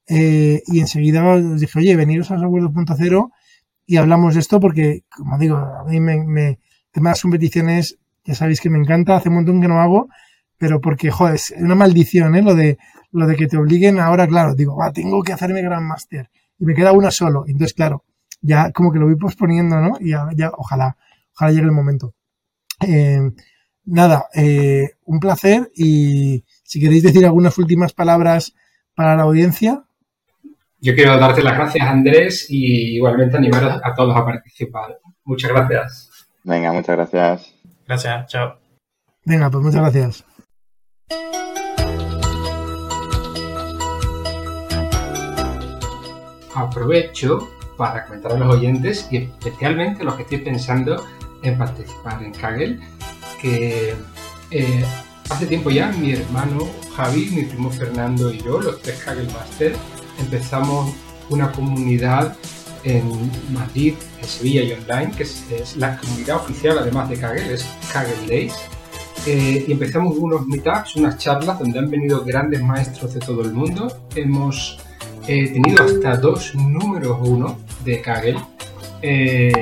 Eh, 0.08 0.62
y 0.66 0.80
enseguida 0.80 1.24
os 1.24 1.60
dije, 1.60 1.78
oye, 1.78 1.94
veniros 1.94 2.30
a 2.30 2.38
Software 2.38 2.64
2.0 2.64 3.30
y 3.90 3.96
hablamos 3.96 4.34
de 4.34 4.40
esto 4.40 4.60
porque, 4.60 5.04
como 5.14 5.38
digo, 5.38 5.56
a 5.56 5.84
mí 5.84 6.00
me, 6.00 6.24
me 6.24 6.58
temas 6.90 7.20
competiciones, 7.22 7.98
ya 8.24 8.34
sabéis 8.34 8.60
que 8.60 8.70
me 8.70 8.78
encanta, 8.78 9.16
hace 9.16 9.28
un 9.28 9.36
montón 9.36 9.60
que 9.60 9.68
no 9.68 9.80
hago 9.80 10.08
pero 10.60 10.78
porque, 10.78 11.10
joder, 11.10 11.36
es 11.36 11.54
una 11.56 11.74
maldición, 11.74 12.36
¿eh? 12.36 12.42
Lo 12.42 12.54
de, 12.54 12.76
lo 13.12 13.26
de 13.26 13.34
que 13.34 13.46
te 13.46 13.56
obliguen 13.56 13.98
ahora, 13.98 14.28
claro, 14.28 14.54
digo, 14.54 14.76
va, 14.76 14.92
tengo 14.92 15.22
que 15.22 15.32
hacerme 15.32 15.62
Grandmaster 15.62 16.28
y 16.58 16.66
me 16.66 16.74
queda 16.74 16.92
una 16.92 17.10
solo. 17.10 17.44
Entonces, 17.46 17.72
claro, 17.72 18.04
ya 18.42 18.70
como 18.70 18.92
que 18.92 18.98
lo 18.98 19.06
voy 19.06 19.16
posponiendo, 19.16 19.80
¿no? 19.80 19.96
Y 19.98 20.10
ya, 20.10 20.50
ojalá, 20.58 20.98
ojalá 21.34 21.52
llegue 21.52 21.64
el 21.64 21.72
momento. 21.72 22.14
Eh, 22.86 23.22
nada, 23.86 24.26
eh, 24.34 24.96
un 25.06 25.18
placer 25.18 25.70
y 25.74 26.44
si 26.62 26.78
queréis 26.78 27.04
decir 27.04 27.24
algunas 27.24 27.56
últimas 27.56 27.94
palabras 27.94 28.52
para 28.94 29.16
la 29.16 29.22
audiencia. 29.22 29.84
Yo 30.82 30.94
quiero 30.94 31.18
darte 31.18 31.42
las 31.42 31.56
gracias, 31.56 31.86
Andrés, 31.86 32.46
y 32.48 32.96
igualmente 32.96 33.36
animaros 33.36 33.80
a 33.84 33.94
todos 33.94 34.16
a 34.16 34.24
participar. 34.24 34.98
Muchas 35.24 35.50
gracias. 35.50 36.10
Venga, 36.42 36.72
muchas 36.72 36.96
gracias. 36.96 37.54
Gracias, 37.86 38.26
chao. 38.28 38.58
Venga, 39.26 39.50
pues 39.50 39.62
muchas 39.62 39.82
gracias. 39.82 40.24
Aprovecho 46.54 47.50
para 47.76 48.06
comentar 48.06 48.32
a 48.32 48.38
los 48.38 48.56
oyentes 48.56 49.06
y 49.10 49.18
especialmente 49.18 50.00
a 50.00 50.04
los 50.06 50.14
que 50.14 50.22
estoy 50.22 50.38
pensando 50.38 51.04
en 51.42 51.58
participar 51.58 52.22
en 52.22 52.32
Kaggle, 52.32 52.80
que 53.38 53.94
eh, 54.50 54.84
hace 55.28 55.46
tiempo 55.46 55.70
ya 55.70 55.92
mi 55.92 56.12
hermano 56.12 56.66
Javi, 56.96 57.30
mi 57.30 57.44
primo 57.44 57.70
Fernando 57.70 58.32
y 58.32 58.38
yo, 58.38 58.60
los 58.60 58.80
tres 58.80 59.02
Kaggle 59.04 59.30
Master, 59.32 59.74
empezamos 60.20 60.92
una 61.28 61.50
comunidad 61.52 62.36
en 62.84 63.30
Madrid, 63.52 63.94
en 64.20 64.28
Sevilla 64.28 64.62
y 64.62 64.72
online, 64.72 65.12
que 65.16 65.24
es, 65.24 65.76
la 65.76 65.96
comunidad 65.98 66.36
oficial 66.36 66.78
además 66.78 67.08
de 67.08 67.18
Kaggle, 67.18 67.54
es 67.54 67.66
Kaggle 67.92 68.26
Days 68.26 68.54
eh, 69.26 69.64
y 69.68 69.72
empezamos 69.72 70.16
unos 70.16 70.46
meetups, 70.46 70.96
unas 70.96 71.18
charlas 71.18 71.58
donde 71.58 71.78
han 71.78 71.90
venido 71.90 72.24
grandes 72.24 72.62
maestros 72.62 73.12
de 73.12 73.20
todo 73.20 73.42
el 73.42 73.52
mundo. 73.52 74.06
Hemos 74.14 74.78
eh, 75.26 75.52
tenido 75.52 75.84
hasta 75.84 76.16
dos 76.16 76.54
números 76.54 77.18
uno 77.22 77.58
de 77.84 78.00
Kaggle. 78.00 78.40
Eh, 79.02 79.52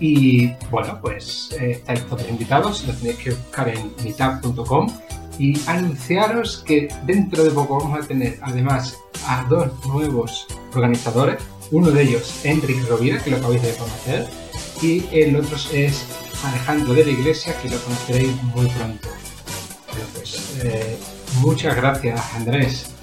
y 0.00 0.50
bueno, 0.70 0.98
pues 1.00 1.50
estáis 1.58 2.02
todos 2.06 2.28
invitados, 2.28 2.86
lo 2.86 2.94
tenéis 2.94 3.16
que 3.16 3.30
buscar 3.30 3.68
en 3.68 3.92
meetup.com 4.02 4.88
y 5.38 5.60
anunciaros 5.66 6.62
que 6.66 6.88
dentro 7.04 7.44
de 7.44 7.50
poco 7.50 7.78
vamos 7.78 8.04
a 8.04 8.06
tener 8.06 8.38
además 8.42 8.98
a 9.26 9.44
dos 9.48 9.70
nuevos 9.86 10.46
organizadores. 10.74 11.42
Uno 11.70 11.90
de 11.90 12.02
ellos, 12.02 12.44
Enrique 12.44 12.82
Rovira, 12.88 13.22
que 13.22 13.30
lo 13.30 13.36
acabáis 13.38 13.62
de 13.62 13.74
conocer, 13.74 14.26
y 14.82 15.04
el 15.10 15.36
otro 15.36 15.56
es 15.72 16.04
Alejandro 16.44 16.94
de 16.94 17.04
la 17.04 17.10
Iglesia, 17.10 17.54
que 17.60 17.70
lo 17.70 17.78
conoceréis 17.80 18.42
muy 18.54 18.66
pronto. 18.68 19.08
pues, 20.14 20.58
eh, 20.62 20.96
muchas 21.40 21.74
gracias, 21.74 22.20
Andrés. 22.34 22.95